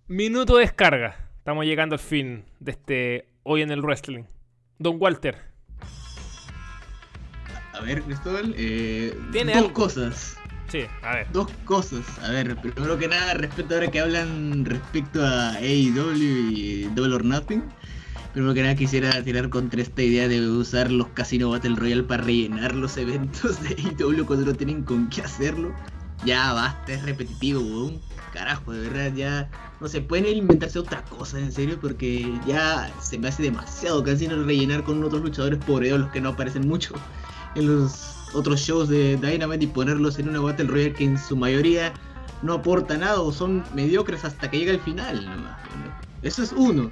Minuto 0.05 0.57
de 0.57 0.61
descarga. 0.61 1.22
Estamos 1.43 1.65
llegando 1.65 1.95
al 1.95 1.99
fin 1.99 2.45
de 2.61 2.71
este 2.71 3.27
Hoy 3.43 3.63
en 3.63 3.71
el 3.71 3.81
Wrestling. 3.81 4.23
Don 4.79 4.95
Walter. 4.97 5.35
A 7.73 7.81
ver, 7.81 8.01
Cristóbal, 8.03 8.55
eh, 8.57 9.13
¿Tiene 9.33 9.53
dos 9.59 9.73
cosas. 9.73 10.37
Sí, 10.69 10.85
a 11.01 11.15
ver. 11.15 11.27
Dos 11.33 11.51
cosas. 11.65 12.05
A 12.19 12.31
ver, 12.31 12.55
primero 12.55 12.97
que 12.97 13.09
nada, 13.09 13.33
respecto 13.33 13.73
ahora 13.73 13.91
que 13.91 13.99
hablan 13.99 14.63
respecto 14.63 15.21
a 15.21 15.55
AEW 15.55 16.13
y 16.13 16.83
Double 16.95 17.15
or 17.15 17.25
Nothing. 17.25 17.61
Primero 18.31 18.53
que 18.53 18.61
nada 18.61 18.75
quisiera 18.75 19.21
tirar 19.21 19.49
contra 19.49 19.81
esta 19.81 20.01
idea 20.01 20.29
de 20.29 20.39
usar 20.47 20.89
los 20.91 21.09
Casino 21.09 21.49
Battle 21.49 21.75
Royale 21.75 22.03
para 22.03 22.23
rellenar 22.23 22.73
los 22.73 22.95
eventos 22.95 23.61
de 23.63 23.75
IW 23.99 24.25
cuando 24.25 24.45
no 24.45 24.53
tienen 24.53 24.81
con 24.83 25.09
qué 25.09 25.19
hacerlo. 25.19 25.75
Ya 26.25 26.53
basta, 26.53 26.93
es 26.93 27.03
repetitivo, 27.03 27.59
weón. 27.61 28.01
Carajo, 28.33 28.71
de 28.71 28.89
verdad, 28.89 29.13
ya 29.13 29.49
no 29.79 29.87
se 29.87 30.01
pueden 30.01 30.25
inventarse 30.35 30.79
otra 30.79 31.03
cosa, 31.05 31.37
en 31.39 31.51
serio, 31.51 31.77
porque 31.79 32.33
ya 32.47 32.91
se 33.01 33.19
me 33.19 33.27
hace 33.27 33.43
demasiado 33.43 34.03
casino 34.03 34.41
rellenar 34.43 34.83
con 34.83 35.03
otros 35.03 35.21
luchadores 35.21 35.59
por 35.65 35.85
los 35.85 36.09
que 36.11 36.21
no 36.21 36.29
aparecen 36.29 36.67
mucho 36.67 36.95
en 37.55 37.67
los 37.67 38.15
otros 38.33 38.59
shows 38.59 38.89
de 38.89 39.17
Dynamite 39.17 39.65
y 39.65 39.67
ponerlos 39.67 40.17
en 40.17 40.29
una 40.29 40.39
Battle 40.39 40.65
Royale 40.65 40.93
que 40.93 41.03
en 41.03 41.17
su 41.17 41.35
mayoría 41.35 41.93
no 42.41 42.53
aporta 42.53 42.97
nada 42.97 43.21
o 43.21 43.31
son 43.31 43.63
mediocres 43.73 44.25
hasta 44.25 44.49
que 44.49 44.59
llega 44.59 44.71
el 44.71 44.79
final. 44.79 45.55
Eso 46.21 46.43
es 46.43 46.51
uno. 46.53 46.91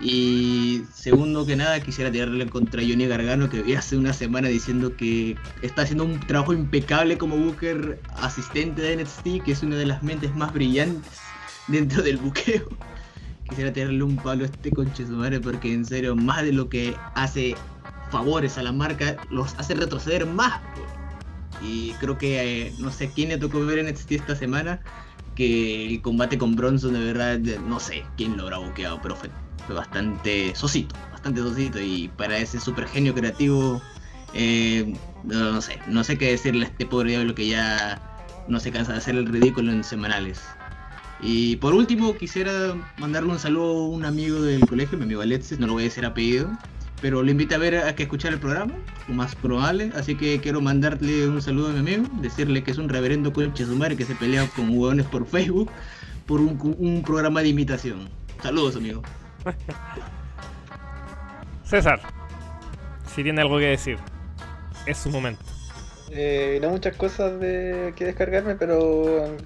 Y 0.00 0.82
segundo 0.94 1.44
que 1.44 1.56
nada, 1.56 1.78
quisiera 1.80 2.10
tirarle 2.10 2.48
contra 2.48 2.80
Johnny 2.80 3.06
Gargano, 3.06 3.50
que 3.50 3.62
vi 3.62 3.74
hace 3.74 3.98
una 3.98 4.14
semana 4.14 4.48
diciendo 4.48 4.96
que 4.96 5.36
está 5.60 5.82
haciendo 5.82 6.04
un 6.04 6.18
trabajo 6.20 6.54
impecable 6.54 7.18
como 7.18 7.36
Booker 7.36 8.00
asistente 8.16 8.80
de 8.80 8.96
NXT, 8.96 9.44
que 9.44 9.52
es 9.52 9.62
una 9.62 9.76
de 9.76 9.84
las 9.84 10.02
mentes 10.02 10.34
más 10.34 10.54
brillantes 10.54 11.12
dentro 11.68 12.02
del 12.02 12.16
buqueo. 12.16 12.66
Quisiera 13.48 13.72
tirarle 13.72 14.02
un 14.02 14.16
palo 14.16 14.44
a 14.44 14.46
este 14.46 14.70
conche 14.70 15.06
su 15.06 15.12
madre, 15.12 15.38
porque 15.38 15.72
en 15.72 15.84
serio, 15.84 16.16
más 16.16 16.42
de 16.44 16.52
lo 16.52 16.70
que 16.70 16.96
hace 17.14 17.54
favores 18.10 18.56
a 18.56 18.62
la 18.62 18.72
marca, 18.72 19.18
los 19.30 19.54
hace 19.58 19.74
retroceder 19.74 20.24
más. 20.24 20.62
Y 21.62 21.92
creo 21.94 22.16
que 22.16 22.68
eh, 22.68 22.74
no 22.78 22.90
sé 22.90 23.10
quién 23.14 23.28
le 23.28 23.36
tocó 23.36 23.60
ver 23.66 23.84
NXT 23.84 24.12
esta 24.12 24.34
semana, 24.34 24.80
que 25.34 25.86
el 25.86 26.00
combate 26.00 26.38
con 26.38 26.56
Bronson 26.56 26.94
de 26.94 27.00
verdad, 27.00 27.38
no 27.66 27.80
sé 27.80 28.04
quién 28.16 28.38
lo 28.38 28.44
habrá 28.44 28.58
buqueado, 28.58 28.98
pero 29.02 29.14
fue 29.14 29.28
bastante 29.74 30.54
sosito, 30.54 30.94
bastante 31.12 31.40
sosito 31.40 31.80
y 31.80 32.08
para 32.16 32.38
ese 32.38 32.60
super 32.60 32.86
genio 32.86 33.14
creativo, 33.14 33.80
eh, 34.34 34.94
no, 35.24 35.60
sé, 35.60 35.78
no 35.86 36.04
sé 36.04 36.18
qué 36.18 36.30
decirle 36.30 36.66
a 36.66 36.68
este 36.68 36.86
pobre 36.86 37.10
diablo 37.10 37.34
que 37.34 37.48
ya 37.48 38.00
no 38.48 38.60
se 38.60 38.70
cansa 38.70 38.92
de 38.92 38.98
hacer 38.98 39.16
el 39.16 39.26
ridículo 39.26 39.72
en 39.72 39.84
semanales. 39.84 40.40
Y 41.22 41.56
por 41.56 41.74
último 41.74 42.16
quisiera 42.16 42.74
mandarle 42.98 43.32
un 43.32 43.38
saludo 43.38 43.84
a 43.84 43.88
un 43.88 44.04
amigo 44.04 44.40
del 44.40 44.66
colegio, 44.66 44.96
mi 44.96 45.04
amigo 45.04 45.20
Alexis, 45.20 45.58
no 45.58 45.66
lo 45.66 45.74
voy 45.74 45.82
a 45.82 45.84
decir 45.84 46.06
apellido, 46.06 46.50
pero 47.02 47.22
lo 47.22 47.30
invito 47.30 47.54
a 47.54 47.58
ver 47.58 47.76
a 47.76 47.94
que 47.94 48.04
escuchar 48.04 48.32
el 48.32 48.38
programa, 48.38 48.74
lo 49.06 49.14
más 49.14 49.34
probable. 49.34 49.92
Así 49.94 50.14
que 50.14 50.40
quiero 50.40 50.60
mandarle 50.60 51.28
un 51.28 51.42
saludo 51.42 51.68
a 51.68 51.72
mi 51.72 51.78
amigo, 51.80 52.04
decirle 52.20 52.62
que 52.62 52.70
es 52.70 52.78
un 52.78 52.88
reverendo 52.88 53.32
conche 53.32 53.66
sumar 53.66 53.96
que 53.96 54.04
se 54.04 54.14
pelea 54.14 54.48
con 54.56 54.70
hueones 54.70 55.06
por 55.06 55.26
Facebook 55.26 55.70
por 56.26 56.40
un 56.40 57.02
programa 57.04 57.42
de 57.42 57.48
imitación. 57.48 58.08
Saludos, 58.42 58.76
amigo. 58.76 59.02
César, 61.64 62.00
si 63.14 63.22
tiene 63.22 63.40
algo 63.40 63.58
que 63.58 63.66
decir, 63.66 63.98
es 64.86 64.98
su 64.98 65.10
momento. 65.10 65.42
Eh, 66.10 66.58
no 66.60 66.70
muchas 66.70 66.96
cosas 66.96 67.38
de 67.38 67.94
que 67.96 68.06
descargarme, 68.06 68.56
pero 68.56 69.36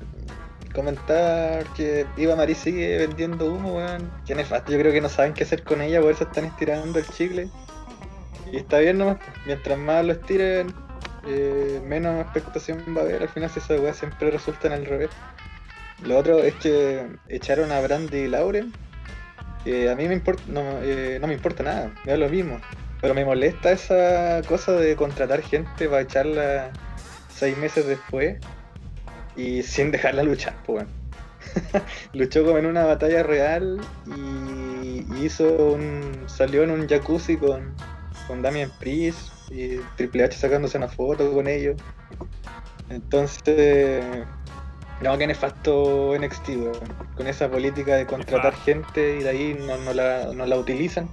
comentar 0.74 1.64
que 1.76 2.06
Iba 2.16 2.36
Marí 2.36 2.54
sigue 2.54 2.98
vendiendo 2.98 3.52
humo, 3.52 3.76
weón. 3.76 4.10
Qué 4.26 4.34
nefasto. 4.34 4.72
Yo 4.72 4.78
creo 4.78 4.92
que 4.92 5.00
no 5.00 5.08
saben 5.08 5.34
qué 5.34 5.44
hacer 5.44 5.62
con 5.62 5.80
ella, 5.80 6.00
por 6.00 6.12
eso 6.12 6.24
están 6.24 6.46
estirando 6.46 6.98
el 6.98 7.06
chicle. 7.08 7.48
Y 8.50 8.56
está 8.56 8.78
bien 8.78 8.98
nomás. 8.98 9.18
Mientras 9.46 9.78
más 9.78 10.04
lo 10.04 10.12
estiren, 10.12 10.74
eh, 11.26 11.80
menos 11.84 12.20
expectación 12.20 12.82
va 12.96 13.02
a 13.02 13.04
haber. 13.04 13.22
Al 13.22 13.28
final, 13.28 13.50
esa 13.54 13.74
weá 13.74 13.94
siempre 13.94 14.30
resulta 14.30 14.68
en 14.68 14.74
el 14.74 14.86
revés. 14.86 15.10
Lo 16.02 16.18
otro 16.18 16.42
es 16.42 16.54
que 16.56 17.06
echaron 17.28 17.72
a 17.72 17.80
Brandy 17.80 18.18
y 18.18 18.28
Lauren. 18.28 18.72
Eh, 19.64 19.88
a 19.90 19.94
mí 19.94 20.06
me 20.08 20.14
importa, 20.14 20.42
no, 20.48 20.62
eh, 20.82 21.18
no 21.20 21.26
me 21.26 21.34
importa 21.34 21.62
nada, 21.62 21.92
me 22.04 22.12
da 22.12 22.18
lo 22.18 22.28
mismo. 22.28 22.60
Pero 23.00 23.14
me 23.14 23.24
molesta 23.24 23.72
esa 23.72 24.40
cosa 24.48 24.72
de 24.72 24.96
contratar 24.96 25.42
gente 25.42 25.88
para 25.88 26.02
echarla 26.02 26.70
seis 27.28 27.56
meses 27.58 27.86
después 27.86 28.38
y 29.36 29.62
sin 29.62 29.90
dejarla 29.90 30.22
luchar, 30.22 30.54
pues. 30.64 30.84
Luchó 32.12 32.44
como 32.44 32.58
en 32.58 32.66
una 32.66 32.84
batalla 32.84 33.22
real 33.22 33.80
y 34.06 35.24
hizo 35.24 35.72
un. 35.72 36.24
salió 36.26 36.62
en 36.62 36.70
un 36.70 36.88
jacuzzi 36.88 37.36
con, 37.36 37.74
con 38.26 38.42
Damian 38.42 38.70
Priest 38.78 39.18
y 39.50 39.78
Triple 39.96 40.24
H 40.24 40.38
sacándose 40.38 40.78
una 40.78 40.88
foto 40.88 41.32
con 41.32 41.46
ellos. 41.46 41.76
Entonces. 42.88 44.04
No, 45.00 45.18
que 45.18 45.26
nefasto 45.26 46.14
NXT, 46.18 46.48
weón. 46.50 46.72
Con 47.16 47.26
esa 47.26 47.48
política 47.50 47.96
de 47.96 48.06
contratar 48.06 48.54
gente 48.54 49.18
y 49.18 49.22
de 49.22 49.28
ahí 49.28 49.58
no, 49.66 49.76
no, 49.78 49.92
la, 49.92 50.32
no 50.34 50.46
la 50.46 50.56
utilizan 50.56 51.08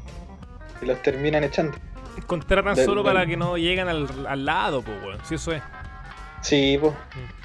y 0.82 0.86
los 0.86 1.02
terminan 1.02 1.44
echando. 1.44 1.78
Contratan 2.28 2.76
De- 2.76 2.86
solo 2.86 3.04
de- 3.04 3.10
para 3.12 3.26
que 3.26 3.38
no 3.38 3.58
lleguen 3.58 3.88
al, 3.90 4.08
al 4.28 4.46
lado, 4.46 4.82
pues, 4.82 4.98
weón. 5.04 5.20
Si 5.26 5.36
eso 5.36 5.52
es. 5.52 5.62
Sí, 6.42 6.78
pues. 6.80 6.94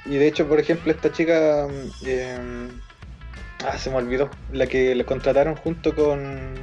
Y 0.07 0.17
de 0.17 0.27
hecho, 0.29 0.47
por 0.47 0.59
ejemplo, 0.61 0.91
esta 0.93 1.11
chica. 1.13 1.67
eh, 2.05 2.69
ah, 3.67 3.77
se 3.77 3.91
me 3.91 3.97
olvidó. 3.97 4.31
La 4.53 4.67
que 4.67 4.95
le 4.95 5.05
contrataron 5.05 5.55
junto 5.57 5.95
con. 5.95 6.55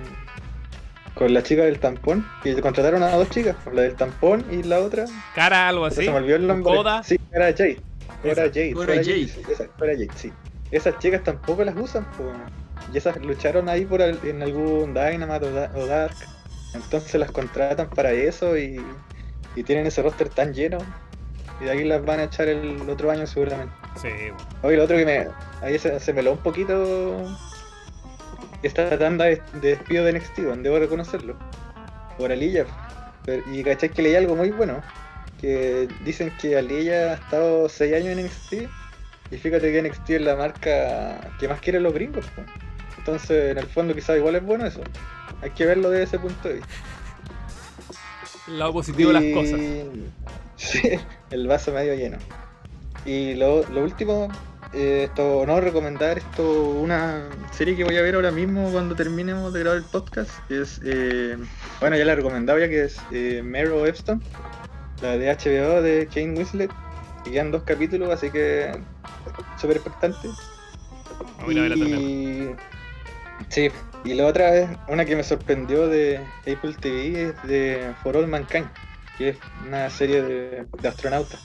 Con 1.14 1.32
la 1.34 1.44
chica 1.44 1.64
del 1.64 1.80
tampón. 1.80 2.28
Y 2.44 2.54
le 2.54 2.62
contrataron 2.62 3.04
a 3.04 3.12
dos 3.12 3.30
chicas. 3.30 3.56
La 3.72 3.84
del 3.84 3.96
tampón 3.96 4.44
y 4.52 4.64
la 4.64 4.80
otra. 4.80 5.06
Cara, 5.36 5.68
algo 5.68 5.86
así. 5.86 6.06
Se 6.06 6.10
me 6.12 6.18
olvidó 6.18 6.38
el 6.38 6.48
nombre. 6.48 6.74
Coda. 6.76 7.04
Sí, 7.04 7.20
era 7.32 7.46
Jade. 7.52 7.72
Era 7.72 7.82
Esa. 8.32 8.42
Jade. 8.44 8.74
Cora 8.74 8.88
Cora 8.94 9.04
Jade. 9.04 9.70
Cora 9.78 9.92
Jade, 9.94 10.10
sí. 10.16 10.32
Esas 10.72 10.98
chicas 11.00 11.24
tampoco 11.24 11.64
las 11.64 11.76
usan, 11.76 12.06
pues. 12.18 12.30
Y 12.94 12.98
esas 12.98 13.18
lucharon 13.18 13.70
ahí 13.70 13.86
por 13.86 14.02
en 14.02 14.42
algún 14.42 14.94
Dynamite 14.94 15.46
o, 15.46 15.52
Da- 15.52 15.72
o 15.76 15.86
Dark. 15.86 16.16
Entonces 16.74 17.14
las 17.16 17.32
contratan 17.32 17.90
para 17.90 18.12
eso 18.12 18.58
y, 18.58 18.84
y 19.56 19.64
tienen 19.64 19.86
ese 19.86 20.02
roster 20.02 20.30
tan 20.30 20.54
lleno. 20.54 20.80
Y 21.62 21.66
de 21.66 21.72
ahí 21.72 21.84
las 21.84 22.04
van 22.04 22.20
a 22.20 22.24
echar 22.24 22.48
el 22.48 22.90
otro 22.90 23.12
año 23.12 23.28
seguramente. 23.28 23.74
Sí, 24.02 24.08
weón. 24.08 24.38
Oye, 24.64 24.78
lo 24.78 24.84
otro 24.86 24.98
que 24.98 25.06
me. 25.06 25.28
Ahí 25.62 25.78
se, 25.78 26.00
se 26.00 26.14
meló 26.14 26.32
un 26.32 26.40
poquito. 26.40 27.26
Esta 28.64 28.98
tanda 28.98 29.26
de, 29.26 29.42
de 29.62 29.70
despido 29.76 30.06
de 30.06 30.14
NXT, 30.14 30.38
debo 30.64 30.80
reconocerlo. 30.80 31.36
Por 32.18 32.32
Aliyah. 32.32 32.66
Pero- 33.26 33.44
y 33.52 33.64
caché 33.64 33.90
que 33.90 34.02
leí 34.02 34.16
algo 34.16 34.36
muy 34.36 34.52
bueno. 34.52 34.82
Que 35.44 35.90
dicen 36.06 36.32
que 36.40 36.58
Aliyah 36.58 37.12
ha 37.12 37.14
estado 37.16 37.68
6 37.68 37.94
años 37.94 38.18
en 38.18 38.26
NXT. 38.26 38.54
Y 39.32 39.38
fíjate 39.38 39.74
que 39.74 39.82
NXT 39.82 40.10
es 40.12 40.22
la 40.22 40.38
marca 40.38 41.36
que 41.38 41.50
más 41.50 41.60
quieren 41.60 41.84
los 41.84 41.94
gringos. 41.94 42.26
Entonces, 42.98 43.52
en 43.52 43.58
el 43.58 43.68
fondo, 43.68 43.94
quizás 43.94 44.16
igual 44.16 44.36
es 44.36 44.44
bueno 44.44 44.66
eso. 44.66 44.80
Hay 45.42 45.50
que 45.50 45.66
verlo 45.66 45.90
desde 45.90 46.06
ese 46.06 46.20
punto 46.20 46.48
de 46.48 46.54
vista. 46.56 46.74
El 48.48 48.60
lado 48.60 48.72
positivo 48.72 49.12
de 49.12 49.20
las 49.20 49.34
cosas. 49.34 49.60
Sí, 50.56 50.98
el 51.32 51.48
vaso 51.48 51.74
medio 51.74 51.94
lleno. 51.94 52.18
Y 53.06 53.34
lo, 53.34 53.68
lo 53.70 53.84
último, 53.84 54.30
eh, 54.74 55.06
esto 55.06 55.46
no 55.46 55.62
recomendar 55.62 56.18
esto 56.18 56.70
una 56.72 57.30
serie 57.52 57.76
que 57.76 57.84
voy 57.84 57.98
a 57.98 58.02
ver 58.02 58.16
ahora 58.16 58.32
mismo 58.32 58.72
cuando 58.72 58.96
terminemos 58.96 59.54
de 59.54 59.60
grabar 59.60 59.78
el 59.78 59.84
podcast. 59.84 60.32
que 60.48 60.62
es, 60.62 60.82
eh, 60.84 61.38
bueno, 61.80 61.96
ya 61.96 62.06
la 62.06 62.14
he 62.14 62.16
recomendado 62.16 62.58
ya 62.60 62.68
que 62.68 62.86
es 62.86 62.98
eh, 63.12 63.44
of 63.72 63.88
Epstein, 63.88 64.22
la 65.02 65.18
de 65.18 65.30
HBO 65.30 65.82
de 65.82 66.08
Kane 66.14 66.38
Winslet. 66.38 66.72
Y 67.26 67.32
quedan 67.32 67.52
dos 67.52 67.64
capítulos, 67.64 68.12
así 68.12 68.30
que 68.32 68.72
súper 69.58 69.78
expectante. 69.78 70.30
Y 71.48 72.48
sí, 73.50 73.72
y 74.04 74.14
la 74.14 74.28
otra 74.28 74.56
es 74.56 74.70
una 74.88 75.06
que 75.06 75.16
me 75.16 75.24
sorprendió 75.24 75.88
de 75.88 76.18
Apple 76.42 76.76
TV, 76.80 77.30
es 77.30 77.42
de 77.44 77.94
For 78.02 78.18
All 78.18 78.28
Mankind, 78.28 78.70
que 79.18 79.30
es 79.30 79.38
una 79.66 79.90
serie 79.90 80.22
de, 80.22 80.68
de 80.82 80.88
astronautas. 80.88 81.42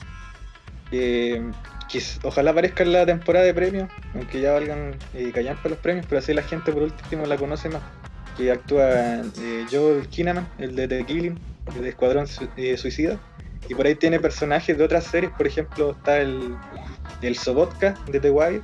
Ojalá 2.23 2.51
aparezca 2.51 2.83
en 2.83 2.93
la 2.93 3.05
temporada 3.05 3.45
de 3.45 3.53
premios, 3.53 3.89
aunque 4.13 4.41
ya 4.41 4.51
valgan 4.51 4.93
eh, 5.13 5.31
callampa 5.31 5.69
los 5.69 5.79
premios, 5.79 6.05
pero 6.07 6.19
así 6.19 6.33
la 6.33 6.43
gente 6.43 6.71
por 6.71 6.83
último 6.83 7.25
la 7.25 7.37
conoce 7.37 7.69
más. 7.69 7.83
Que 8.39 8.53
actúa 8.53 9.21
eh, 9.41 9.65
Joel 9.69 10.07
Kinnaman, 10.07 10.47
el 10.59 10.73
de 10.73 10.87
The 10.87 11.03
Killing, 11.03 11.37
el 11.75 11.81
de 11.81 11.89
Escuadrón 11.89 12.25
eh, 12.55 12.77
Suicida. 12.77 13.19
Y 13.67 13.75
por 13.75 13.85
ahí 13.85 13.95
tiene 13.95 14.17
personajes 14.17 14.77
de 14.77 14.83
otras 14.85 15.03
series, 15.03 15.29
por 15.33 15.45
ejemplo 15.45 15.91
está 15.91 16.19
el, 16.19 16.55
el 17.21 17.35
Sobotka 17.35 17.95
de 18.09 18.21
The 18.21 18.31
Wire, 18.31 18.61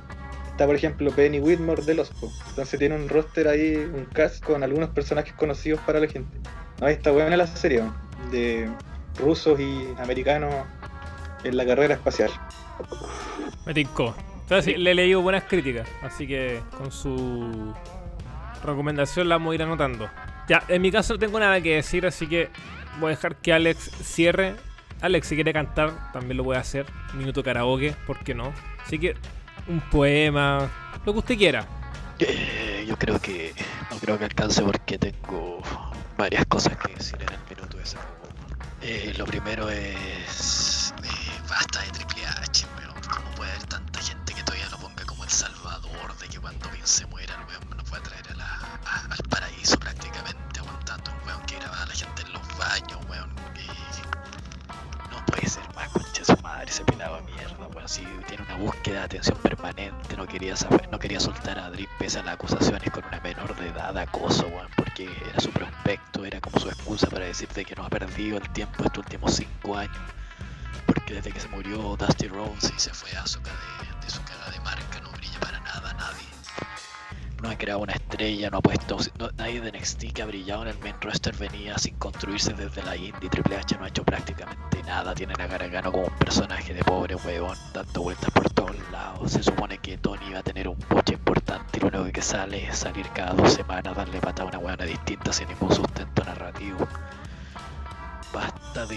está 0.50 0.64
por 0.64 0.76
ejemplo 0.76 1.10
Penny 1.10 1.40
Whitmore 1.40 1.84
de 1.84 1.92
Los 1.92 2.08
Po. 2.08 2.32
Entonces 2.48 2.78
tiene 2.78 2.94
un 2.94 3.06
roster 3.10 3.48
ahí, 3.48 3.76
un 3.76 4.06
cast 4.06 4.42
con 4.42 4.62
algunos 4.62 4.88
personajes 4.88 5.34
conocidos 5.34 5.78
para 5.82 6.00
la 6.00 6.08
gente. 6.08 6.38
Ahí 6.80 6.94
está 6.94 7.10
buena 7.10 7.36
la 7.36 7.46
serie, 7.46 7.82
¿no? 7.82 7.94
de 8.30 8.70
rusos 9.18 9.60
y 9.60 9.86
americanos 9.98 10.54
en 11.44 11.54
la 11.54 11.66
carrera 11.66 11.92
espacial. 11.92 12.30
Me 13.66 13.74
tincó. 13.74 14.14
Entonces, 14.40 14.74
sí, 14.74 14.80
le 14.80 14.92
he 14.92 14.94
leído 14.94 15.20
buenas 15.20 15.44
críticas, 15.44 15.86
así 16.02 16.26
que 16.26 16.60
con 16.78 16.90
su 16.90 17.74
recomendación 18.64 19.28
la 19.28 19.36
vamos 19.36 19.52
a 19.52 19.54
ir 19.54 19.62
anotando. 19.62 20.08
Ya, 20.48 20.62
en 20.68 20.82
mi 20.82 20.90
caso 20.90 21.14
no 21.14 21.18
tengo 21.18 21.40
nada 21.40 21.60
que 21.60 21.76
decir, 21.76 22.06
así 22.06 22.26
que 22.26 22.50
voy 23.00 23.08
a 23.08 23.16
dejar 23.16 23.36
que 23.36 23.52
Alex 23.52 23.90
cierre. 24.02 24.54
Alex, 25.00 25.28
si 25.28 25.34
quiere 25.34 25.52
cantar, 25.52 26.12
también 26.12 26.36
lo 26.36 26.44
puede 26.44 26.58
hacer. 26.58 26.86
Minuto 27.14 27.42
karaoke, 27.42 27.94
¿por 28.06 28.18
qué 28.20 28.34
no? 28.34 28.52
Así 28.84 28.98
que 28.98 29.14
un 29.68 29.80
poema, 29.80 30.70
lo 31.04 31.12
que 31.12 31.18
usted 31.18 31.36
quiera. 31.36 31.66
Eh, 32.18 32.84
yo 32.88 32.96
creo 32.96 33.20
que 33.20 33.52
no 33.90 33.98
creo 33.98 34.18
que 34.18 34.24
alcance 34.24 34.62
porque 34.62 34.96
tengo 34.96 35.60
varias 36.16 36.46
cosas 36.46 36.76
que 36.78 36.94
decir 36.94 37.18
en 37.20 37.28
el 37.28 37.56
minuto 37.56 37.78
ese. 37.80 37.98
Eh, 38.80 39.12
lo 39.18 39.26
primero 39.26 39.68
es 39.68 40.94
eh, 41.02 41.40
basta 41.48 41.80
de 41.82 41.90
Triple 41.90 42.26
H, 42.26 42.66
weón. 42.78 42.94
¿Cómo 43.08 43.30
puede 43.36 43.50
haber 43.50 43.64
tanta 43.64 44.00
gente 44.00 44.32
que 44.32 44.42
todavía 44.42 44.68
no 44.70 44.78
ponga 44.78 45.04
como 45.04 45.24
el 45.24 45.30
salvador 45.30 46.16
de 46.20 46.28
que 46.28 46.38
cuando 46.38 46.70
Vince 46.70 47.04
ese 56.76 56.84
pelado 56.84 57.16
de 57.16 57.22
mierda, 57.22 57.68
weón. 57.68 57.88
Si 57.88 58.04
tiene 58.28 58.44
una 58.44 58.56
búsqueda 58.56 58.98
de 58.98 59.04
atención 59.06 59.38
permanente, 59.38 60.14
no 60.14 60.26
quería 60.26 60.54
saber, 60.56 60.86
no 60.90 60.98
quería 60.98 61.18
soltar 61.18 61.58
a 61.58 61.70
Drip 61.70 61.88
pese 61.98 62.22
las 62.22 62.34
acusaciones 62.34 62.90
con 62.90 63.02
una 63.06 63.18
menor 63.20 63.56
de 63.56 63.68
edad 63.68 63.96
acoso, 63.96 64.46
weón, 64.48 64.68
porque 64.76 65.08
era 65.30 65.40
su 65.40 65.50
prospecto, 65.52 66.26
era 66.26 66.38
como 66.38 66.60
su 66.60 66.68
excusa 66.68 67.06
para 67.06 67.24
decirte 67.24 67.64
que 67.64 67.74
no 67.74 67.86
ha 67.86 67.88
perdido 67.88 68.36
el 68.36 68.46
tiempo 68.50 68.84
estos 68.84 68.98
últimos 68.98 69.34
cinco 69.36 69.74
años. 69.74 69.96
Porque 70.86 71.14
desde 71.14 71.32
que 71.32 71.40
se 71.40 71.48
murió 71.48 71.96
Dusty 71.96 72.28
Rhodes 72.28 72.70
y 72.76 72.78
se 72.78 72.92
fue 72.92 73.10
a 73.12 73.26
su 73.26 73.40
de, 73.40 73.50
de 74.02 74.10
su 74.10 74.22
cara 74.24 74.50
de 74.50 74.60
marca, 74.60 75.00
no 75.00 75.10
brilla 75.12 75.40
para 75.40 75.58
nada 75.60 75.94
nadie. 75.94 76.35
No 77.42 77.50
ha 77.50 77.56
creado 77.58 77.80
una 77.80 77.92
estrella, 77.92 78.48
no 78.50 78.58
ha 78.58 78.62
puesto. 78.62 78.96
no- 79.18 79.28
nadie 79.36 79.60
de 79.60 79.68
NXT 79.70 80.12
que 80.12 80.22
ha 80.22 80.26
brillado 80.26 80.62
en 80.62 80.68
el 80.68 80.78
main 80.78 80.94
roster 81.00 81.36
venía 81.36 81.76
sin 81.78 81.94
construirse 81.96 82.54
desde 82.54 82.82
la 82.82 82.96
indie. 82.96 83.28
Triple 83.28 83.56
H 83.56 83.76
no 83.78 83.84
ha 83.84 83.88
hecho 83.88 84.04
prácticamente 84.04 84.82
nada. 84.84 85.14
Tienen 85.14 85.38
a 85.40 85.46
Gargano 85.46 85.92
como 85.92 86.06
un 86.06 86.14
personaje 86.18 86.72
de 86.72 86.82
pobre 86.82 87.14
huevón, 87.14 87.56
dando 87.74 88.02
vueltas 88.02 88.30
por 88.30 88.48
todos 88.50 88.74
lados. 88.90 89.32
Se 89.32 89.42
supone 89.42 89.76
que 89.78 89.98
Tony 89.98 90.26
iba 90.30 90.38
a 90.38 90.42
tener 90.42 90.66
un 90.66 90.76
puche 90.76 91.12
importante 91.14 91.78
y 91.78 91.80
lo 91.80 91.88
único 92.00 92.12
que 92.14 92.22
sale 92.22 92.64
es 92.66 92.78
salir 92.78 93.06
cada 93.10 93.34
dos 93.34 93.52
semanas, 93.52 93.94
darle 93.94 94.18
patada 94.18 94.44
a 94.44 94.48
una 94.48 94.58
huevona 94.58 94.84
distinta 94.86 95.30
sin 95.32 95.48
ningún 95.48 95.74
sustento 95.74 96.24
narrativo. 96.24 96.88
Basta 98.32 98.86
de, 98.86 98.96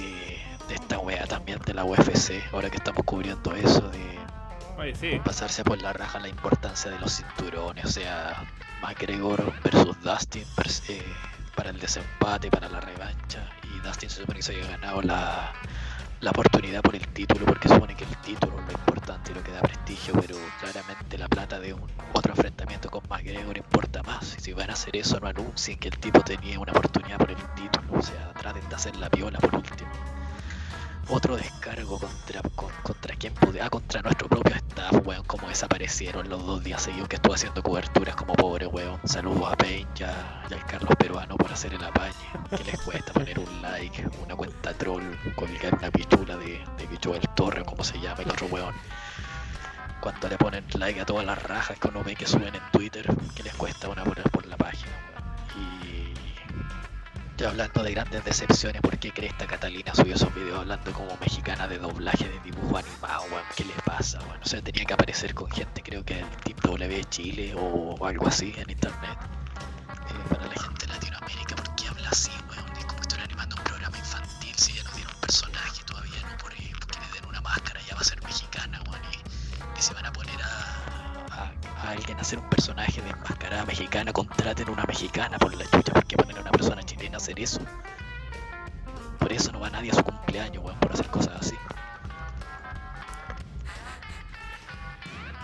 de 0.68 0.76
esta 0.76 0.98
wea 1.00 1.26
también 1.28 1.60
de 1.66 1.74
la 1.74 1.84
UFC, 1.86 2.42
ahora 2.54 2.70
que 2.70 2.78
estamos 2.78 3.04
cubriendo 3.06 3.54
eso 3.54 3.82
de 3.90 4.18
Pasarse 5.26 5.64
por 5.66 5.82
la 5.82 5.92
raja 5.92 6.20
la 6.20 6.30
importancia 6.30 6.90
de 6.90 6.98
los 7.00 7.18
cinturones, 7.18 7.84
o 7.84 7.90
sea, 7.90 8.46
McGregor 8.82 9.54
versus 9.62 10.02
Dustin, 10.02 10.46
eh, 10.88 11.04
para 11.54 11.72
el 11.72 11.80
desempate, 11.80 12.50
para 12.50 12.70
la 12.70 12.80
revancha. 12.80 13.46
Y 13.64 13.80
Dustin 13.86 14.10
se 14.10 14.22
supone 14.22 14.38
que 14.38 14.44
se 14.44 14.54
había 14.54 14.68
ganado 14.68 15.02
la, 15.02 15.52
la 16.22 16.30
oportunidad 16.30 16.82
por 16.82 16.96
el 16.96 17.06
título, 17.10 17.46
porque 17.46 17.68
supone 17.68 17.94
que 17.94 18.06
el 18.06 18.16
título 18.22 18.58
es 18.58 18.68
lo 18.68 18.72
importante 18.72 19.32
y 19.32 19.36
lo 19.36 19.44
que 19.44 19.52
da 19.52 19.62
prestigio, 19.62 20.14
pero 20.14 20.38
claramente 20.62 21.18
la 21.18 21.28
plata 21.28 21.60
de 21.60 21.74
un 21.74 21.92
otro 22.14 22.32
enfrentamiento 22.32 22.90
con 22.90 23.04
McGregor 23.10 23.58
importa 23.58 24.02
más. 24.04 24.38
Si 24.40 24.54
van 24.54 24.70
a 24.70 24.74
hacer 24.74 24.96
eso, 24.96 25.20
no 25.20 25.28
anuncien 25.28 25.78
que 25.78 25.90
el 25.90 25.98
tipo 25.98 26.22
tenía 26.22 26.58
una 26.58 26.72
oportunidad 26.72 27.18
por 27.18 27.32
el 27.32 27.54
título, 27.54 28.00
o 28.00 28.02
sea, 28.02 28.32
traten 28.34 28.68
de 28.70 28.76
hacer 28.76 28.96
la 28.96 29.10
piola 29.10 29.40
por 29.40 29.56
último 29.56 30.19
otro 31.10 31.36
descargo 31.36 32.00
contra, 32.00 32.42
contra 32.84 33.16
quien 33.16 33.34
pude, 33.34 33.62
ah, 33.62 33.70
contra 33.70 34.02
nuestro 34.02 34.28
propio 34.28 34.56
staff, 34.56 34.94
weón, 35.06 35.24
como 35.26 35.50
desaparecieron 35.50 36.30
los 36.30 36.46
dos 36.46 36.64
días 36.64 36.84
seguidos 36.84 37.08
que 37.08 37.16
estuve 37.16 37.36
haciendo 37.36 37.64
coberturas 37.64 38.16
como 38.16 38.34
pobre, 38.36 38.68
weón. 38.68 39.00
Saludos 39.06 39.52
a 39.52 39.56
Pain 39.56 39.88
y, 40.00 40.04
al 40.04 40.66
Carlos 40.68 40.94
Peruano 40.98 41.36
por 41.36 41.52
hacer 41.52 41.74
el 41.74 41.84
apañe. 41.84 42.14
Que 42.56 42.64
les 42.64 42.80
cuesta 42.82 43.12
poner 43.12 43.40
un 43.40 43.62
like, 43.62 44.08
una 44.24 44.36
cuenta 44.36 44.74
troll, 44.74 45.04
colgar 45.36 45.76
una 45.76 45.90
pichula 45.90 46.38
de, 46.38 46.64
de 46.78 47.16
el 47.16 47.30
Torre, 47.36 47.66
como 47.66 47.84
se 47.84 48.00
llama 48.00 48.22
el 48.22 48.30
otro 48.30 48.48
weón. 48.48 48.76
Cuando 50.02 50.30
le 50.30 50.38
ponen 50.38 50.64
like 50.76 51.02
a 51.02 51.06
todas 51.06 51.26
las 51.26 51.42
rajas 51.42 51.78
que 51.80 51.88
uno 51.88 52.04
ve 52.04 52.16
que 52.16 52.26
suben 52.26 52.56
en 52.56 52.72
Twitter, 52.72 53.06
que 53.36 53.44
les 53.44 53.54
cuesta 53.56 53.90
una 53.90 54.04
poner 54.04 54.30
por 54.30 54.46
la 54.46 54.58
página. 54.58 54.92
Y 55.56 56.09
hablando 57.46 57.84
de 57.84 57.92
grandes 57.92 58.24
decepciones, 58.26 58.82
¿por 58.82 58.98
qué 58.98 59.14
esta 59.16 59.48
Catalina 59.48 59.94
subió 59.96 60.16
esos 60.16 60.34
videos 60.36 60.60
hablando 60.60 60.92
como 60.92 61.16
mexicana 61.18 61.68
de 61.68 61.78
doblaje 61.78 62.28
de 62.28 62.40
dibujo 62.42 62.78
animado, 62.78 63.24
weón? 63.32 63.44
¿Qué 63.56 63.64
le 63.64 63.74
pasa, 63.86 64.20
bueno 64.20 64.42
O 64.44 64.48
sea, 64.48 64.62
tenía 64.62 64.84
que 64.86 64.94
aparecer 64.94 65.34
con 65.34 65.50
gente, 65.50 65.82
creo 65.82 66.04
que 66.04 66.20
el 66.20 66.28
Team 66.44 66.58
W 66.62 67.04
Chile 67.06 67.54
o 67.56 68.06
algo 68.06 68.28
así 68.28 68.54
en 68.58 68.70
internet. 68.70 69.18
Eh, 70.10 70.30
para 70.30 70.46
la 70.48 70.62
gente 70.62 70.86
de 70.86 70.94
Latinoamérica, 70.94 71.56
¿por 71.56 71.76
qué 71.76 71.88
habla 71.88 72.10
así, 72.10 72.32
weón? 72.50 72.78
Es 72.78 72.86
como 72.86 73.02
estoy 73.02 73.20
animando 73.22 73.56
un 73.56 73.64
programa 73.64 73.98
infantil, 73.98 74.56
si 74.56 74.74
ya 74.74 74.84
no 74.84 74.92
dieron 74.92 75.14
personaje 75.22 75.84
todavía, 75.86 76.22
no 76.30 76.38
por, 76.38 76.52
porque 76.52 77.00
le 77.00 77.14
den 77.14 77.26
una 77.30 77.42
máscara, 77.42 77.80
ya 77.88 77.96
va 77.96 78.02
a 78.02 78.04
ser 78.04 78.22
mexicana, 78.24 78.82
weón. 78.90 79.02
Y, 79.78 79.82
se 79.82 79.94
van 79.94 80.06
a 80.06 80.12
poner 80.12 80.39
a, 81.90 81.92
alguien 81.94 82.18
a 82.18 82.22
hacer 82.22 82.40
un 82.40 82.50
personaje 82.50 83.02
de 83.02 83.10
enmascarada 83.10 83.66
mexicana, 83.66 84.14
contraten 84.14 84.70
una 84.70 84.84
mexicana 84.84 85.38
por 85.38 85.56
la 85.56 85.66
chucha, 85.66 85.94
porque 85.94 86.16
ponen 86.16 86.38
a 86.38 86.42
una 86.42 86.52
persona 86.52 86.84
chilena 86.84 87.16
a 87.16 87.18
hacer 87.18 87.40
eso. 87.40 87.60
Por 89.18 89.34
eso 89.34 89.52
no 89.52 89.60
va 89.60 89.70
nadie 89.70 89.92
a 89.92 89.96
su 89.96 90.04
cumpleaños, 90.04 90.64
weón, 90.64 90.80
por 90.80 90.94
hacer 90.94 91.08
cosas 91.08 91.36
así. 91.40 91.56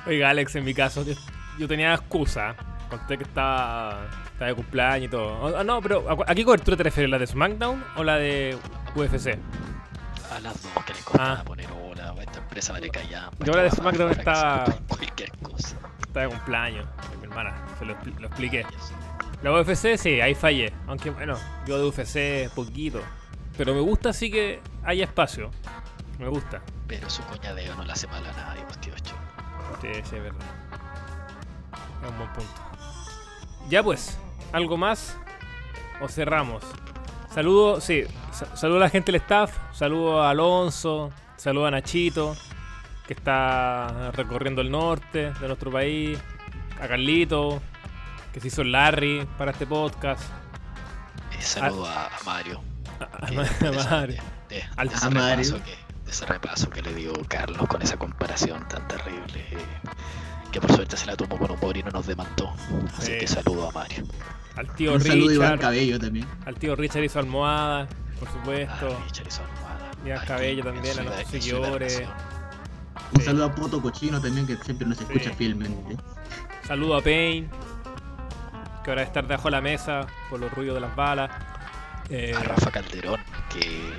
Oiga, 0.05 0.29
Alex, 0.29 0.55
en 0.55 0.63
mi 0.63 0.73
caso, 0.73 1.03
yo, 1.57 1.67
tenía 1.67 1.93
excusa. 1.93 2.55
Conté 2.89 3.17
que 3.17 3.23
estaba, 3.23 4.05
estaba, 4.31 4.49
de 4.49 4.55
cumpleaños 4.55 5.07
y 5.07 5.09
todo. 5.09 5.57
Ah, 5.57 5.63
no, 5.63 5.81
pero 5.81 6.05
¿a, 6.27 6.35
qué 6.35 6.45
cobertura 6.45 6.77
te 6.77 6.83
refieres? 6.83 7.09
¿La 7.09 7.17
de 7.17 7.25
SmackDown 7.25 7.83
o 7.95 8.03
la 8.03 8.17
de 8.17 8.55
UFC? 8.95 9.39
A 10.31 10.39
las 10.39 10.61
dos 10.61 10.85
que 10.85 10.93
le 10.93 10.99
costaba 10.99 11.39
ah. 11.39 11.43
poner 11.43 11.67
hola, 11.71 12.13
esta 12.21 12.39
empresa 12.39 12.73
vale 12.73 12.89
callar. 12.89 13.31
Yo 13.39 13.53
la 13.53 13.63
de 13.63 13.71
SmackDown 13.71 14.11
estaba. 14.11 14.65
Cualquier 14.87 15.31
cosa. 15.39 15.75
De 16.22 16.30
cumpleaños, 16.30 16.88
mi 17.20 17.28
hermana, 17.28 17.53
se 17.78 17.86
lo, 17.86 17.93
lo 18.20 18.28
expliqué. 18.28 18.66
La 19.43 19.51
UFC 19.51 19.97
sí, 19.97 20.22
ahí 20.22 20.34
fallé. 20.34 20.72
Aunque 20.88 21.09
bueno, 21.09 21.38
yo 21.68 21.78
de 21.78 21.86
UFC 21.86 22.53
poquito. 22.55 23.01
Pero 23.57 23.74
me 23.74 23.82
gusta 23.82 24.13
sí 24.13 24.32
que 24.32 24.61
haya 24.84 25.03
espacio. 25.03 25.51
Me 26.18 26.30
gusta. 26.30 26.61
Pero 26.88 27.09
su 27.09 27.22
coñadeo 27.24 27.76
no 27.76 27.84
le 27.84 27.91
hace 27.91 28.07
mal 28.07 28.26
a 28.26 28.32
nadie, 28.32 28.63
pues 28.63 28.80
tío 28.80 28.93
Sí, 29.82 29.89
sí, 30.03 30.16
es 30.16 30.24
verdad. 30.24 30.39
Es 32.01 32.09
un 32.09 32.18
buen 32.18 32.30
punto. 32.34 32.61
Ya 33.70 33.84
pues, 33.84 34.18
¿algo 34.53 34.78
más? 34.78 35.18
¿O 36.01 36.07
cerramos? 36.07 36.63
Saludo, 37.34 37.82
sí, 37.82 38.03
saludo 38.53 38.78
a 38.78 38.82
la 38.82 38.89
gente 38.89 39.11
del 39.11 39.20
staff, 39.20 39.57
saludo 39.74 40.24
a 40.24 40.30
Alonso, 40.30 41.11
saludo 41.36 41.66
a 41.66 41.72
Nachito, 41.72 42.38
que 43.08 43.14
está 43.14 44.12
recorriendo 44.12 44.62
el 44.62 44.72
norte 44.72 45.32
de 45.32 45.47
nuestro 45.47 45.72
país, 45.72 46.18
a 46.80 46.88
Carlito, 46.88 47.62
que 48.34 48.39
se 48.39 48.47
hizo 48.47 48.64
Larry 48.64 49.28
para 49.38 49.51
este 49.51 49.66
podcast. 49.66 50.24
Y 51.38 51.41
saludo 51.41 51.88
a, 51.88 52.10
Mario. 52.26 52.62
A, 53.22 53.89
Mario. 53.89 54.22
De, 54.49 54.58
ese 54.58 55.10
Repaso 55.10 55.64
que, 55.64 55.76
ese 56.08 56.26
repaso 56.26 56.70
que 56.70 56.82
le 56.82 56.93
dio 56.93 57.14
Carlos 57.28 57.68
con 57.68 57.82
esa 57.82 57.97
comparación 57.97 58.66
tan 58.68 58.88
terrible. 58.88 59.45
Eh, 59.51 59.58
que 60.51 60.62
por 60.62 60.72
suerte 60.72 60.95
se 60.95 61.06
la 61.06 61.18
tomó 61.18 61.38
con 61.38 61.51
humor 61.51 61.76
y 61.76 61.84
no 61.84 61.91
nos 61.91 62.08
demandó. 62.08 62.53
Así 62.97 63.18
que 63.18 63.28
saludo 63.28 63.70
a 63.70 63.72
Mario. 63.72 64.06
Al 64.56 64.74
tío 64.76 64.97
Richard. 64.97 65.12
Saludo 65.12 65.60
Cabello 65.60 65.99
también. 65.99 66.26
Al 66.45 66.56
tío 66.56 66.76
Richard 66.76 67.03
hizo 67.03 67.20
almohada, 67.20 67.88
por 68.20 68.32
supuesto. 68.32 68.97
Ah, 68.97 69.03
Richard 69.06 69.28
hizo 69.28 69.41
almohada. 69.43 69.91
Y 70.06 70.12
a 70.12 70.26
Cabello 70.26 70.64
también, 70.64 70.99
a 70.99 71.03
los 71.03 71.28
seguidores. 71.28 72.03
Un 73.14 73.22
saludo 73.22 73.45
a 73.45 73.56
Poto 73.56 73.82
Cochino 73.82 74.20
también, 74.22 74.45
que 74.47 74.58
siempre 74.58 74.88
nos 74.88 74.99
escucha 74.99 75.32
fielmente. 75.34 75.97
Saludo 76.68 76.97
a 76.97 77.01
Payne 77.01 77.49
que 78.86 78.91
ahora 78.91 79.01
estar 79.01 79.28
debajo 79.28 79.47
de 79.47 79.51
la 79.51 79.62
mesa 79.62 80.06
por 80.30 80.39
los 80.39 80.51
ruidos 80.51 80.76
de 80.76 80.82
las 80.82 80.95
balas. 80.95 81.32
Eh, 82.10 82.36
a 82.38 82.43
Rafa 82.43 82.70
Calderón, 82.70 83.20
que, 83.49 83.91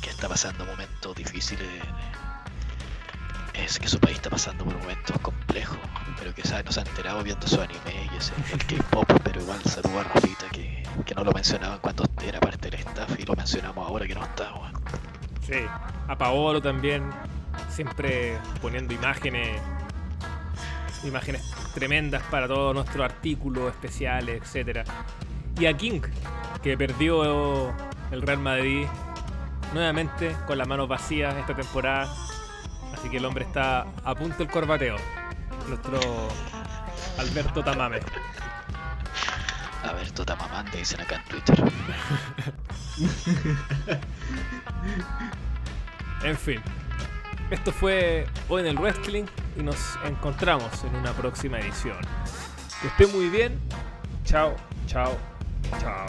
que 0.00 0.10
está 0.10 0.28
pasando 0.28 0.64
momentos 0.64 1.16
difíciles. 1.16 1.68
Es 3.54 3.76
que 3.80 3.88
su 3.88 3.98
país 3.98 4.16
está 4.18 4.30
pasando 4.30 4.64
por 4.64 4.78
momentos 4.78 5.18
complejos, 5.20 5.78
pero 6.16 6.32
que 6.32 6.42
¿sabe? 6.46 6.62
no 6.62 6.70
se 6.70 6.78
ha 6.78 6.84
enterado 6.84 7.24
viendo 7.24 7.44
su 7.48 7.60
anime 7.60 8.08
y 8.12 8.16
ese, 8.16 8.32
el 8.52 8.64
K-pop, 8.64 9.10
pero 9.24 9.40
igual 9.40 9.60
saludo 9.64 9.98
a 9.98 10.04
Rafita 10.04 10.48
que, 10.52 10.84
que 11.04 11.14
no 11.16 11.24
lo 11.24 11.32
mencionaban 11.32 11.80
cuando 11.80 12.04
era 12.22 12.38
parte 12.38 12.70
del 12.70 12.78
staff 12.78 13.18
y 13.18 13.24
lo 13.24 13.34
mencionamos 13.34 13.84
ahora 13.84 14.06
que 14.06 14.14
no 14.14 14.22
está. 14.22 14.52
Bueno. 14.52 14.80
Sí, 15.44 15.64
a 16.06 16.16
Paolo 16.16 16.62
también, 16.62 17.10
siempre 17.70 18.38
poniendo 18.60 18.94
imágenes 18.94 19.60
imágenes 21.04 21.42
tremendas 21.74 22.22
para 22.24 22.48
todos 22.48 22.74
nuestros 22.74 23.04
artículos 23.04 23.70
especiales, 23.70 24.42
etcétera. 24.42 24.84
Y 25.58 25.66
a 25.66 25.76
King, 25.76 26.00
que 26.62 26.76
perdió 26.76 27.72
el 28.10 28.22
Real 28.22 28.38
Madrid 28.38 28.86
nuevamente 29.72 30.34
con 30.46 30.58
las 30.58 30.66
manos 30.66 30.88
vacías 30.88 31.36
esta 31.36 31.54
temporada. 31.54 32.12
Así 32.92 33.08
que 33.08 33.18
el 33.18 33.24
hombre 33.24 33.44
está 33.44 33.86
a 34.04 34.14
punto 34.14 34.38
del 34.38 34.48
corbateo. 34.48 34.96
Nuestro 35.68 36.00
Alberto 37.18 37.62
Tamame. 37.62 38.00
Alberto 39.82 40.24
Tamamante 40.24 40.78
dicen 40.78 41.00
acá 41.00 41.16
en 41.16 41.24
Twitter. 41.24 41.58
en 46.24 46.36
fin. 46.36 46.60
Esto 47.50 47.72
fue 47.72 48.26
hoy 48.50 48.60
en 48.60 48.68
el 48.68 48.78
wrestling 48.78 49.24
y 49.58 49.62
nos 49.62 49.98
encontramos 50.04 50.84
en 50.84 50.94
una 50.96 51.12
próxima 51.12 51.58
edición. 51.58 51.96
Que 52.82 52.88
esté 52.88 53.06
muy 53.06 53.30
bien. 53.30 53.58
Chao, 54.24 54.54
chao, 54.86 55.16
chao. 55.80 56.06